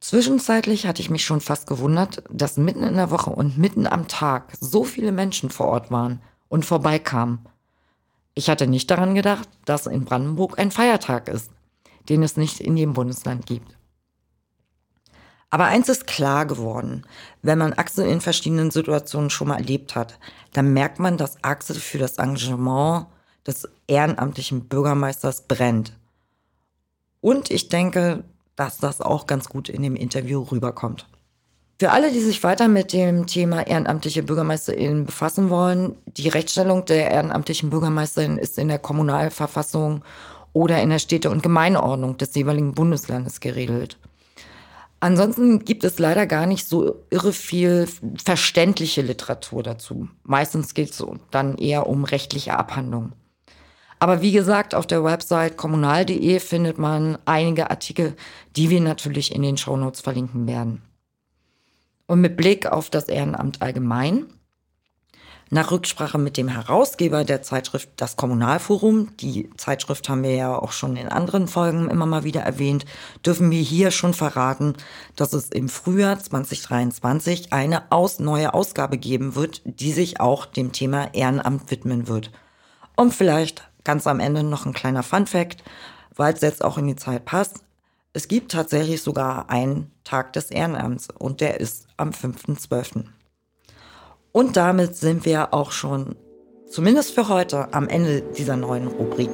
Zwischenzeitlich 0.01 0.87
hatte 0.87 1.03
ich 1.03 1.11
mich 1.11 1.27
schon 1.27 1.43
fast 1.43 1.67
gewundert, 1.67 2.25
dass 2.31 2.57
mitten 2.57 2.83
in 2.83 2.95
der 2.95 3.11
Woche 3.11 3.29
und 3.29 3.59
mitten 3.59 3.87
am 3.87 4.09
Tag 4.09 4.55
so 4.59 4.85
viele 4.85 5.13
Menschen 5.13 5.51
vor 5.51 5.67
Ort 5.67 5.91
waren 5.91 6.23
und 6.55 6.65
vorbeikamen. 6.65 7.41
Ich 8.35 8.49
hatte 8.49 8.69
nicht 8.69 8.89
daran 8.89 9.17
gedacht, 9.17 9.49
dass 9.65 9.89
in 9.89 10.05
Brandenburg 10.05 10.57
ein 10.57 10.71
Feiertag 10.71 11.27
ist, 11.27 11.51
den 12.09 12.23
es 12.23 12.37
nicht 12.37 12.61
in 12.61 12.77
jedem 12.77 12.93
Bundesland 12.93 13.45
gibt. 13.45 13.77
Aber 15.51 15.65
eins 15.65 15.89
ist 15.89 16.07
klar 16.07 16.47
geworden, 16.47 17.05
wenn 17.43 17.59
man 17.59 17.73
Axel 17.73 18.07
in 18.07 18.21
verschiedenen 18.21 18.71
Situationen 18.71 19.31
schon 19.31 19.49
mal 19.49 19.57
erlebt 19.57 19.97
hat, 19.97 20.21
dann 20.53 20.73
merkt 20.73 21.01
man, 21.01 21.17
dass 21.17 21.43
Axel 21.43 21.75
für 21.75 21.99
das 21.99 22.19
Engagement 22.19 23.07
des 23.45 23.69
ehrenamtlichen 23.89 24.69
Bürgermeisters 24.69 25.49
brennt. 25.49 25.99
Und 27.21 27.51
ich 27.51 27.69
denke, 27.69 28.23
dass 28.55 28.79
das 28.79 29.01
auch 29.01 29.27
ganz 29.27 29.49
gut 29.49 29.69
in 29.69 29.83
dem 29.83 29.97
Interview 29.97 30.41
rüberkommt. 30.43 31.09
Für 31.81 31.91
alle, 31.91 32.13
die 32.13 32.21
sich 32.21 32.43
weiter 32.45 32.69
mit 32.69 32.93
dem 32.93 33.27
Thema 33.27 33.67
ehrenamtliche 33.67 34.23
BürgermeisterInnen 34.23 35.07
befassen 35.07 35.51
wollen, 35.51 35.97
die 36.07 36.29
Rechtsstellung 36.29 36.85
der 36.85 37.11
ehrenamtlichen 37.11 37.71
BürgermeisterInnen 37.71 38.39
ist 38.39 38.59
in 38.59 38.69
der 38.69 38.79
Kommunalverfassung 38.79 40.05
oder 40.53 40.81
in 40.81 40.91
der 40.91 41.01
Städte- 41.01 41.31
und 41.31 41.43
Gemeindeordnung 41.43 42.17
des 42.17 42.33
jeweiligen 42.37 42.75
Bundeslandes 42.75 43.41
geregelt. 43.41 43.99
Ansonsten 45.01 45.65
gibt 45.65 45.83
es 45.83 45.99
leider 45.99 46.27
gar 46.27 46.47
nicht 46.47 46.67
so 46.69 47.03
irre 47.11 47.33
viel 47.33 47.89
verständliche 48.25 49.03
Literatur 49.03 49.65
dazu. 49.65 50.09
Meistens 50.23 50.75
geht 50.75 50.93
es 50.93 51.05
dann 51.33 51.59
eher 51.59 51.89
um 51.89 52.05
rechtliche 52.05 52.57
Abhandlungen. 52.57 53.13
Aber 53.99 54.23
wie 54.23 54.33
gesagt, 54.33 54.75
auf 54.75 54.87
der 54.87 55.03
Website 55.03 55.57
kommunal.de 55.57 56.39
findet 56.39 56.79
man 56.79 57.19
einige 57.25 57.71
Artikel, 57.71 58.15
die 58.55 58.71
wir 58.71 58.81
natürlich 58.81 59.35
in 59.35 59.43
den 59.43 59.57
Shownotes 59.57 60.01
verlinken 60.01 60.47
werden. 60.47 60.83
Und 62.07 62.21
mit 62.21 62.37
Blick 62.37 62.67
auf 62.67 62.91
das 62.91 63.09
Ehrenamt 63.09 63.63
allgemein, 63.63 64.27
nach 65.51 65.71
Rücksprache 65.71 66.19
mit 66.19 66.37
dem 66.37 66.49
Herausgeber 66.49 67.25
der 67.25 67.43
Zeitschrift 67.43 67.91
Das 67.97 68.17
Kommunalforum, 68.17 69.17
die 69.19 69.51
Zeitschrift 69.57 70.09
haben 70.09 70.23
wir 70.23 70.35
ja 70.35 70.59
auch 70.59 70.73
schon 70.73 70.97
in 70.97 71.09
anderen 71.09 71.49
Folgen 71.49 71.91
immer 71.91 72.07
mal 72.07 72.25
wieder 72.25 72.41
erwähnt, 72.41 72.87
dürfen 73.25 73.51
wir 73.51 73.61
hier 73.61 73.91
schon 73.91 74.15
verraten, 74.15 74.75
dass 75.17 75.33
es 75.33 75.51
im 75.51 75.69
Frühjahr 75.69 76.19
2023 76.19 77.53
eine 77.53 77.93
aus 77.93 78.19
neue 78.19 78.55
Ausgabe 78.55 78.99
geben 78.99 79.35
wird, 79.35 79.63
die 79.65 79.93
sich 79.93 80.19
auch 80.19 80.47
dem 80.47 80.73
Thema 80.73 81.13
Ehrenamt 81.15 81.71
widmen 81.71 82.09
wird. 82.09 82.33
Und 82.97 83.13
vielleicht 83.13 83.69
Ganz 83.85 84.07
am 84.07 84.19
Ende 84.19 84.43
noch 84.43 84.65
ein 84.65 84.73
kleiner 84.73 85.03
Fun 85.03 85.27
fact, 85.27 85.63
weil 86.17 86.33
es 86.33 86.41
jetzt 86.41 86.65
auch 86.65 86.79
in 86.79 86.87
die 86.87 86.97
Zeit 86.97 87.27
passt. 87.27 87.64
Es 88.17 88.29
gibt 88.29 88.53
tatsächlich 88.53 89.03
sogar 89.03 89.51
einen 89.51 89.91
Tag 90.05 90.35
des 90.35 90.53
Ehrenamts 90.53 91.09
und 91.19 91.41
der 91.41 91.59
ist 91.59 91.89
am 91.97 92.11
5.12. 92.11 93.07
Und 94.31 94.57
damit 94.57 94.95
sind 94.95 95.25
wir 95.25 95.53
auch 95.53 95.73
schon, 95.73 96.15
zumindest 96.71 97.13
für 97.13 97.29
heute, 97.29 97.75
am 97.75 97.89
Ende 97.89 98.23
dieser 98.23 98.57
neuen 98.57 98.87
Rubrik. 98.87 99.33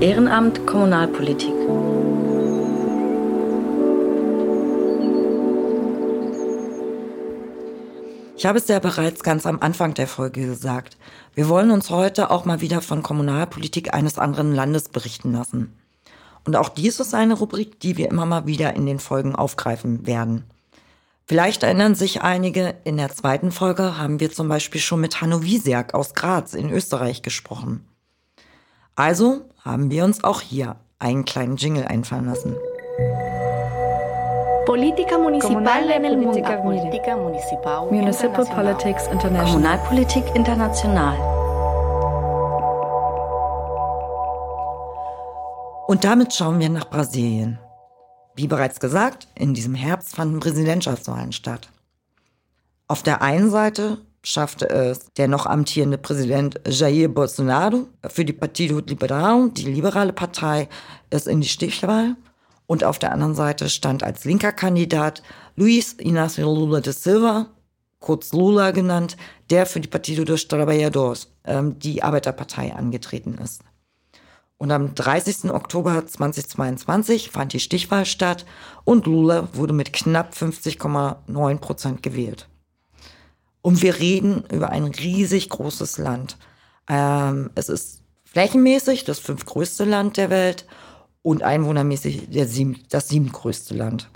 Ehrenamt 0.00 0.66
Kommunalpolitik. 0.66 1.54
Ich 8.38 8.44
habe 8.44 8.58
es 8.58 8.68
ja 8.68 8.78
bereits 8.80 9.22
ganz 9.22 9.46
am 9.46 9.60
Anfang 9.60 9.94
der 9.94 10.06
Folge 10.06 10.44
gesagt. 10.46 10.98
Wir 11.34 11.48
wollen 11.48 11.70
uns 11.70 11.88
heute 11.88 12.30
auch 12.30 12.44
mal 12.44 12.60
wieder 12.60 12.82
von 12.82 13.02
Kommunalpolitik 13.02 13.94
eines 13.94 14.18
anderen 14.18 14.54
Landes 14.54 14.90
berichten 14.90 15.32
lassen. 15.32 15.74
Und 16.44 16.54
auch 16.54 16.68
dies 16.68 17.00
ist 17.00 17.14
eine 17.14 17.32
Rubrik, 17.32 17.80
die 17.80 17.96
wir 17.96 18.10
immer 18.10 18.26
mal 18.26 18.46
wieder 18.46 18.74
in 18.74 18.84
den 18.84 18.98
Folgen 18.98 19.34
aufgreifen 19.34 20.06
werden. 20.06 20.44
Vielleicht 21.24 21.62
erinnern 21.62 21.94
sich 21.94 22.20
einige, 22.20 22.74
in 22.84 22.98
der 22.98 23.08
zweiten 23.08 23.52
Folge 23.52 23.96
haben 23.96 24.20
wir 24.20 24.30
zum 24.30 24.48
Beispiel 24.48 24.82
schon 24.82 25.00
mit 25.00 25.22
Hanno 25.22 25.42
Wiesiak 25.42 25.94
aus 25.94 26.12
Graz 26.14 26.52
in 26.52 26.70
Österreich 26.70 27.22
gesprochen. 27.22 27.86
Also 28.94 29.48
haben 29.64 29.90
wir 29.90 30.04
uns 30.04 30.22
auch 30.22 30.42
hier 30.42 30.76
einen 30.98 31.24
kleinen 31.24 31.56
Jingle 31.56 31.86
einfallen 31.86 32.26
lassen. 32.26 32.54
Política 34.66 35.16
municipal 35.16 35.90
en 35.92 36.04
el 36.04 36.16
mundo. 36.16 36.42
Política 36.42 37.16
municipal. 37.16 37.86
Municipal 37.88 38.44
Politics 38.46 39.06
International. 39.12 39.46
Kommunalpolitik 39.46 40.24
international. 40.34 41.16
Und 45.86 46.02
damit 46.02 46.34
schauen 46.34 46.58
wir 46.58 46.68
nach 46.68 46.90
Brasilien. 46.90 47.60
Wie 48.34 48.48
bereits 48.48 48.80
gesagt, 48.80 49.28
in 49.36 49.54
diesem 49.54 49.76
Herbst 49.76 50.16
fanden 50.16 50.40
Präsidentschaftswahlen 50.40 51.30
statt. 51.30 51.68
Auf 52.88 53.04
der 53.04 53.22
einen 53.22 53.50
Seite 53.50 53.98
schaffte 54.24 54.68
es 54.68 55.12
der 55.12 55.28
noch 55.28 55.46
amtierende 55.46 55.96
Präsident 55.96 56.60
Jair 56.66 57.06
Bolsonaro 57.06 57.86
für 58.08 58.24
die 58.24 58.32
Partido 58.32 58.80
Liberal, 58.80 59.48
die 59.50 59.70
liberale 59.70 60.12
Partei, 60.12 60.68
es 61.08 61.28
in 61.28 61.40
die 61.40 61.48
Stichwahl. 61.48 62.16
Und 62.66 62.84
auf 62.84 62.98
der 62.98 63.12
anderen 63.12 63.34
Seite 63.34 63.68
stand 63.68 64.02
als 64.02 64.24
linker 64.24 64.52
Kandidat 64.52 65.22
Luis 65.54 65.96
Inácio 65.98 66.44
Lula 66.44 66.80
de 66.80 66.92
Silva, 66.92 67.46
kurz 68.00 68.32
Lula 68.32 68.72
genannt, 68.72 69.16
der 69.50 69.66
für 69.66 69.80
die 69.80 69.88
Partido 69.88 70.24
dos 70.24 70.48
Trabalhadores, 70.48 71.28
ähm, 71.44 71.78
die 71.78 72.02
Arbeiterpartei, 72.02 72.74
angetreten 72.74 73.38
ist. 73.38 73.62
Und 74.58 74.72
am 74.72 74.94
30. 74.94 75.50
Oktober 75.50 76.06
2022 76.06 77.30
fand 77.30 77.52
die 77.52 77.60
Stichwahl 77.60 78.06
statt 78.06 78.46
und 78.84 79.06
Lula 79.06 79.48
wurde 79.52 79.74
mit 79.74 79.92
knapp 79.92 80.32
50,9 80.32 81.58
Prozent 81.58 82.02
gewählt. 82.02 82.48
Und 83.60 83.82
wir 83.82 83.98
reden 83.98 84.44
über 84.50 84.70
ein 84.70 84.86
riesig 84.86 85.50
großes 85.50 85.98
Land. 85.98 86.38
Ähm, 86.88 87.50
es 87.54 87.68
ist 87.68 88.02
flächenmäßig 88.24 89.04
das 89.04 89.18
fünftgrößte 89.18 89.84
Land 89.84 90.16
der 90.16 90.30
Welt 90.30 90.66
und 91.26 91.42
einwohnermäßig 91.42 92.28
sieben, 92.30 92.84
das 92.88 93.08
siebtgrößte 93.08 93.74
Land. 93.74 94.08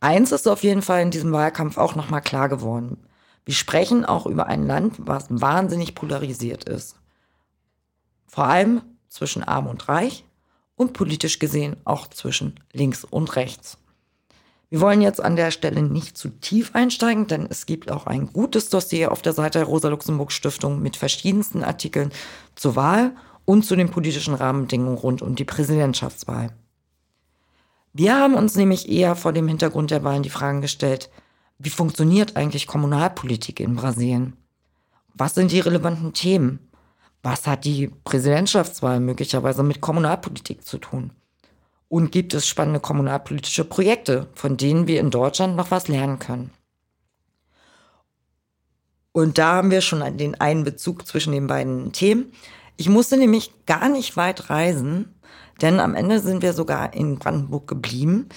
Eins 0.00 0.32
ist 0.32 0.48
auf 0.48 0.64
jeden 0.64 0.82
Fall 0.82 1.02
in 1.02 1.12
diesem 1.12 1.30
Wahlkampf 1.30 1.78
auch 1.78 1.94
nochmal 1.94 2.20
klar 2.20 2.48
geworden. 2.48 2.98
Wir 3.44 3.54
sprechen 3.54 4.04
auch 4.04 4.26
über 4.26 4.48
ein 4.48 4.66
Land, 4.66 4.96
was 4.98 5.26
wahnsinnig 5.28 5.94
polarisiert 5.94 6.64
ist. 6.64 6.96
Vor 8.26 8.46
allem 8.46 8.82
zwischen 9.08 9.44
Arm 9.44 9.68
und 9.68 9.88
Reich 9.88 10.24
und 10.74 10.94
politisch 10.94 11.38
gesehen 11.38 11.76
auch 11.84 12.08
zwischen 12.08 12.58
links 12.72 13.04
und 13.04 13.36
rechts. 13.36 13.78
Wir 14.68 14.80
wollen 14.80 15.00
jetzt 15.00 15.22
an 15.22 15.36
der 15.36 15.52
Stelle 15.52 15.82
nicht 15.82 16.18
zu 16.18 16.30
tief 16.30 16.74
einsteigen, 16.74 17.28
denn 17.28 17.46
es 17.48 17.66
gibt 17.66 17.88
auch 17.88 18.06
ein 18.08 18.32
gutes 18.32 18.68
Dossier 18.68 19.12
auf 19.12 19.22
der 19.22 19.32
Seite 19.32 19.60
der 19.60 19.68
Rosa-Luxemburg-Stiftung 19.68 20.82
mit 20.82 20.96
verschiedensten 20.96 21.62
Artikeln 21.62 22.10
zur 22.56 22.74
Wahl 22.74 23.14
und 23.44 23.64
zu 23.64 23.76
den 23.76 23.90
politischen 23.90 24.34
Rahmenbedingungen 24.34 24.98
rund 24.98 25.22
um 25.22 25.34
die 25.34 25.44
Präsidentschaftswahl. 25.44 26.50
Wir 27.92 28.16
haben 28.16 28.34
uns 28.34 28.56
nämlich 28.56 28.88
eher 28.88 29.16
vor 29.16 29.32
dem 29.32 29.48
Hintergrund 29.48 29.90
der 29.90 30.02
Wahlen 30.04 30.22
die 30.22 30.30
Fragen 30.30 30.62
gestellt, 30.62 31.10
wie 31.58 31.70
funktioniert 31.70 32.36
eigentlich 32.36 32.66
Kommunalpolitik 32.66 33.60
in 33.60 33.76
Brasilien? 33.76 34.36
Was 35.14 35.34
sind 35.34 35.52
die 35.52 35.60
relevanten 35.60 36.12
Themen? 36.12 36.58
Was 37.22 37.46
hat 37.46 37.64
die 37.64 37.88
Präsidentschaftswahl 38.04 38.98
möglicherweise 38.98 39.62
mit 39.62 39.80
Kommunalpolitik 39.80 40.64
zu 40.64 40.78
tun? 40.78 41.12
Und 41.88 42.10
gibt 42.10 42.34
es 42.34 42.48
spannende 42.48 42.80
kommunalpolitische 42.80 43.64
Projekte, 43.64 44.28
von 44.34 44.56
denen 44.56 44.86
wir 44.86 44.98
in 44.98 45.10
Deutschland 45.10 45.54
noch 45.54 45.70
was 45.70 45.88
lernen 45.88 46.18
können? 46.18 46.50
Und 49.12 49.36
da 49.36 49.56
haben 49.56 49.70
wir 49.70 49.82
schon 49.82 50.16
den 50.16 50.40
einen 50.40 50.64
Bezug 50.64 51.06
zwischen 51.06 51.32
den 51.32 51.46
beiden 51.46 51.92
Themen. 51.92 52.32
Ich 52.76 52.88
musste 52.88 53.16
nämlich 53.16 53.52
gar 53.66 53.88
nicht 53.88 54.16
weit 54.16 54.50
reisen, 54.50 55.14
denn 55.60 55.80
am 55.80 55.94
Ende 55.94 56.20
sind 56.20 56.42
wir 56.42 56.52
sogar 56.52 56.94
in 56.94 57.18
Brandenburg 57.18 57.68
geblieben. 57.68 58.28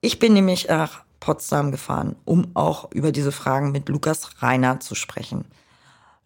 Ich 0.00 0.18
bin 0.18 0.34
nämlich 0.34 0.68
nach 0.68 1.04
Potsdam 1.20 1.70
gefahren, 1.70 2.16
um 2.24 2.48
auch 2.54 2.90
über 2.92 3.12
diese 3.12 3.32
Fragen 3.32 3.72
mit 3.72 3.88
Lukas 3.88 4.42
Reiner 4.42 4.80
zu 4.80 4.94
sprechen. 4.94 5.46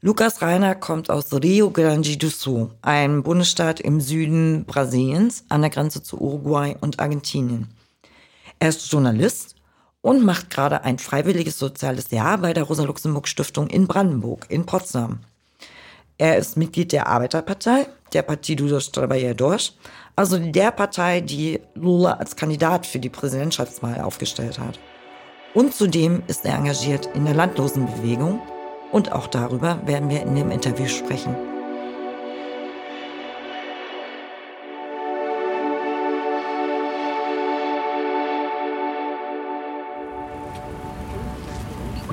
Lukas 0.01 0.43
Reiner 0.43 0.75
kommt 0.75 1.11
aus 1.11 1.33
Rio 1.33 1.71
Grande 1.71 2.17
do 2.17 2.29
Sul, 2.29 2.71
einem 2.83 3.23
Bundesstaat 3.23 3.81
im 3.81 4.01
Süden 4.01 4.65
Brasiliens 4.65 5.45
an 5.49 5.61
der 5.61 5.71
Grenze 5.71 6.03
zu 6.03 6.21
Uruguay 6.21 6.77
und 6.81 7.01
Argentinien. 7.01 7.69
Er 8.61 8.71
ist 8.71 8.91
Journalist 8.91 9.57
und 10.01 10.25
macht 10.25 10.51
gerade 10.51 10.85
ein 10.85 10.99
freiwilliges 10.99 11.59
soziales 11.59 12.11
Jahr 12.11 12.39
bei 12.39 12.53
der 12.55 12.65
Rosa-Luxemburg-Stiftung 12.65 13.69
in 13.69 13.87
Brandenburg, 13.87 14.47
in 14.49 14.67
Potsdam. 14.67 15.21
Er 16.21 16.37
ist 16.37 16.57
Mitglied 16.57 16.91
der 16.91 17.07
Arbeiterpartei, 17.07 17.87
der 18.13 18.23
Partido 18.23 18.67
dos 18.67 18.91
Trabalhadores, 18.91 19.77
also 20.17 20.37
der 20.37 20.73
Partei, 20.73 21.21
die 21.21 21.61
Lula 21.77 22.15
als 22.15 22.35
Kandidat 22.35 22.87
für 22.87 22.99
die 22.99 23.09
Präsidentschaftswahl 23.09 24.01
aufgestellt 24.01 24.59
hat. 24.59 24.81
Und 25.55 25.75
zudem 25.75 26.25
ist 26.27 26.45
er 26.45 26.57
engagiert 26.57 27.09
in 27.15 27.25
der 27.25 27.35
Landlosenbewegung 27.35 28.41
und 28.91 29.13
auch 29.13 29.29
darüber 29.29 29.81
werden 29.87 30.11
wir 30.11 30.21
in 30.23 30.35
dem 30.35 30.51
Interview 30.51 30.89
sprechen. 30.89 31.37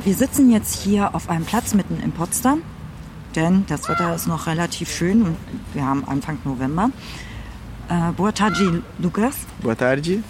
Wir 0.04 0.14
sitzen 0.14 0.52
jetzt 0.52 0.84
hier 0.84 1.16
auf 1.16 1.28
einem 1.32 1.46
Platz 1.46 1.74
mitten 1.74 2.00
in 2.04 2.12
Potsdam, 2.12 2.62
denn 3.36 3.66
das 3.68 3.88
Wetter 3.90 4.14
ist 4.16 4.28
noch 4.28 4.48
relativ 4.48 4.90
schön 4.90 5.22
und 5.22 5.38
wir 5.74 5.86
haben 5.86 6.06
Anfang 6.06 6.38
November. 6.44 6.90
Äh, 7.90 8.12
boa 8.14 8.32
tarde, 8.32 8.82
Lukas. 9.00 9.36
Boa 9.62 9.76
tarde. 9.76 10.24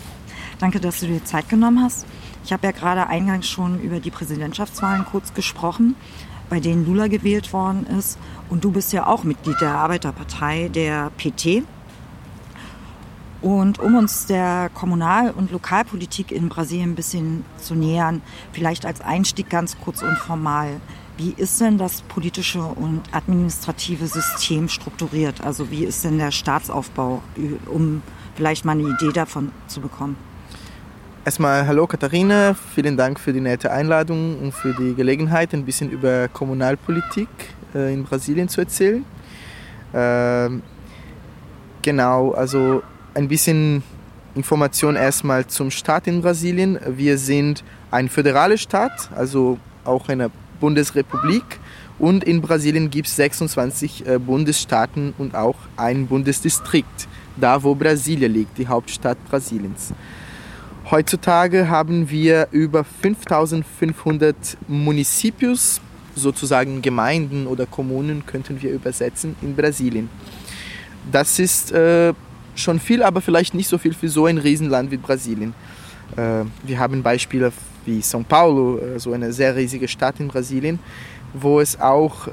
Danke, 0.60 0.80
dass 0.80 1.00
du 1.00 1.08
dir 1.08 1.24
Zeit 1.24 1.50
genommen 1.50 1.84
hast. 1.84 2.06
Ich 2.44 2.54
habe 2.54 2.66
ja 2.68 2.72
gerade 2.72 3.08
eingangs 3.08 3.48
schon 3.48 3.80
über 3.82 4.00
die 4.00 4.12
Präsidentschaftswahlen 4.12 5.06
kurz 5.06 5.34
gesprochen 5.34 5.96
bei 6.50 6.60
denen 6.60 6.86
Lula 6.86 7.08
gewählt 7.08 7.54
worden 7.54 7.86
ist. 7.88 8.18
Und 8.50 8.64
du 8.64 8.72
bist 8.72 8.94
ja 8.94 9.08
auch 9.08 9.24
Mitglied 9.24 9.60
der 9.62 9.76
Arbeiterpartei, 9.76 10.70
der 10.70 11.12
PT. 11.18 11.64
Und 13.42 13.80
um 13.80 13.96
uns 13.96 14.26
der 14.26 14.70
Kommunal- 14.74 15.32
und 15.32 15.52
Lokalpolitik 15.52 16.32
in 16.32 16.50
Brasilien 16.50 16.92
ein 16.92 16.96
bisschen 16.96 17.46
zu 17.58 17.76
nähern, 17.76 18.22
vielleicht 18.52 18.86
als 18.86 19.02
Einstieg 19.02 19.50
ganz 19.50 19.78
kurz 19.84 20.02
und 20.02 20.18
formal. 20.18 20.80
Wie 21.18 21.34
ist 21.38 21.62
denn 21.62 21.78
das 21.78 22.02
politische 22.02 22.62
und 22.62 23.02
administrative 23.14 24.06
System 24.06 24.68
strukturiert? 24.68 25.42
Also 25.42 25.72
wie 25.72 25.86
ist 25.86 26.04
denn 26.04 26.18
der 26.18 26.32
Staatsaufbau, 26.32 27.22
um 27.68 28.02
vielleicht 28.36 28.66
mal 28.66 28.74
eine 28.74 28.84
Idee 28.84 29.14
davon 29.14 29.54
zu 29.68 29.80
bekommen? 29.80 30.18
Erstmal 31.24 31.66
hallo 31.66 31.88
Katharina, 31.88 32.54
vielen 32.54 32.98
Dank 32.98 33.18
für 33.18 33.32
die 33.32 33.40
nette 33.40 33.72
Einladung 33.72 34.40
und 34.40 34.54
für 34.54 34.74
die 34.74 34.94
Gelegenheit, 34.94 35.54
ein 35.54 35.64
bisschen 35.64 35.90
über 35.90 36.28
Kommunalpolitik 36.28 37.30
äh, 37.74 37.94
in 37.94 38.04
Brasilien 38.04 38.50
zu 38.50 38.62
erzählen. 38.62 39.06
Ähm, 39.94 40.62
genau, 41.82 42.34
also 42.34 42.84
ein 43.14 43.30
bisschen 43.30 43.84
Information 44.36 44.98
erstmal 44.98 45.48
zum 45.48 45.72
Staat 45.72 46.08
in 46.08 46.22
Brasilien. 46.22 46.78
Wir 46.86 47.18
sind 47.18 47.64
ein 47.90 48.10
föderaler 48.10 48.58
Staat, 48.58 49.10
also 49.16 49.58
auch 49.86 50.10
eine 50.10 50.30
Bundesrepublik. 50.60 51.44
Und 51.98 52.24
in 52.24 52.42
Brasilien 52.42 52.90
gibt 52.90 53.08
es 53.08 53.16
26 53.16 54.06
äh, 54.06 54.20
Bundesstaaten 54.20 55.14
und 55.18 55.36
auch 55.36 55.56
ein 55.78 56.08
Bundesdistrikt, 56.08 57.08
da 57.38 57.64
wo 57.64 57.74
Brasilia 57.76 58.28
liegt, 58.28 58.58
die 58.58 58.68
Hauptstadt 58.68 59.18
Brasiliens. 59.30 59.94
Heutzutage 60.92 61.70
haben 61.70 62.10
wir 62.10 62.50
über 62.52 62.84
5500 62.84 64.36
Municipios, 64.68 65.82
sozusagen 66.16 66.82
Gemeinden 66.82 67.48
oder 67.48 67.66
Kommunen 67.66 68.26
könnten 68.26 68.62
wir 68.62 68.72
übersetzen, 68.72 69.36
in 69.42 69.56
Brasilien. 69.56 70.10
Das 71.12 71.40
ist 71.40 71.72
äh, 71.72 72.14
schon 72.56 72.80
viel, 72.80 73.04
aber 73.04 73.22
vielleicht 73.22 73.54
nicht 73.54 73.68
so 73.68 73.78
viel 73.78 73.94
für 73.94 74.10
so 74.10 74.26
ein 74.26 74.38
Riesenland 74.38 74.92
wie 74.92 74.98
Brasilien. 74.98 75.54
Äh, 76.16 76.44
wir 76.64 76.80
haben 76.80 77.04
Beispiele 77.04 77.52
wie 77.86 78.00
São 78.00 78.24
Paulo, 78.24 78.80
äh, 78.80 79.00
so 79.00 79.14
eine 79.14 79.32
sehr 79.34 79.56
riesige 79.56 79.88
Stadt 79.88 80.20
in 80.20 80.28
Brasilien, 80.28 80.80
wo 81.34 81.60
es 81.60 81.80
auch 81.80 82.28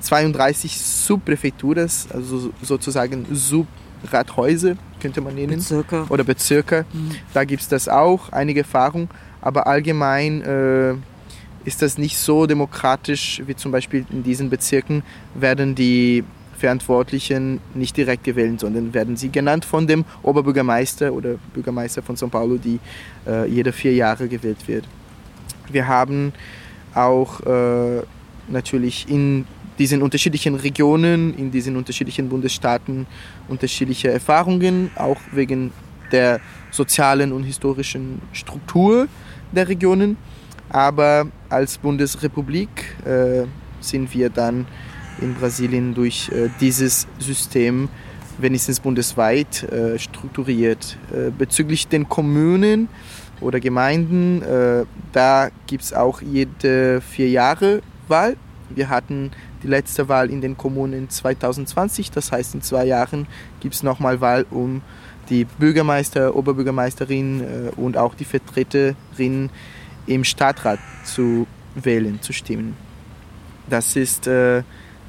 32 0.00 0.72
äh, 0.72 0.78
Subpräfekturas, 0.78 2.08
also 2.12 2.50
sozusagen 2.62 3.26
Subrathäuser 3.32 4.76
könnte 5.00 5.20
man 5.20 5.34
nennen. 5.34 5.58
Bezirke. 5.58 6.06
Oder 6.08 6.24
Bezirke. 6.24 6.84
Mhm. 6.92 7.12
Da 7.34 7.44
gibt 7.44 7.62
es 7.62 7.68
das 7.68 7.88
auch, 7.88 8.30
einige 8.32 8.60
Erfahrung. 8.60 9.08
Aber 9.40 9.66
allgemein 9.66 10.42
äh, 10.42 10.94
ist 11.64 11.82
das 11.82 11.98
nicht 11.98 12.18
so 12.18 12.46
demokratisch 12.46 13.42
wie 13.46 13.54
zum 13.54 13.72
Beispiel 13.72 14.06
in 14.10 14.22
diesen 14.22 14.50
Bezirken 14.50 15.02
werden 15.34 15.74
die 15.74 16.24
Verantwortlichen 16.56 17.60
nicht 17.74 17.96
direkt 17.96 18.24
gewählt, 18.24 18.60
sondern 18.60 18.94
werden 18.94 19.16
sie 19.16 19.30
genannt 19.30 19.64
von 19.64 19.86
dem 19.86 20.04
Oberbürgermeister 20.22 21.12
oder 21.12 21.36
Bürgermeister 21.54 22.02
von 22.02 22.16
São 22.16 22.28
Paulo, 22.28 22.56
die 22.56 22.78
äh, 23.26 23.48
jede 23.48 23.72
vier 23.72 23.94
Jahre 23.94 24.28
gewählt 24.28 24.66
wird. 24.66 24.84
Wir 25.70 25.86
haben 25.86 26.32
auch 26.94 27.40
äh, 27.40 28.02
natürlich 28.48 29.08
in 29.08 29.46
diesen 29.78 30.02
unterschiedlichen 30.02 30.54
Regionen, 30.54 31.36
in 31.36 31.50
diesen 31.50 31.76
unterschiedlichen 31.76 32.28
Bundesstaaten 32.28 33.06
unterschiedliche 33.48 34.10
Erfahrungen, 34.10 34.90
auch 34.96 35.20
wegen 35.32 35.72
der 36.12 36.40
sozialen 36.70 37.32
und 37.32 37.44
historischen 37.44 38.22
Struktur 38.32 39.08
der 39.52 39.68
Regionen. 39.68 40.16
Aber 40.70 41.26
als 41.48 41.78
Bundesrepublik 41.78 42.96
äh, 43.04 43.46
sind 43.80 44.12
wir 44.14 44.30
dann 44.30 44.66
in 45.20 45.34
Brasilien 45.34 45.94
durch 45.94 46.30
äh, 46.30 46.48
dieses 46.60 47.06
System 47.18 47.88
wenigstens 48.38 48.80
bundesweit 48.80 49.62
äh, 49.64 49.98
strukturiert. 49.98 50.98
Äh, 51.12 51.30
bezüglich 51.30 51.88
den 51.88 52.08
Kommunen 52.08 52.88
oder 53.40 53.60
Gemeinden, 53.60 54.40
da 55.12 55.50
gibt 55.66 55.84
es 55.84 55.92
auch 55.92 56.22
jede 56.22 57.02
vier 57.02 57.28
Jahre 57.28 57.82
Wahl. 58.08 58.34
Wir 58.70 58.88
hatten 58.88 59.30
die 59.62 59.66
letzte 59.66 60.08
Wahl 60.08 60.30
in 60.30 60.40
den 60.40 60.56
Kommunen 60.56 61.10
2020, 61.10 62.10
das 62.10 62.32
heißt 62.32 62.54
in 62.54 62.62
zwei 62.62 62.86
Jahren 62.86 63.26
gibt 63.60 63.74
es 63.74 63.82
nochmal 63.82 64.22
Wahl, 64.22 64.46
um 64.50 64.80
die 65.28 65.44
Bürgermeister, 65.44 66.34
Oberbürgermeisterin 66.34 67.72
und 67.76 67.98
auch 67.98 68.14
die 68.14 68.24
Vertreterin 68.24 69.50
im 70.06 70.24
Stadtrat 70.24 70.78
zu 71.04 71.46
wählen, 71.74 72.22
zu 72.22 72.32
stimmen. 72.32 72.74
Das 73.68 73.96
ist 73.96 74.30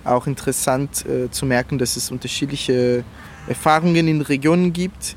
auch 0.07 0.27
interessant 0.27 1.05
äh, 1.05 1.29
zu 1.29 1.45
merken, 1.45 1.77
dass 1.77 1.97
es 1.97 2.11
unterschiedliche 2.11 3.03
Erfahrungen 3.47 4.07
in 4.07 4.21
Regionen 4.21 4.73
gibt. 4.73 5.15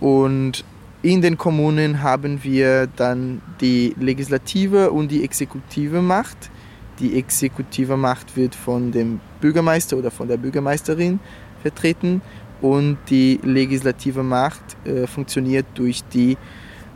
Und 0.00 0.64
in 1.02 1.22
den 1.22 1.38
Kommunen 1.38 2.02
haben 2.02 2.42
wir 2.42 2.86
dann 2.86 3.40
die 3.60 3.94
legislative 3.98 4.90
und 4.90 5.10
die 5.10 5.24
exekutive 5.24 6.02
Macht. 6.02 6.50
Die 6.98 7.16
exekutive 7.16 7.96
Macht 7.96 8.36
wird 8.36 8.54
von 8.54 8.90
dem 8.90 9.20
Bürgermeister 9.40 9.96
oder 9.96 10.10
von 10.10 10.26
der 10.26 10.36
Bürgermeisterin 10.36 11.20
vertreten 11.62 12.20
und 12.60 12.98
die 13.08 13.38
legislative 13.42 14.22
Macht 14.22 14.76
äh, 14.84 15.06
funktioniert 15.06 15.66
durch 15.74 16.02
die 16.12 16.36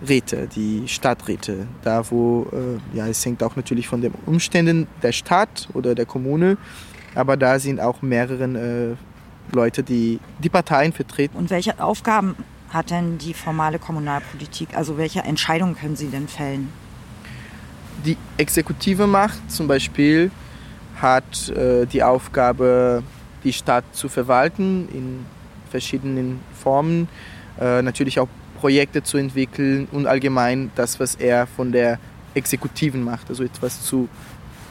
Räte, 0.09 0.49
die 0.55 0.83
Stadträte. 0.87 1.69
Da 1.83 2.11
wo, 2.11 2.47
äh, 2.53 2.97
ja, 2.97 3.07
es 3.07 3.25
hängt 3.25 3.43
auch 3.43 3.55
natürlich 3.55 3.87
von 3.87 4.01
den 4.01 4.13
Umständen 4.27 4.89
der 5.03 5.13
Stadt 5.13 5.69
oder 5.75 5.95
der 5.95 6.07
Kommune, 6.07 6.57
aber 7.15 7.37
da 7.37 7.59
sind 7.59 7.81
auch 7.81 8.03
mehrere 8.03 8.45
äh, 8.45 9.55
Leute, 9.55 9.83
die 9.83 10.21
die 10.39 10.49
Parteien 10.49 10.93
vertreten. 10.93 11.37
Und 11.37 11.51
welche 11.51 11.83
Aufgaben 11.83 12.37
hat 12.71 12.91
denn 12.91 13.19
die 13.19 13.35
formale 13.35 13.79
Kommunalpolitik? 13.79 14.77
Also 14.77 14.97
welche 14.97 15.21
Entscheidungen 15.21 15.77
können 15.77 15.97
Sie 15.97 16.09
denn 16.09 16.29
fällen? 16.29 16.73
Die 18.05 18.17
exekutive 18.37 19.07
Macht 19.07 19.51
zum 19.51 19.69
Beispiel 19.69 20.31
hat 21.01 21.49
äh, 21.51 21.87
die 21.87 22.03
Aufgabe, 22.03 23.03
die 23.45 23.53
Stadt 23.53 23.85
zu 23.93 24.09
verwalten 24.09 24.89
in 24.93 25.27
verschiedenen 25.71 26.41
Formen, 26.55 27.09
äh, 27.61 27.83
natürlich 27.83 28.19
auch 28.21 28.29
Projekte 28.61 29.03
zu 29.03 29.19
entwickeln 29.19 29.89
und 29.91 30.07
allgemein 30.07 30.71
das, 30.77 31.01
was 31.01 31.17
er 31.17 31.47
von 31.47 31.73
der 31.73 31.99
Exekutiven 32.35 33.03
macht, 33.03 33.29
also 33.29 33.43
etwas 33.43 33.83
zu 33.83 34.09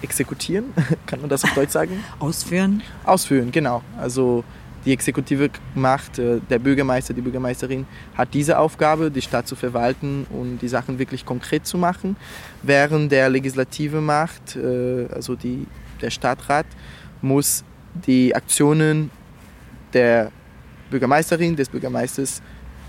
exekutieren, 0.02 0.66
kann 1.06 1.22
man 1.22 1.30
das 1.30 1.44
auf 1.44 1.54
Deutsch 1.54 1.72
sagen? 1.72 2.04
Ausführen? 2.20 2.82
Ausführen, 3.06 3.52
genau. 3.52 3.82
Also 3.98 4.44
die 4.86 4.94
exekutive 4.94 5.50
Macht, 5.76 6.18
äh, 6.18 6.40
der 6.50 6.60
Bürgermeister, 6.60 7.14
die 7.14 7.22
Bürgermeisterin 7.22 7.86
hat 8.16 8.34
diese 8.34 8.58
Aufgabe, 8.58 9.12
die 9.12 9.22
Stadt 9.22 9.48
zu 9.48 9.56
verwalten 9.56 10.26
und 10.30 10.60
die 10.60 10.68
Sachen 10.68 10.98
wirklich 10.98 11.26
konkret 11.26 11.66
zu 11.68 11.78
machen, 11.78 12.16
während 12.64 13.12
der 13.12 13.30
legislative 13.30 14.02
Macht, 14.02 14.56
äh, 14.56 15.08
also 15.14 15.36
die, 15.36 15.68
der 16.02 16.10
Stadtrat, 16.10 16.66
muss 17.22 17.64
die 17.94 18.34
Aktionen 18.34 19.12
der 19.94 20.32
Bürgermeisterin, 20.90 21.56
des 21.56 21.70
Bürgermeisters 21.70 22.42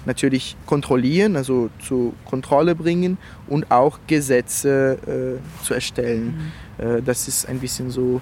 natürlich 0.06 0.56
kontrollieren, 0.66 1.36
also 1.36 1.70
zur 1.78 2.12
Kontrolle 2.24 2.74
bringen 2.74 3.18
und 3.46 3.70
auch 3.70 3.98
Gesetze 4.06 5.40
äh, 5.40 5.64
zu 5.64 5.74
erstellen. 5.74 6.24
Mhm. 6.24 6.52
Äh, 6.78 7.02
das 7.02 7.28
ist 7.28 7.48
ein 7.48 7.58
bisschen 7.58 7.90
so 7.90 8.20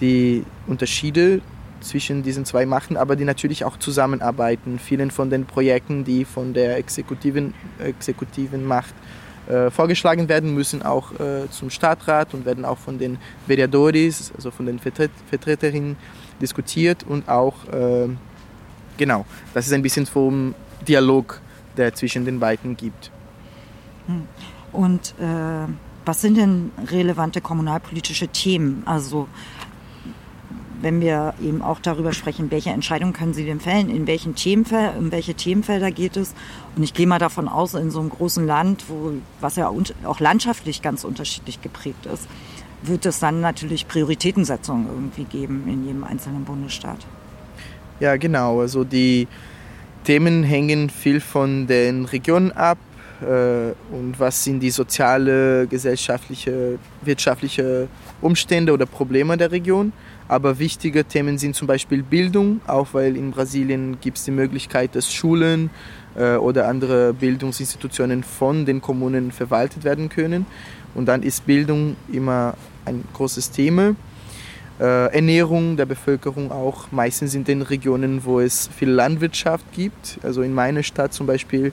die 0.00 0.44
Unterschiede 0.66 1.40
zwischen 1.80 2.22
diesen 2.22 2.44
zwei 2.44 2.66
Machten, 2.66 2.96
aber 2.96 3.14
die 3.16 3.24
natürlich 3.24 3.64
auch 3.64 3.76
zusammenarbeiten. 3.76 4.78
Vielen 4.78 5.10
von 5.10 5.30
den 5.30 5.44
Projekten, 5.44 6.04
die 6.04 6.24
von 6.24 6.54
der 6.54 6.76
exekutiven, 6.78 7.54
exekutiven 7.78 8.64
Macht 8.64 8.94
äh, 9.46 9.70
vorgeschlagen 9.70 10.28
werden, 10.28 10.54
müssen 10.54 10.82
auch 10.82 11.12
äh, 11.20 11.48
zum 11.50 11.70
Stadtrat 11.70 12.32
und 12.32 12.46
werden 12.46 12.64
auch 12.64 12.78
von 12.78 12.98
den 12.98 13.18
Vereadores, 13.46 14.32
also 14.34 14.50
von 14.50 14.66
den 14.66 14.78
Vertret 14.78 15.10
Vertreterinnen 15.28 15.96
diskutiert 16.40 17.04
und 17.06 17.28
auch, 17.28 17.54
äh, 17.70 18.08
genau, 18.96 19.26
das 19.52 19.66
ist 19.66 19.72
ein 19.72 19.82
bisschen 19.82 20.06
vom 20.06 20.54
Dialog, 20.88 21.40
der 21.76 21.94
zwischen 21.94 22.24
den 22.24 22.40
beiden 22.40 22.76
gibt. 22.76 23.10
Hm. 24.06 24.26
Und 24.72 25.14
äh, 25.20 25.66
was 26.04 26.20
sind 26.20 26.36
denn 26.36 26.72
relevante 26.90 27.40
kommunalpolitische 27.40 28.28
Themen? 28.28 28.82
Also 28.86 29.28
wenn 30.84 31.00
wir 31.00 31.34
eben 31.42 31.62
auch 31.62 31.80
darüber 31.80 32.12
sprechen, 32.12 32.50
welche 32.50 32.70
Entscheidungen 32.70 33.14
können 33.14 33.32
Sie 33.32 33.46
denn 33.46 33.58
fällen, 33.58 33.88
in 33.88 34.06
welchen 34.06 34.34
Themenfelder, 34.34 34.98
um 34.98 35.10
welche 35.12 35.34
Themenfelder 35.34 35.90
geht 35.90 36.16
es. 36.16 36.34
Und 36.76 36.82
ich 36.82 36.92
gehe 36.92 37.06
mal 37.06 37.18
davon 37.18 37.48
aus, 37.48 37.72
in 37.72 37.90
so 37.90 38.00
einem 38.00 38.10
großen 38.10 38.46
Land, 38.46 38.84
wo, 38.88 39.12
was 39.40 39.56
ja 39.56 39.72
auch 40.04 40.20
landschaftlich 40.20 40.82
ganz 40.82 41.04
unterschiedlich 41.04 41.62
geprägt 41.62 42.04
ist, 42.04 42.28
wird 42.82 43.06
es 43.06 43.18
dann 43.18 43.40
natürlich 43.40 43.88
Prioritätensetzungen 43.88 44.86
irgendwie 44.86 45.24
geben 45.24 45.64
in 45.68 45.86
jedem 45.86 46.04
einzelnen 46.04 46.44
Bundesstaat. 46.44 46.98
Ja, 47.98 48.16
genau. 48.16 48.60
Also 48.60 48.84
die 48.84 49.26
Themen 50.04 50.42
hängen 50.42 50.90
viel 50.90 51.20
von 51.20 51.66
den 51.66 52.04
Regionen 52.04 52.52
ab 52.52 52.76
und 53.20 54.14
was 54.18 54.44
sind 54.44 54.60
die 54.60 54.70
soziale, 54.70 55.66
gesellschaftliche, 55.66 56.78
wirtschaftliche 57.02 57.88
Umstände 58.20 58.72
oder 58.72 58.86
Probleme 58.86 59.36
der 59.36 59.50
Region. 59.52 59.92
Aber 60.26 60.58
wichtige 60.58 61.04
Themen 61.04 61.38
sind 61.38 61.54
zum 61.54 61.66
Beispiel 61.66 62.02
Bildung, 62.02 62.60
auch 62.66 62.88
weil 62.92 63.16
in 63.16 63.30
Brasilien 63.30 63.98
gibt 64.00 64.18
es 64.18 64.24
die 64.24 64.30
Möglichkeit, 64.30 64.94
dass 64.94 65.12
Schulen 65.12 65.70
äh, 66.16 66.36
oder 66.36 66.66
andere 66.66 67.12
Bildungsinstitutionen 67.12 68.24
von 68.24 68.64
den 68.64 68.80
Kommunen 68.80 69.32
verwaltet 69.32 69.84
werden 69.84 70.08
können. 70.08 70.46
Und 70.94 71.06
dann 71.06 71.22
ist 71.22 71.44
Bildung 71.46 71.96
immer 72.10 72.54
ein 72.86 73.04
großes 73.12 73.50
Thema 73.50 73.94
äh, 74.80 75.14
Ernährung 75.14 75.76
der 75.76 75.86
Bevölkerung 75.86 76.50
auch 76.50 76.90
meistens 76.90 77.34
in 77.34 77.44
den 77.44 77.62
Regionen, 77.62 78.24
wo 78.24 78.40
es 78.40 78.68
viel 78.76 78.90
Landwirtschaft 78.90 79.64
gibt. 79.72 80.18
Also 80.22 80.42
in 80.42 80.52
meiner 80.52 80.82
Stadt 80.82 81.12
zum 81.12 81.26
Beispiel 81.26 81.72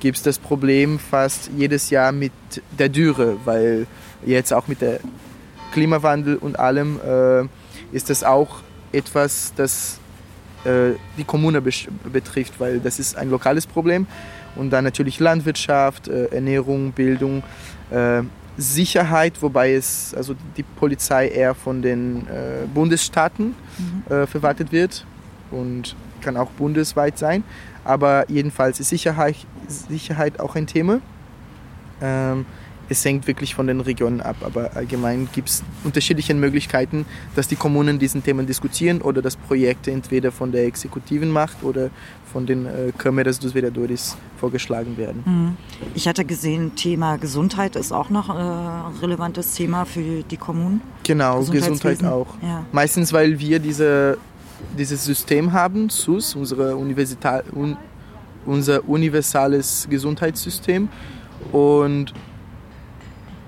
gibt 0.00 0.16
es 0.16 0.22
das 0.22 0.38
Problem 0.38 0.98
fast 0.98 1.50
jedes 1.56 1.90
Jahr 1.90 2.12
mit 2.12 2.32
der 2.78 2.88
Dürre, 2.88 3.36
weil 3.44 3.86
jetzt 4.24 4.52
auch 4.52 4.66
mit 4.66 4.80
der 4.80 5.00
Klimawandel 5.72 6.36
und 6.36 6.58
allem 6.58 6.98
äh, 7.06 7.46
ist 7.94 8.10
das 8.10 8.24
auch 8.24 8.62
etwas, 8.92 9.52
das 9.54 9.98
äh, 10.64 10.92
die 11.16 11.24
Kommune 11.24 11.60
betrifft, 11.60 12.58
weil 12.58 12.80
das 12.80 12.98
ist 12.98 13.16
ein 13.16 13.30
lokales 13.30 13.66
Problem. 13.66 14.06
Und 14.56 14.70
dann 14.70 14.82
natürlich 14.82 15.20
Landwirtschaft, 15.20 16.08
äh, 16.08 16.26
Ernährung, 16.26 16.92
Bildung. 16.92 17.42
Äh, 17.90 18.22
Sicherheit, 18.56 19.40
wobei 19.40 19.72
es 19.72 20.12
also 20.14 20.34
die 20.56 20.62
Polizei 20.62 21.28
eher 21.28 21.54
von 21.54 21.80
den 21.80 22.26
äh, 22.26 22.66
Bundesstaaten 22.72 23.54
mhm. 23.78 24.12
äh, 24.12 24.26
verwaltet 24.26 24.70
wird 24.70 25.06
und 25.50 25.96
kann 26.20 26.36
auch 26.36 26.50
bundesweit 26.50 27.16
sein. 27.16 27.42
Aber 27.84 28.26
jedenfalls 28.28 28.78
ist 28.80 28.90
Sicherheit, 28.90 29.36
Sicherheit 29.70 30.40
auch 30.40 30.56
ein 30.56 30.66
Thema. 30.66 31.00
Ähm, 32.00 32.46
es 32.90 33.04
hängt 33.04 33.26
wirklich 33.28 33.54
von 33.54 33.68
den 33.68 33.80
Regionen 33.80 34.20
ab, 34.20 34.36
aber 34.42 34.72
allgemein 34.74 35.28
gibt 35.32 35.48
es 35.48 35.62
unterschiedliche 35.84 36.34
Möglichkeiten, 36.34 37.06
dass 37.36 37.46
die 37.46 37.54
Kommunen 37.54 38.00
diesen 38.00 38.22
Themen 38.22 38.46
diskutieren 38.46 39.00
oder 39.00 39.22
dass 39.22 39.36
Projekte 39.36 39.92
entweder 39.92 40.32
von 40.32 40.50
der 40.50 40.66
exekutiven 40.66 41.30
Macht 41.30 41.62
oder 41.62 41.90
von 42.32 42.46
den 42.46 42.66
äh, 42.66 42.92
Câmeras 42.98 43.38
dos 43.38 43.52
Vereadores 43.52 44.16
vorgeschlagen 44.38 44.96
werden. 44.96 45.22
Mhm. 45.24 45.56
Ich 45.94 46.08
hatte 46.08 46.24
gesehen, 46.24 46.74
Thema 46.74 47.16
Gesundheit 47.16 47.76
ist 47.76 47.92
auch 47.92 48.10
noch 48.10 48.28
ein 48.28 48.36
äh, 48.36 48.98
relevantes 49.00 49.54
Thema 49.54 49.84
für 49.84 50.22
die 50.22 50.36
Kommunen. 50.36 50.80
Genau, 51.04 51.44
Gesundheit 51.44 52.02
auch. 52.04 52.26
Ja. 52.42 52.64
Meistens, 52.72 53.12
weil 53.12 53.38
wir 53.38 53.60
diese, 53.60 54.18
dieses 54.76 55.04
System 55.04 55.52
haben, 55.52 55.90
SUS, 55.90 56.34
unsere 56.34 56.76
Universität, 56.76 57.44
un, 57.52 57.76
unser 58.46 58.88
universales 58.88 59.86
Gesundheitssystem. 59.90 60.88
Und 61.52 62.12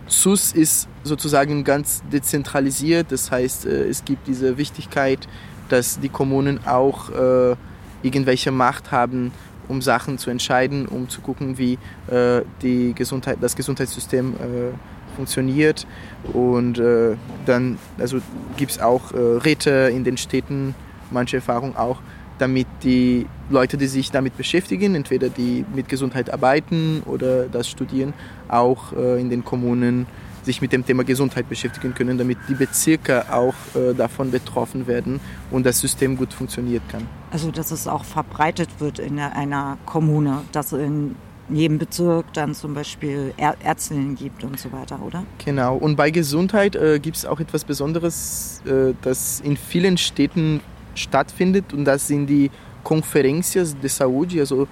SUS 0.07 0.53
ist 0.53 0.89
sozusagen 1.05 1.65
ganz 1.65 2.03
dezentralisiert, 2.13 3.11
das 3.11 3.31
heißt, 3.31 3.67
äh, 3.67 3.89
es 3.89 4.05
gibt 4.05 4.27
diese 4.27 4.57
Wichtigkeit, 4.59 5.27
dass 5.69 6.01
die 6.01 6.09
Kommunen 6.09 6.67
auch 6.67 7.11
äh, 7.11 7.57
irgendwelche 8.03 8.51
Macht 8.51 8.93
haben, 8.93 9.33
um 9.69 9.81
Sachen 9.81 10.19
zu 10.19 10.31
entscheiden, 10.31 10.87
um 10.87 11.09
zu 11.09 11.21
gucken, 11.21 11.57
wie 11.57 11.79
äh, 12.09 12.43
die 12.61 12.95
Gesundheit, 12.95 13.39
das 13.41 13.57
Gesundheitssystem 13.57 14.35
äh, 14.35 15.17
funktioniert. 15.17 15.87
Und 16.33 16.79
äh, 16.79 17.17
dann 17.47 17.79
also 17.99 18.19
gibt 18.57 18.73
es 18.73 18.81
auch 18.81 19.13
äh, 19.13 19.19
Räte 19.19 19.91
in 19.95 20.05
den 20.05 20.17
Städten, 20.17 20.75
manche 21.11 21.37
Erfahrung 21.37 21.77
auch, 21.77 22.01
damit 22.43 22.67
die 22.83 23.27
Leute, 23.51 23.77
die 23.77 23.87
sich 23.87 24.11
damit 24.11 24.37
beschäftigen, 24.37 24.97
entweder 24.97 25.29
die 25.29 25.65
mit 25.75 25.89
Gesundheit 25.89 26.33
arbeiten 26.33 27.03
oder 27.07 27.47
das 27.47 27.69
studieren, 27.69 28.13
auch 28.49 28.93
äh, 28.93 29.21
in 29.21 29.31
den 29.31 29.45
Kommunen 29.45 30.07
sich 30.43 30.61
mit 30.61 30.73
dem 30.73 30.85
Thema 30.85 31.05
Gesundheit 31.05 31.49
beschäftigen 31.49 31.95
können, 31.95 32.19
damit 32.19 32.39
die 32.49 32.55
Bezirke 32.55 33.33
auch 33.33 33.55
äh, 33.77 33.95
davon 33.95 34.33
betroffen 34.33 34.89
werden 34.89 35.21
und 35.53 35.65
das 35.65 35.79
System 35.79 36.17
gut 36.17 36.35
funktionieren 36.35 36.83
kann. 36.91 37.07
Also 37.31 37.53
dass 37.53 37.71
es 37.71 37.87
auch 37.87 38.05
verbreitet 38.05 38.69
wird 38.81 38.99
in 38.99 39.21
einer 39.21 39.79
Kommune, 39.87 40.41
dass 40.51 40.73
in 40.73 41.15
jedem 41.49 41.79
Bezirk 41.79 42.33
dann 42.33 42.55
zum 42.55 42.75
Beispiel 42.75 43.35
Ärztinnen 43.37 44.17
gibt 44.17 44.43
und 44.43 44.59
so 44.59 44.73
weiter, 44.73 45.01
oder? 45.03 45.25
Genau. 45.45 45.77
Und 45.77 45.97
bei 45.97 46.11
Gesundheit 46.11 46.75
äh, 46.77 46.99
gibt 46.99 47.17
es 47.17 47.27
auch 47.27 47.41
etwas 47.41 47.65
Besonderes, 47.65 48.63
äh, 48.67 48.95
das 49.03 49.41
in 49.41 49.57
vielen 49.57 49.99
Städten 49.99 50.61
stattfindet 50.95 51.73
und 51.73 51.85
das 51.85 52.07
sind 52.07 52.27
die 52.27 52.51
Conferências 52.85 53.75
de 53.81 53.89
Saúde, 53.89 54.41
also 54.41 54.67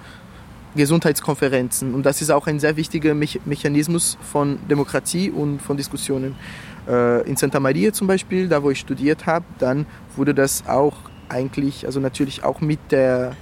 Gesundheitskonferenzen. 0.75 1.93
Und 1.93 2.05
das 2.05 2.21
ist 2.21 2.29
auch 2.29 2.47
ein 2.47 2.59
sehr 2.59 2.75
wichtiger 2.77 3.13
Me 3.13 3.25
Mechanismus 3.45 4.17
von 4.21 4.59
Demokratie 4.69 5.29
und 5.29 5.61
von 5.61 5.77
Diskussionen. 5.77 6.35
Äh, 6.87 7.27
in 7.29 7.35
Santa 7.35 7.59
Maria 7.59 7.91
zum 7.91 8.07
Beispiel, 8.07 8.47
da 8.47 8.63
wo 8.63 8.71
ich 8.71 8.79
studiert 8.79 9.25
habe, 9.25 9.45
dann 9.59 9.85
wurde 10.15 10.33
das 10.33 10.67
auch 10.67 10.95
eigentlich, 11.29 11.85
also 11.85 11.99
natürlich 11.99 12.43
auch 12.43 12.61
mit, 12.61 12.79
der, 12.91 13.35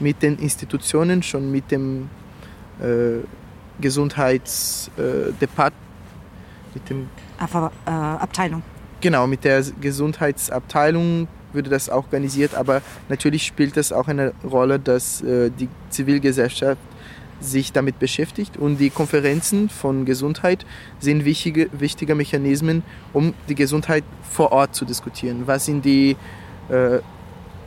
mit 0.00 0.22
den 0.22 0.38
Institutionen, 0.38 1.22
schon 1.22 1.50
mit 1.50 1.70
dem 1.70 2.08
äh, 2.80 3.24
Gesundheitsdepart, 3.80 5.72
äh, 5.72 6.74
mit 6.74 6.90
dem 6.90 7.08
Aber, 7.38 7.72
äh, 7.86 7.90
Abteilung. 7.90 8.62
Genau, 9.00 9.26
mit 9.26 9.44
der 9.44 9.62
Gesundheitsabteilung 9.80 11.28
würde 11.52 11.70
das 11.70 11.88
organisiert, 11.88 12.54
aber 12.54 12.82
natürlich 13.08 13.44
spielt 13.44 13.76
das 13.76 13.92
auch 13.92 14.08
eine 14.08 14.32
Rolle, 14.44 14.78
dass 14.78 15.22
äh, 15.22 15.50
die 15.50 15.68
Zivilgesellschaft 15.90 16.78
sich 17.40 17.72
damit 17.72 17.98
beschäftigt 17.98 18.56
und 18.56 18.78
die 18.78 18.90
Konferenzen 18.90 19.68
von 19.68 20.04
Gesundheit 20.04 20.66
sind 20.98 21.24
wichtige, 21.24 21.68
wichtige 21.72 22.14
Mechanismen, 22.14 22.82
um 23.12 23.34
die 23.48 23.54
Gesundheit 23.54 24.04
vor 24.28 24.52
Ort 24.52 24.74
zu 24.74 24.84
diskutieren. 24.84 25.42
Was 25.46 25.64
sind 25.64 25.84
die 25.84 26.16
äh, 26.68 26.98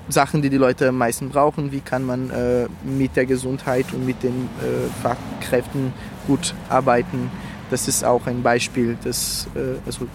Sachen, 0.10 0.42
die 0.42 0.50
die 0.50 0.58
Leute 0.58 0.90
am 0.90 0.98
meisten 0.98 1.30
brauchen? 1.30 1.72
Wie 1.72 1.80
kann 1.80 2.06
man 2.06 2.30
äh, 2.32 2.68
mit 2.84 3.16
der 3.16 3.26
Gesundheit 3.26 3.86
und 3.94 4.06
mit 4.06 4.24
den 4.24 4.50
äh, 4.60 5.02
Fachkräften 5.02 5.94
gut 6.28 6.54
arbeiten? 6.70 7.32
Das 7.70 7.88
ist 7.88 8.04
auch 8.04 8.28
ein 8.28 8.44
Beispiel 8.44 8.98
des, 9.06 9.48
äh, 9.56 9.78
also, 9.86 10.08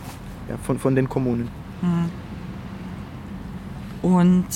ja, 0.48 0.56
von, 0.62 0.78
von 0.78 0.94
den 0.94 1.08
Kommunen. 1.08 1.48
Mhm. 1.80 2.10
Und 4.02 4.46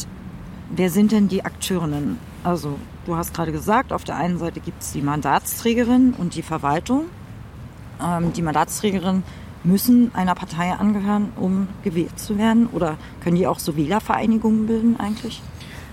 wer 0.74 0.90
sind 0.90 1.12
denn 1.12 1.28
die 1.28 1.44
Akteurinnen? 1.44 2.18
Also 2.44 2.78
du 3.06 3.16
hast 3.16 3.34
gerade 3.34 3.52
gesagt, 3.52 3.92
auf 3.92 4.04
der 4.04 4.16
einen 4.16 4.38
Seite 4.38 4.60
gibt 4.60 4.82
es 4.82 4.92
die 4.92 5.02
Mandatsträgerin 5.02 6.14
und 6.16 6.34
die 6.34 6.42
Verwaltung. 6.42 7.06
Ähm, 8.02 8.32
die 8.32 8.42
Mandatsträgerin 8.42 9.22
müssen 9.62 10.14
einer 10.14 10.34
Partei 10.34 10.72
angehören, 10.72 11.32
um 11.36 11.68
gewählt 11.82 12.18
zu 12.18 12.38
werden? 12.38 12.66
Oder 12.72 12.96
können 13.22 13.36
die 13.36 13.46
auch 13.46 13.58
so 13.58 13.76
Wählervereinigungen 13.76 14.66
bilden 14.66 14.98
eigentlich? 14.98 15.42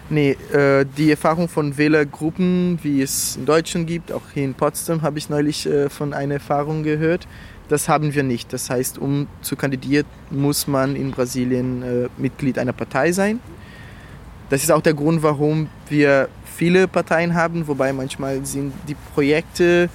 Nee, 0.10 0.38
äh, 0.54 0.86
die 0.98 1.12
Erfahrung 1.12 1.50
von 1.50 1.78
Wählergruppen, 1.78 2.80
wie 2.82 3.02
es 3.02 3.36
in 3.36 3.46
Deutschland 3.46 3.88
gibt, 3.88 4.14
auch 4.14 4.22
hier 4.34 4.46
in 4.46 4.54
Potsdam 4.54 5.02
habe 5.02 5.18
ich 5.18 5.30
neulich 5.30 5.66
äh, 5.66 5.90
von 5.90 6.14
einer 6.14 6.36
Erfahrung 6.36 6.84
gehört. 6.84 7.28
Das 7.70 7.90
haben 7.90 8.14
wir 8.14 8.24
nicht. 8.24 8.54
Das 8.54 8.70
heißt, 8.70 8.98
um 8.98 9.28
zu 9.42 9.56
kandidieren, 9.56 10.06
muss 10.30 10.68
man 10.68 10.96
in 10.96 11.12
Brasilien 11.12 11.84
äh, 11.84 12.10
Mitglied 12.18 12.58
einer 12.58 12.74
Partei 12.74 13.12
sein. 13.12 13.40
Das 14.50 14.64
ist 14.64 14.72
auch 14.72 14.82
der 14.82 14.94
Grund, 14.94 15.24
warum 15.24 15.70
wir 15.90 16.30
viele 16.56 16.88
Parteien 16.88 17.34
haben, 17.34 17.68
wobei 17.68 17.92
manchmal 17.92 18.46
sind 18.46 18.74
die 18.88 18.96
Projekte 19.14 19.90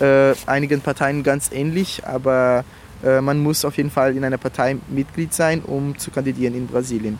äh, 0.00 0.34
einigen 0.46 0.80
Parteien 0.80 1.24
ganz 1.24 1.50
ähnlich, 1.52 2.02
aber 2.06 2.64
äh, 3.02 3.20
man 3.20 3.40
muss 3.40 3.64
auf 3.64 3.76
jeden 3.76 3.90
Fall 3.90 4.16
in 4.16 4.24
einer 4.24 4.38
Partei 4.38 4.76
Mitglied 4.88 5.34
sein, 5.34 5.62
um 5.62 5.98
zu 5.98 6.12
kandidieren 6.12 6.54
in 6.54 6.66
Brasilien. 6.68 7.18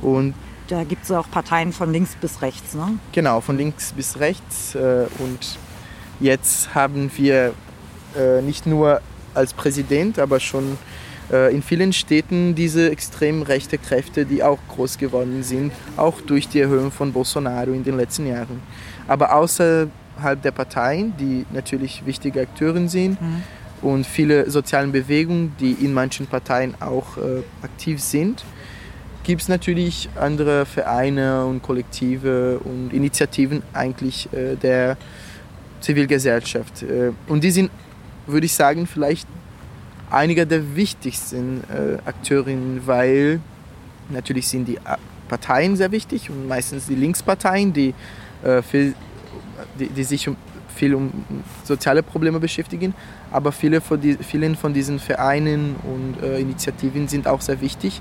Und 0.00 0.34
da 0.68 0.84
gibt 0.84 1.04
es 1.04 1.10
auch 1.10 1.30
Parteien 1.30 1.72
von 1.72 1.92
links 1.92 2.16
bis 2.20 2.42
rechts, 2.42 2.74
ne? 2.74 2.98
Genau, 3.12 3.40
von 3.40 3.56
links 3.56 3.92
bis 3.92 4.18
rechts. 4.18 4.74
Äh, 4.74 5.06
und 5.18 5.58
jetzt 6.20 6.74
haben 6.74 7.10
wir 7.16 7.54
äh, 8.16 8.42
nicht 8.42 8.66
nur 8.66 9.00
als 9.36 9.52
Präsident, 9.52 10.18
aber 10.18 10.40
schon 10.40 10.78
äh, 11.30 11.54
in 11.54 11.62
vielen 11.62 11.92
Städten 11.92 12.54
diese 12.54 12.90
extrem 12.90 13.42
rechte 13.42 13.78
Kräfte, 13.78 14.24
die 14.24 14.42
auch 14.42 14.58
groß 14.68 14.98
geworden 14.98 15.42
sind, 15.42 15.72
auch 15.96 16.20
durch 16.20 16.48
die 16.48 16.60
Erhöhung 16.60 16.90
von 16.90 17.12
Bolsonaro 17.12 17.72
in 17.72 17.84
den 17.84 17.96
letzten 17.96 18.26
Jahren. 18.26 18.60
Aber 19.06 19.34
außerhalb 19.34 20.40
der 20.42 20.52
Parteien, 20.52 21.14
die 21.18 21.46
natürlich 21.52 22.04
wichtige 22.06 22.40
Akteure 22.40 22.88
sind, 22.88 23.20
mhm 23.20 23.42
und 23.82 24.06
viele 24.06 24.50
soziale 24.50 24.88
Bewegungen, 24.88 25.54
die 25.60 25.72
in 25.72 25.92
manchen 25.92 26.26
Parteien 26.26 26.74
auch 26.80 27.16
äh, 27.16 27.42
aktiv 27.62 28.00
sind, 28.00 28.44
gibt 29.22 29.42
es 29.42 29.48
natürlich 29.48 30.08
andere 30.14 30.66
Vereine 30.66 31.44
und 31.44 31.62
Kollektive 31.62 32.60
und 32.62 32.92
Initiativen 32.92 33.62
eigentlich 33.72 34.28
äh, 34.32 34.56
der 34.56 34.96
Zivilgesellschaft. 35.80 36.82
Äh, 36.82 37.12
und 37.26 37.42
die 37.42 37.50
sind, 37.50 37.70
würde 38.26 38.46
ich 38.46 38.54
sagen, 38.54 38.86
vielleicht 38.86 39.26
einige 40.10 40.46
der 40.46 40.76
wichtigsten 40.76 41.62
äh, 41.70 41.98
Akteurinnen, 42.08 42.86
weil 42.86 43.40
natürlich 44.08 44.48
sind 44.48 44.66
die 44.66 44.76
äh, 44.76 44.96
Parteien 45.28 45.76
sehr 45.76 45.90
wichtig 45.92 46.30
und 46.30 46.46
meistens 46.48 46.86
die 46.86 46.94
Linksparteien, 46.94 47.72
die, 47.72 47.94
äh, 48.44 48.62
viel, 48.62 48.94
die, 49.78 49.88
die 49.88 50.04
sich 50.04 50.28
um 50.28 50.36
viel 50.76 50.94
um 50.94 51.10
soziale 51.64 52.02
Probleme 52.02 52.38
beschäftigen, 52.38 52.94
aber 53.32 53.50
viele 53.50 53.80
von, 53.80 54.00
die, 54.00 54.14
vielen 54.16 54.56
von 54.56 54.74
diesen 54.74 54.98
Vereinen 54.98 55.74
und 55.82 56.22
äh, 56.22 56.38
Initiativen 56.38 57.08
sind 57.08 57.26
auch 57.26 57.40
sehr 57.40 57.60
wichtig, 57.60 58.00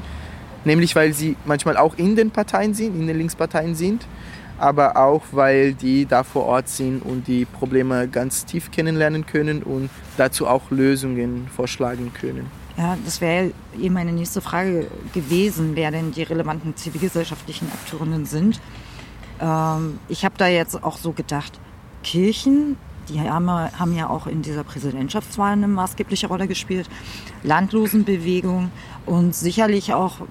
nämlich 0.65 0.95
weil 0.95 1.13
sie 1.13 1.37
manchmal 1.45 1.77
auch 1.77 1.97
in 1.97 2.15
den 2.15 2.31
Parteien 2.31 2.73
sind, 2.73 2.99
in 2.99 3.07
den 3.07 3.17
Linksparteien 3.17 3.75
sind, 3.75 4.05
aber 4.57 4.97
auch 4.97 5.23
weil 5.31 5.73
die 5.73 6.05
da 6.05 6.23
vor 6.23 6.45
Ort 6.45 6.69
sind 6.69 7.01
und 7.01 7.27
die 7.27 7.45
Probleme 7.45 8.07
ganz 8.07 8.45
tief 8.45 8.71
kennenlernen 8.71 9.25
können 9.25 9.63
und 9.63 9.89
dazu 10.17 10.47
auch 10.47 10.71
Lösungen 10.71 11.47
vorschlagen 11.53 12.11
können. 12.13 12.49
Ja, 12.77 12.97
das 13.05 13.21
wäre 13.21 13.51
eben 13.79 13.93
meine 13.93 14.11
nächste 14.11 14.41
Frage 14.41 14.87
gewesen, 15.13 15.71
wer 15.75 15.91
denn 15.91 16.11
die 16.11 16.23
relevanten 16.23 16.75
zivilgesellschaftlichen 16.75 17.71
Akteurinnen 17.71 18.25
sind. 18.25 18.59
Ähm, 19.39 19.99
ich 20.09 20.25
habe 20.25 20.35
da 20.37 20.47
jetzt 20.47 20.83
auch 20.83 20.97
so 20.97 21.13
gedacht, 21.13 21.59
Kirchen, 22.03 22.77
die 23.07 23.19
haben, 23.19 23.49
haben 23.49 23.95
ja 23.95 24.09
auch 24.09 24.27
in 24.27 24.41
dieser 24.41 24.63
Präsidentschaftswahl 24.63 25.53
eine 25.53 25.67
maßgebliche 25.67 26.27
Rolle 26.27 26.47
gespielt, 26.47 26.89
Landlosenbewegung 27.43 28.71
und 29.05 29.35
sicherlich 29.35 29.93
auch 29.93 30.21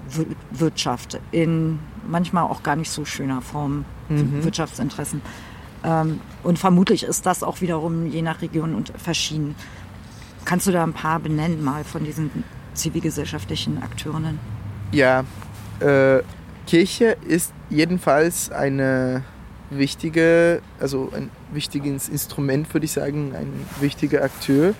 Wirtschaft 0.51 1.19
in 1.31 1.79
manchmal 2.07 2.43
auch 2.43 2.63
gar 2.63 2.75
nicht 2.75 2.91
so 2.91 3.05
schöner 3.05 3.41
Form, 3.41 3.85
mhm. 4.09 4.43
Wirtschaftsinteressen. 4.43 5.21
Ähm, 5.83 6.19
und 6.43 6.59
vermutlich 6.59 7.03
ist 7.03 7.25
das 7.25 7.43
auch 7.43 7.61
wiederum 7.61 8.07
je 8.07 8.21
nach 8.21 8.41
Region 8.41 8.75
und 8.75 8.91
verschieden. 8.97 9.55
Kannst 10.45 10.67
du 10.67 10.71
da 10.71 10.83
ein 10.83 10.93
paar 10.93 11.19
benennen 11.19 11.63
mal 11.63 11.83
von 11.83 12.03
diesen 12.03 12.43
zivilgesellschaftlichen 12.73 13.81
Akteurinnen? 13.81 14.39
Ja, 14.91 15.23
äh, 15.79 16.21
Kirche 16.67 17.17
ist 17.27 17.53
jedenfalls 17.69 18.51
eine 18.51 19.23
wichtige, 19.69 20.61
also 20.79 21.11
ein 21.15 21.29
wichtiges 21.51 22.09
Instrument, 22.09 22.71
würde 22.73 22.85
ich 22.85 22.91
sagen, 22.91 23.33
ein 23.35 23.51
wichtiger 23.79 24.23
Akteur. 24.23 24.73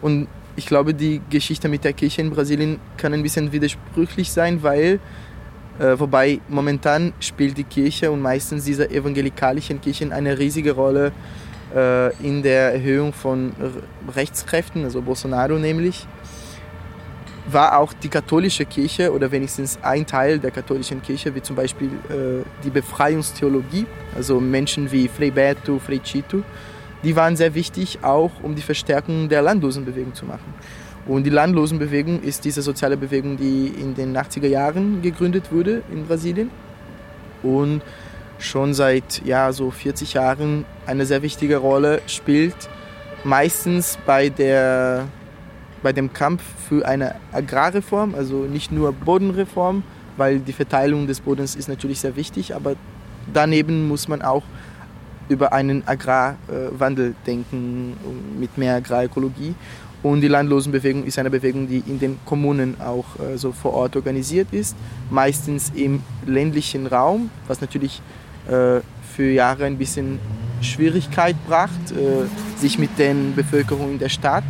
Und 0.00 0.28
ich 0.56 0.66
glaube, 0.66 0.94
die 0.94 1.20
Geschichte 1.30 1.68
mit 1.68 1.84
der 1.84 1.92
Kirche 1.92 2.20
in 2.20 2.30
Brasilien 2.30 2.80
kann 2.96 3.12
ein 3.14 3.22
bisschen 3.22 3.52
widersprüchlich 3.52 4.32
sein, 4.32 4.62
weil, 4.62 5.00
wobei 5.78 6.40
momentan 6.48 7.12
spielt 7.20 7.56
die 7.56 7.64
Kirche 7.64 8.10
und 8.10 8.20
meistens 8.20 8.64
diese 8.64 8.90
evangelikalischen 8.90 9.80
Kirchen 9.80 10.12
eine 10.12 10.38
riesige 10.38 10.72
Rolle 10.72 11.12
äh, 11.74 12.14
in 12.16 12.42
der 12.42 12.74
Erhöhung 12.74 13.12
von 13.12 13.52
Rechtskräften, 14.14 14.84
also 14.84 15.02
Bolsonaro 15.02 15.58
nämlich 15.58 16.06
war 17.50 17.78
auch 17.78 17.92
die 17.92 18.08
katholische 18.08 18.64
Kirche 18.66 19.12
oder 19.12 19.30
wenigstens 19.30 19.78
ein 19.82 20.06
Teil 20.06 20.38
der 20.38 20.50
katholischen 20.50 21.02
Kirche, 21.02 21.34
wie 21.34 21.42
zum 21.42 21.56
Beispiel 21.56 21.88
äh, 21.88 22.44
die 22.62 22.70
Befreiungstheologie, 22.70 23.86
also 24.14 24.40
Menschen 24.40 24.90
wie 24.92 25.08
Frei 25.08 25.30
Beto, 25.30 25.78
Frei 25.78 25.98
Chito, 25.98 26.42
die 27.02 27.16
waren 27.16 27.36
sehr 27.36 27.54
wichtig, 27.54 28.00
auch 28.02 28.32
um 28.42 28.54
die 28.54 28.62
Verstärkung 28.62 29.28
der 29.28 29.42
Landlosenbewegung 29.42 30.14
zu 30.14 30.26
machen. 30.26 30.54
Und 31.08 31.24
die 31.24 31.30
Landlosenbewegung 31.30 32.22
ist 32.22 32.44
diese 32.44 32.60
soziale 32.60 32.98
Bewegung, 32.98 33.38
die 33.38 33.68
in 33.68 33.94
den 33.94 34.16
80er 34.16 34.46
Jahren 34.46 35.00
gegründet 35.00 35.50
wurde 35.50 35.82
in 35.90 36.06
Brasilien 36.06 36.50
und 37.42 37.80
schon 38.38 38.74
seit 38.74 39.24
ja, 39.24 39.52
so 39.52 39.70
40 39.70 40.12
Jahren 40.12 40.66
eine 40.86 41.06
sehr 41.06 41.22
wichtige 41.22 41.56
Rolle 41.56 42.02
spielt, 42.06 42.68
meistens 43.24 43.98
bei 44.06 44.28
der 44.28 45.06
bei 45.82 45.92
dem 45.92 46.12
Kampf 46.12 46.42
für 46.68 46.86
eine 46.86 47.14
Agrarreform, 47.32 48.14
also 48.14 48.44
nicht 48.44 48.72
nur 48.72 48.92
Bodenreform, 48.92 49.84
weil 50.16 50.40
die 50.40 50.52
Verteilung 50.52 51.06
des 51.06 51.20
Bodens 51.20 51.54
ist 51.54 51.68
natürlich 51.68 52.00
sehr 52.00 52.16
wichtig, 52.16 52.54
aber 52.54 52.74
daneben 53.32 53.86
muss 53.86 54.08
man 54.08 54.20
auch 54.20 54.42
über 55.28 55.52
einen 55.52 55.86
Agrarwandel 55.86 57.14
denken, 57.26 57.96
mit 58.38 58.58
mehr 58.58 58.74
Agrarökologie. 58.74 59.54
Und 60.02 60.20
die 60.20 60.28
Landlosenbewegung 60.28 61.04
ist 61.04 61.18
eine 61.18 61.30
Bewegung, 61.30 61.66
die 61.66 61.82
in 61.86 61.98
den 61.98 62.18
Kommunen 62.24 62.80
auch 62.80 63.04
äh, 63.18 63.36
so 63.36 63.52
vor 63.52 63.74
Ort 63.74 63.96
organisiert 63.96 64.48
ist, 64.52 64.76
meistens 65.10 65.72
im 65.74 66.02
ländlichen 66.24 66.86
Raum, 66.86 67.30
was 67.48 67.60
natürlich 67.60 68.00
äh, 68.46 68.80
für 69.16 69.30
Jahre 69.30 69.64
ein 69.64 69.76
bisschen 69.76 70.20
Schwierigkeit 70.60 71.34
bracht, 71.46 71.90
äh, 71.90 72.26
sich 72.60 72.78
mit 72.78 72.96
den 72.98 73.34
Bevölkerung 73.34 73.92
in 73.92 73.98
der 73.98 74.08
Stadt 74.08 74.44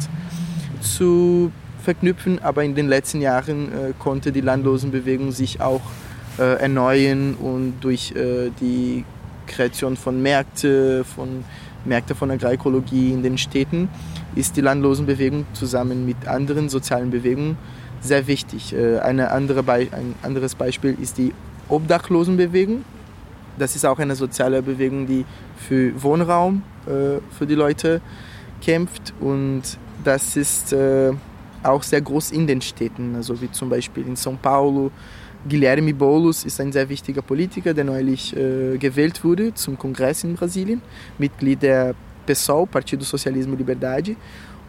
zu 0.83 1.51
verknüpfen. 1.83 2.41
Aber 2.43 2.63
in 2.65 2.75
den 2.75 2.89
letzten 2.89 3.23
Jahren 3.23 3.73
äh, 3.73 3.93
konnte 3.99 4.33
die 4.33 4.43
Landlosenbewegung 4.43 5.33
sich 5.33 5.63
auch 5.63 5.81
äh, 6.39 6.61
erneuern 6.61 7.35
und 7.35 7.75
durch 7.81 8.13
äh, 8.13 8.51
die 8.61 9.05
Kreation 9.47 9.97
von 9.97 10.21
Märkten, 10.21 11.05
von 11.05 11.45
Märkte 11.87 12.15
von 12.15 12.31
Agrarökologie 12.31 13.13
in 13.13 13.23
den 13.23 13.39
Städten 13.39 13.89
ist 14.35 14.57
die 14.57 14.61
Landlosenbewegung 14.61 15.47
zusammen 15.53 16.07
mit 16.07 16.27
anderen 16.27 16.69
sozialen 16.69 17.11
Bewegungen 17.11 17.57
sehr 18.01 18.27
wichtig. 18.27 18.73
Äh, 18.73 18.99
eine 18.99 19.31
andere 19.31 19.65
ein 19.71 20.15
anderes 20.23 20.55
Beispiel 20.55 20.97
ist 21.01 21.19
die 21.19 21.33
Obdachlosenbewegung. 21.69 22.85
Das 23.59 23.75
ist 23.75 23.85
auch 23.85 23.99
eine 23.99 24.15
soziale 24.15 24.63
Bewegung, 24.63 25.07
die 25.07 25.25
für 25.57 26.01
Wohnraum 26.03 26.63
äh, 26.87 27.21
für 27.37 27.47
die 27.47 27.55
Leute 27.55 28.01
kämpft 28.63 29.13
und 29.21 29.63
das 30.05 30.37
ist 30.37 30.73
äh, 30.73 31.13
auch 31.63 31.83
sehr 31.83 32.01
groß 32.01 32.31
in 32.31 32.47
den 32.47 32.61
Städten, 32.61 33.17
also 33.17 33.41
wie 33.41 33.51
zum 33.51 33.69
Beispiel 33.69 34.07
in 34.07 34.15
São 34.15 34.37
Paulo. 34.37 34.93
Guilherme 35.49 35.95
Boulos 35.95 36.45
ist 36.45 36.61
ein 36.61 36.73
sehr 36.73 36.89
wichtiger 36.89 37.23
Politiker, 37.23 37.73
der 37.73 37.85
neulich 37.85 38.33
gewählt 38.35 39.23
wurde 39.23 39.55
zum 39.55 39.79
Kongress 39.79 40.25
in 40.25 40.35
Brasilien, 40.35 40.83
Mitglied 41.17 41.63
der 41.63 41.95
PSOL, 42.29 42.67
Partido 42.67 43.05
Socialismo 43.05 43.55
e 43.55 43.59
Liberdade. 43.59 44.17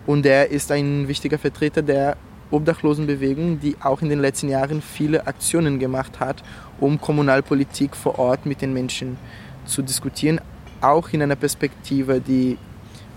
Und 0.08 0.26
er 0.26 0.50
ist 0.50 0.72
ein 0.72 1.08
wichtiger 1.08 1.38
Vertreter 1.38 1.82
der 1.82 2.18
Obdachlosenbewegung, 2.52 3.60
die 3.60 3.76
auch 3.82 4.02
in 4.02 4.10
den 4.10 4.20
letzten 4.20 4.50
Jahren 4.50 4.82
viele 4.82 5.28
Aktionen 5.28 5.78
gemacht 5.78 6.20
hat, 6.20 6.44
um 6.80 7.00
Kommunalpolitik 7.00 7.96
vor 7.96 8.18
Ort 8.18 8.46
mit 8.46 8.62
den 8.62 8.74
Menschen 8.74 9.18
zu 9.66 9.82
diskutieren, 9.82 10.40
auch 10.82 11.10
in 11.10 11.22
einer 11.22 11.36
Perspektive, 11.36 12.22
die 12.22 12.58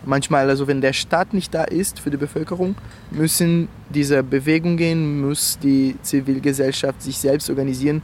manchmal, 0.05 0.51
also 0.51 0.67
wenn 0.67 0.81
der 0.81 0.93
Staat 0.93 1.33
nicht 1.33 1.55
da 1.55 1.65
ist 1.65 2.01
für 2.01 2.11
die 2.11 2.17
Bevölkerung, 2.17 2.75
müssen 3.11 3.69
diese 3.89 4.23
Bewegungen, 4.23 5.23
muss 5.23 5.59
die 5.63 5.97
Zivilgesellschaft 6.03 7.01
sich 7.01 7.17
selbst 7.17 7.49
organisieren, 7.49 8.03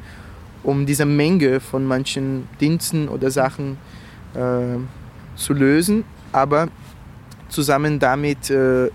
um 0.63 0.87
diese 0.87 1.05
Menge 1.05 1.61
von 1.61 1.85
manchen 1.85 2.49
Diensten 2.61 3.09
oder 3.09 3.31
Sachen 3.31 3.77
äh, 4.35 4.79
zu 5.37 5.53
lösen 5.53 6.05
aber 6.33 6.69
zusammen 7.49 7.99
damit 7.99 8.51
äh, 8.51 8.91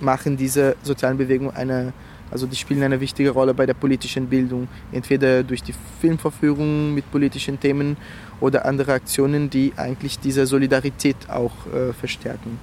machen 0.00 0.36
diese 0.36 0.76
sozialen 0.82 1.18
Bewegungen 1.18 1.54
eine, 1.54 1.92
also 2.30 2.46
die 2.46 2.56
spielen 2.56 2.82
eine 2.82 3.00
wichtige 3.00 3.30
Rolle 3.30 3.54
bei 3.54 3.66
der 3.66 3.74
politischen 3.74 4.26
Bildung, 4.26 4.68
entweder 4.92 5.42
durch 5.42 5.62
die 5.62 5.74
Filmverführung 6.00 6.94
mit 6.94 7.10
politischen 7.10 7.58
Themen 7.58 7.96
oder 8.40 8.64
andere 8.64 8.92
Aktionen, 8.92 9.50
die 9.50 9.72
eigentlich 9.76 10.18
diese 10.18 10.46
Solidarität 10.46 11.16
auch 11.28 11.52
äh, 11.66 11.92
verstärken. 11.92 12.58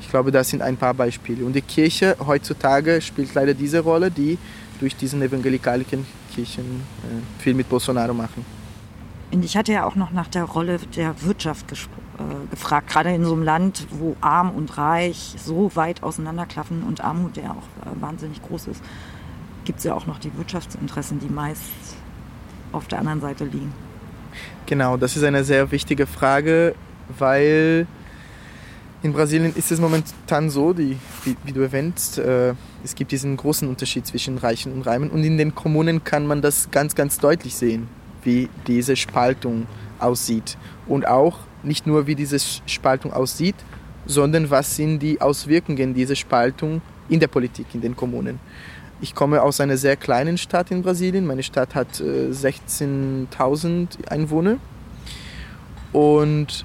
Ich 0.00 0.08
glaube, 0.08 0.30
das 0.30 0.50
sind 0.50 0.62
ein 0.62 0.76
paar 0.76 0.94
Beispiele. 0.94 1.44
Und 1.44 1.54
die 1.54 1.60
Kirche 1.60 2.16
heutzutage 2.24 3.00
spielt 3.00 3.34
leider 3.34 3.52
diese 3.52 3.80
Rolle, 3.80 4.10
die 4.10 4.38
durch 4.78 4.94
diesen 4.94 5.20
evangelikalen 5.20 5.84
Kirchen 6.34 6.64
äh, 6.64 7.42
viel 7.42 7.54
mit 7.54 7.68
Bolsonaro 7.68 8.14
machen. 8.14 8.44
Ich 9.30 9.56
hatte 9.56 9.72
ja 9.72 9.84
auch 9.84 9.96
noch 9.96 10.12
nach 10.12 10.28
der 10.28 10.44
Rolle 10.44 10.78
der 10.96 11.20
Wirtschaft 11.22 11.68
gesprochen 11.68 12.07
gefragt, 12.50 12.90
gerade 12.90 13.14
in 13.14 13.24
so 13.24 13.34
einem 13.34 13.42
Land, 13.42 13.86
wo 13.90 14.16
arm 14.20 14.50
und 14.50 14.76
reich 14.76 15.34
so 15.38 15.70
weit 15.74 16.02
auseinanderklaffen 16.02 16.82
und 16.82 17.02
Armut 17.02 17.36
ja 17.36 17.50
auch 17.50 17.86
äh, 17.86 18.00
wahnsinnig 18.00 18.42
groß 18.42 18.68
ist, 18.68 18.82
gibt 19.64 19.78
es 19.78 19.84
ja 19.84 19.94
auch 19.94 20.06
noch 20.06 20.18
die 20.18 20.36
Wirtschaftsinteressen, 20.36 21.20
die 21.20 21.28
meist 21.28 21.62
auf 22.72 22.88
der 22.88 22.98
anderen 22.98 23.20
Seite 23.20 23.44
liegen. 23.44 23.72
Genau, 24.66 24.96
das 24.96 25.16
ist 25.16 25.24
eine 25.24 25.44
sehr 25.44 25.70
wichtige 25.70 26.06
Frage, 26.06 26.74
weil 27.18 27.86
in 29.02 29.12
Brasilien 29.12 29.54
ist 29.54 29.70
es 29.70 29.80
momentan 29.80 30.50
so, 30.50 30.72
die, 30.72 30.96
wie, 31.24 31.36
wie, 31.44 31.52
du 31.52 31.60
erwähnst, 31.60 32.18
äh, 32.18 32.54
es 32.82 32.94
gibt 32.94 33.12
diesen 33.12 33.36
großen 33.36 33.68
Unterschied 33.68 34.06
zwischen 34.06 34.38
Reichen 34.38 34.72
und 34.72 34.82
Reimen 34.82 35.10
und 35.10 35.22
in 35.22 35.38
den 35.38 35.54
Kommunen 35.54 36.02
kann 36.04 36.26
man 36.26 36.42
das 36.42 36.70
ganz, 36.70 36.94
ganz 36.94 37.18
deutlich 37.18 37.54
sehen, 37.54 37.88
wie 38.24 38.48
diese 38.66 38.96
Spaltung 38.96 39.66
aussieht. 40.00 40.58
Und 40.86 41.06
auch 41.06 41.38
nicht 41.62 41.86
nur, 41.86 42.06
wie 42.06 42.14
diese 42.14 42.38
Spaltung 42.66 43.12
aussieht, 43.12 43.56
sondern 44.06 44.50
was 44.50 44.76
sind 44.76 45.00
die 45.00 45.20
Auswirkungen 45.20 45.94
dieser 45.94 46.16
Spaltung 46.16 46.80
in 47.08 47.20
der 47.20 47.28
Politik, 47.28 47.66
in 47.74 47.80
den 47.80 47.96
Kommunen. 47.96 48.40
Ich 49.00 49.14
komme 49.14 49.42
aus 49.42 49.60
einer 49.60 49.76
sehr 49.76 49.96
kleinen 49.96 50.38
Stadt 50.38 50.70
in 50.70 50.82
Brasilien. 50.82 51.24
Meine 51.26 51.42
Stadt 51.42 51.74
hat 51.74 52.00
äh, 52.00 52.30
16.000 52.30 54.08
Einwohner. 54.08 54.56
Und 55.92 56.64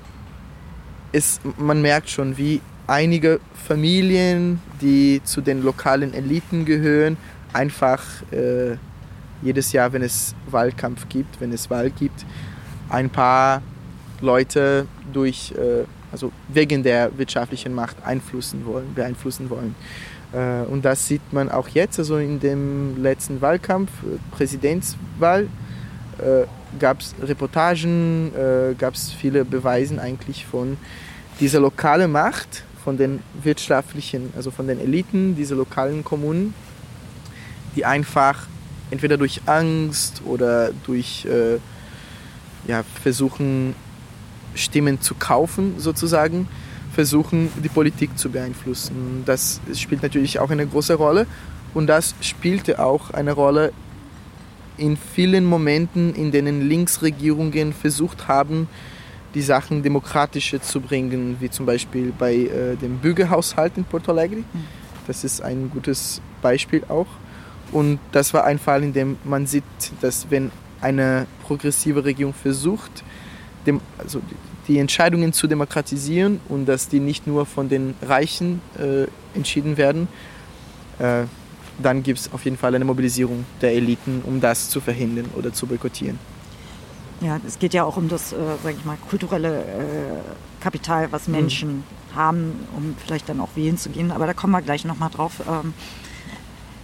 es, 1.11 1.39
man 1.57 1.81
merkt 1.81 2.09
schon, 2.09 2.37
wie 2.37 2.61
einige 2.87 3.39
Familien, 3.67 4.59
die 4.81 5.21
zu 5.23 5.41
den 5.41 5.63
lokalen 5.63 6.13
Eliten 6.13 6.65
gehören, 6.65 7.17
einfach 7.53 8.03
äh, 8.31 8.77
jedes 9.43 9.71
Jahr, 9.71 9.93
wenn 9.93 10.01
es 10.01 10.33
Wahlkampf 10.47 11.07
gibt, 11.09 11.39
wenn 11.39 11.51
es 11.51 11.69
Wahl 11.69 11.91
gibt, 11.91 12.25
ein 12.89 13.09
paar 13.09 13.61
Leute 14.23 14.87
durch, 15.11 15.51
äh, 15.51 15.83
also 16.11 16.31
wegen 16.47 16.81
der 16.81 17.15
wirtschaftlichen 17.17 17.73
Macht 17.73 17.97
einflussen 18.03 18.65
wollen, 18.65 18.93
beeinflussen 18.95 19.49
wollen. 19.49 19.75
Äh, 20.31 20.65
und 20.71 20.83
das 20.83 21.07
sieht 21.07 21.33
man 21.33 21.51
auch 21.51 21.67
jetzt, 21.67 21.99
also 21.99 22.17
in 22.17 22.39
dem 22.39 23.01
letzten 23.01 23.41
Wahlkampf, 23.41 23.91
äh, 24.03 24.17
Präsidentswahl, 24.35 25.47
gab 26.79 26.99
es 27.01 27.15
Reportagen, 27.23 28.31
gab 28.77 28.93
es 28.93 29.11
viele 29.11 29.43
Beweise 29.43 29.99
eigentlich 29.99 30.45
von 30.45 30.77
dieser 31.39 31.59
lokalen 31.59 32.11
Macht, 32.11 32.63
von 32.83 32.97
den 32.97 33.21
wirtschaftlichen, 33.41 34.31
also 34.35 34.51
von 34.51 34.67
den 34.67 34.79
Eliten, 34.79 35.35
dieser 35.35 35.55
lokalen 35.55 36.03
Kommunen, 36.03 36.53
die 37.75 37.83
einfach 37.83 38.45
entweder 38.91 39.17
durch 39.17 39.41
Angst 39.47 40.21
oder 40.23 40.71
durch 40.85 41.25
äh, 41.25 41.57
ja, 42.67 42.83
versuchen 43.01 43.75
Stimmen 44.55 45.01
zu 45.01 45.15
kaufen, 45.15 45.75
sozusagen, 45.77 46.47
versuchen, 46.93 47.49
die 47.63 47.69
Politik 47.69 48.17
zu 48.17 48.29
beeinflussen. 48.29 49.23
Das 49.25 49.59
spielt 49.73 50.03
natürlich 50.03 50.39
auch 50.39 50.51
eine 50.51 50.65
große 50.67 50.93
Rolle 50.93 51.25
und 51.73 51.87
das 51.87 52.13
spielte 52.21 52.79
auch 52.79 53.11
eine 53.11 53.33
Rolle 53.33 53.73
in 54.77 54.97
vielen 54.97 55.45
Momenten, 55.45 56.13
in 56.15 56.31
denen 56.31 56.67
Linksregierungen 56.67 57.73
versucht 57.73 58.27
haben, 58.27 58.67
die 59.33 59.41
Sachen 59.41 59.81
demokratischer 59.81 60.61
zu 60.61 60.81
bringen, 60.81 61.37
wie 61.39 61.49
zum 61.49 61.65
Beispiel 61.65 62.13
bei 62.17 62.35
äh, 62.35 62.75
dem 62.75 62.99
Bürgerhaushalt 62.99 63.73
in 63.77 63.83
Porto 63.83 64.11
Alegre. 64.11 64.37
Mhm. 64.37 64.65
Das 65.07 65.23
ist 65.23 65.41
ein 65.41 65.69
gutes 65.71 66.21
Beispiel 66.41 66.83
auch. 66.87 67.07
Und 67.71 67.99
das 68.11 68.33
war 68.33 68.43
ein 68.43 68.59
Fall, 68.59 68.83
in 68.83 68.93
dem 68.93 69.17
man 69.23 69.47
sieht, 69.47 69.63
dass 70.01 70.29
wenn 70.29 70.51
eine 70.81 71.25
progressive 71.45 72.05
Regierung 72.05 72.33
versucht, 72.33 73.03
dem, 73.65 73.81
also 73.97 74.21
die 74.67 74.79
Entscheidungen 74.79 75.33
zu 75.33 75.47
demokratisieren 75.47 76.39
und 76.49 76.65
dass 76.65 76.87
die 76.87 76.99
nicht 76.99 77.27
nur 77.27 77.45
von 77.45 77.69
den 77.69 77.95
Reichen 78.01 78.61
äh, 78.77 79.07
entschieden 79.35 79.77
werden, 79.77 80.07
äh, 80.99 81.23
dann 81.81 82.03
gibt 82.03 82.19
es 82.19 82.31
auf 82.31 82.45
jeden 82.45 82.57
Fall 82.57 82.75
eine 82.75 82.85
Mobilisierung 82.85 83.45
der 83.61 83.73
Eliten, 83.73 84.21
um 84.25 84.39
das 84.39 84.69
zu 84.69 84.79
verhindern 84.79 85.25
oder 85.35 85.51
zu 85.53 85.65
boykottieren. 85.65 86.19
Ja, 87.21 87.39
es 87.47 87.57
geht 87.57 87.73
ja 87.73 87.83
auch 87.83 87.97
um 87.97 88.09
das, 88.09 88.33
äh, 88.33 88.35
sage 88.61 88.75
ich 88.77 88.85
mal, 88.85 88.97
kulturelle 89.09 89.61
äh, 89.61 90.61
Kapital, 90.61 91.11
was 91.11 91.27
mhm. 91.27 91.35
Menschen 91.35 91.69
mhm. 91.69 92.15
haben, 92.15 92.67
um 92.75 92.95
vielleicht 93.03 93.29
dann 93.29 93.39
auch 93.39 93.49
wählen 93.55 93.77
zu 93.77 93.89
gehen. 93.89 94.11
Aber 94.11 94.27
da 94.27 94.33
kommen 94.33 94.51
wir 94.51 94.61
gleich 94.61 94.85
nochmal 94.85 95.09
drauf. 95.09 95.41
Ähm, 95.47 95.73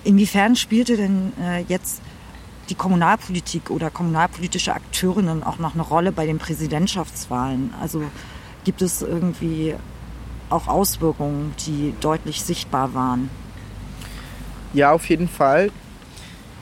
inwiefern 0.03 0.55
spielte 0.55 0.97
denn 0.97 1.34
äh, 1.41 1.63
jetzt 1.67 2.01
die 2.70 2.76
Kommunalpolitik 2.76 3.70
oder 3.70 3.89
kommunalpolitische 3.89 4.74
Akteurinnen 4.74 5.43
auch 5.43 5.57
noch 5.57 5.74
eine 5.74 5.84
Rolle 5.84 6.11
bei 6.11 6.26
den 6.26 6.38
Präsidentschaftswahlen? 6.38 7.74
Also 7.82 8.03
gibt 8.63 8.82
es 8.82 9.01
irgendwie 9.01 9.76
auch 10.49 10.67
Auswirkungen, 10.67 11.53
die 11.65 11.93
deutlich 11.99 12.43
sichtbar 12.43 12.93
waren? 12.93 13.30
Ja, 14.74 14.91
auf 14.91 15.09
jeden 15.09 15.28
Fall. 15.28 15.72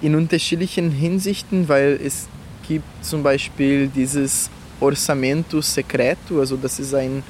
In 0.02 0.16
unterschiedlichen 0.16 0.92
Hinsichten, 0.92 1.68
weil 1.68 2.00
es 2.04 2.28
gibt 2.68 2.86
zum 3.04 3.24
Beispiel 3.24 3.88
dieses 3.88 4.50
Orçamento 4.80 5.62
Secreto, 5.62 6.40
also 6.40 6.56
das 6.56 6.80
ist 6.80 6.94
ein 6.94 7.24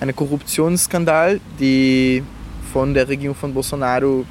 ein 0.00 0.14
Korruptionsskandal, 0.14 1.40
die 1.58 2.22
von 2.72 2.94
der 2.94 3.08
Regierung 3.08 3.36
von 3.36 3.52
Bolsonaro 3.52 4.24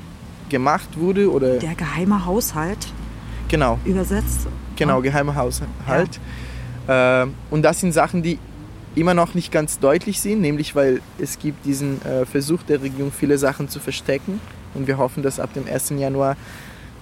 gemacht 0.50 0.90
wurde 0.96 1.30
oder 1.30 1.58
der 1.58 1.76
geheime 1.76 2.26
Haushalt 2.26 2.88
Genau. 3.50 3.80
Übersetzt? 3.86 4.48
Genau, 4.76 5.02
geheimer 5.02 5.36
Haushalt. 5.36 6.20
Äh, 6.88 7.26
und 7.50 7.64
das 7.64 7.80
sind 7.80 7.92
Sachen, 7.92 8.24
die 8.24 8.40
immer 8.96 9.14
noch 9.14 9.34
nicht 9.34 9.52
ganz 9.52 9.80
deutlich 9.80 10.20
sind, 10.22 10.42
nämlich 10.42 10.76
weil 10.76 11.02
es 11.20 11.38
gibt 11.38 11.66
diesen 11.66 12.02
äh, 12.04 12.26
Versuch 12.26 12.64
der 12.64 12.82
Regierung, 12.82 13.12
viele 13.12 13.38
Sachen 13.38 13.70
zu 13.70 13.80
verstecken. 13.80 14.40
Und 14.74 14.88
wir 14.88 14.98
hoffen, 14.98 15.24
dass 15.24 15.40
ab 15.40 15.54
dem 15.54 15.68
1. 15.68 15.92
Januar 15.98 16.36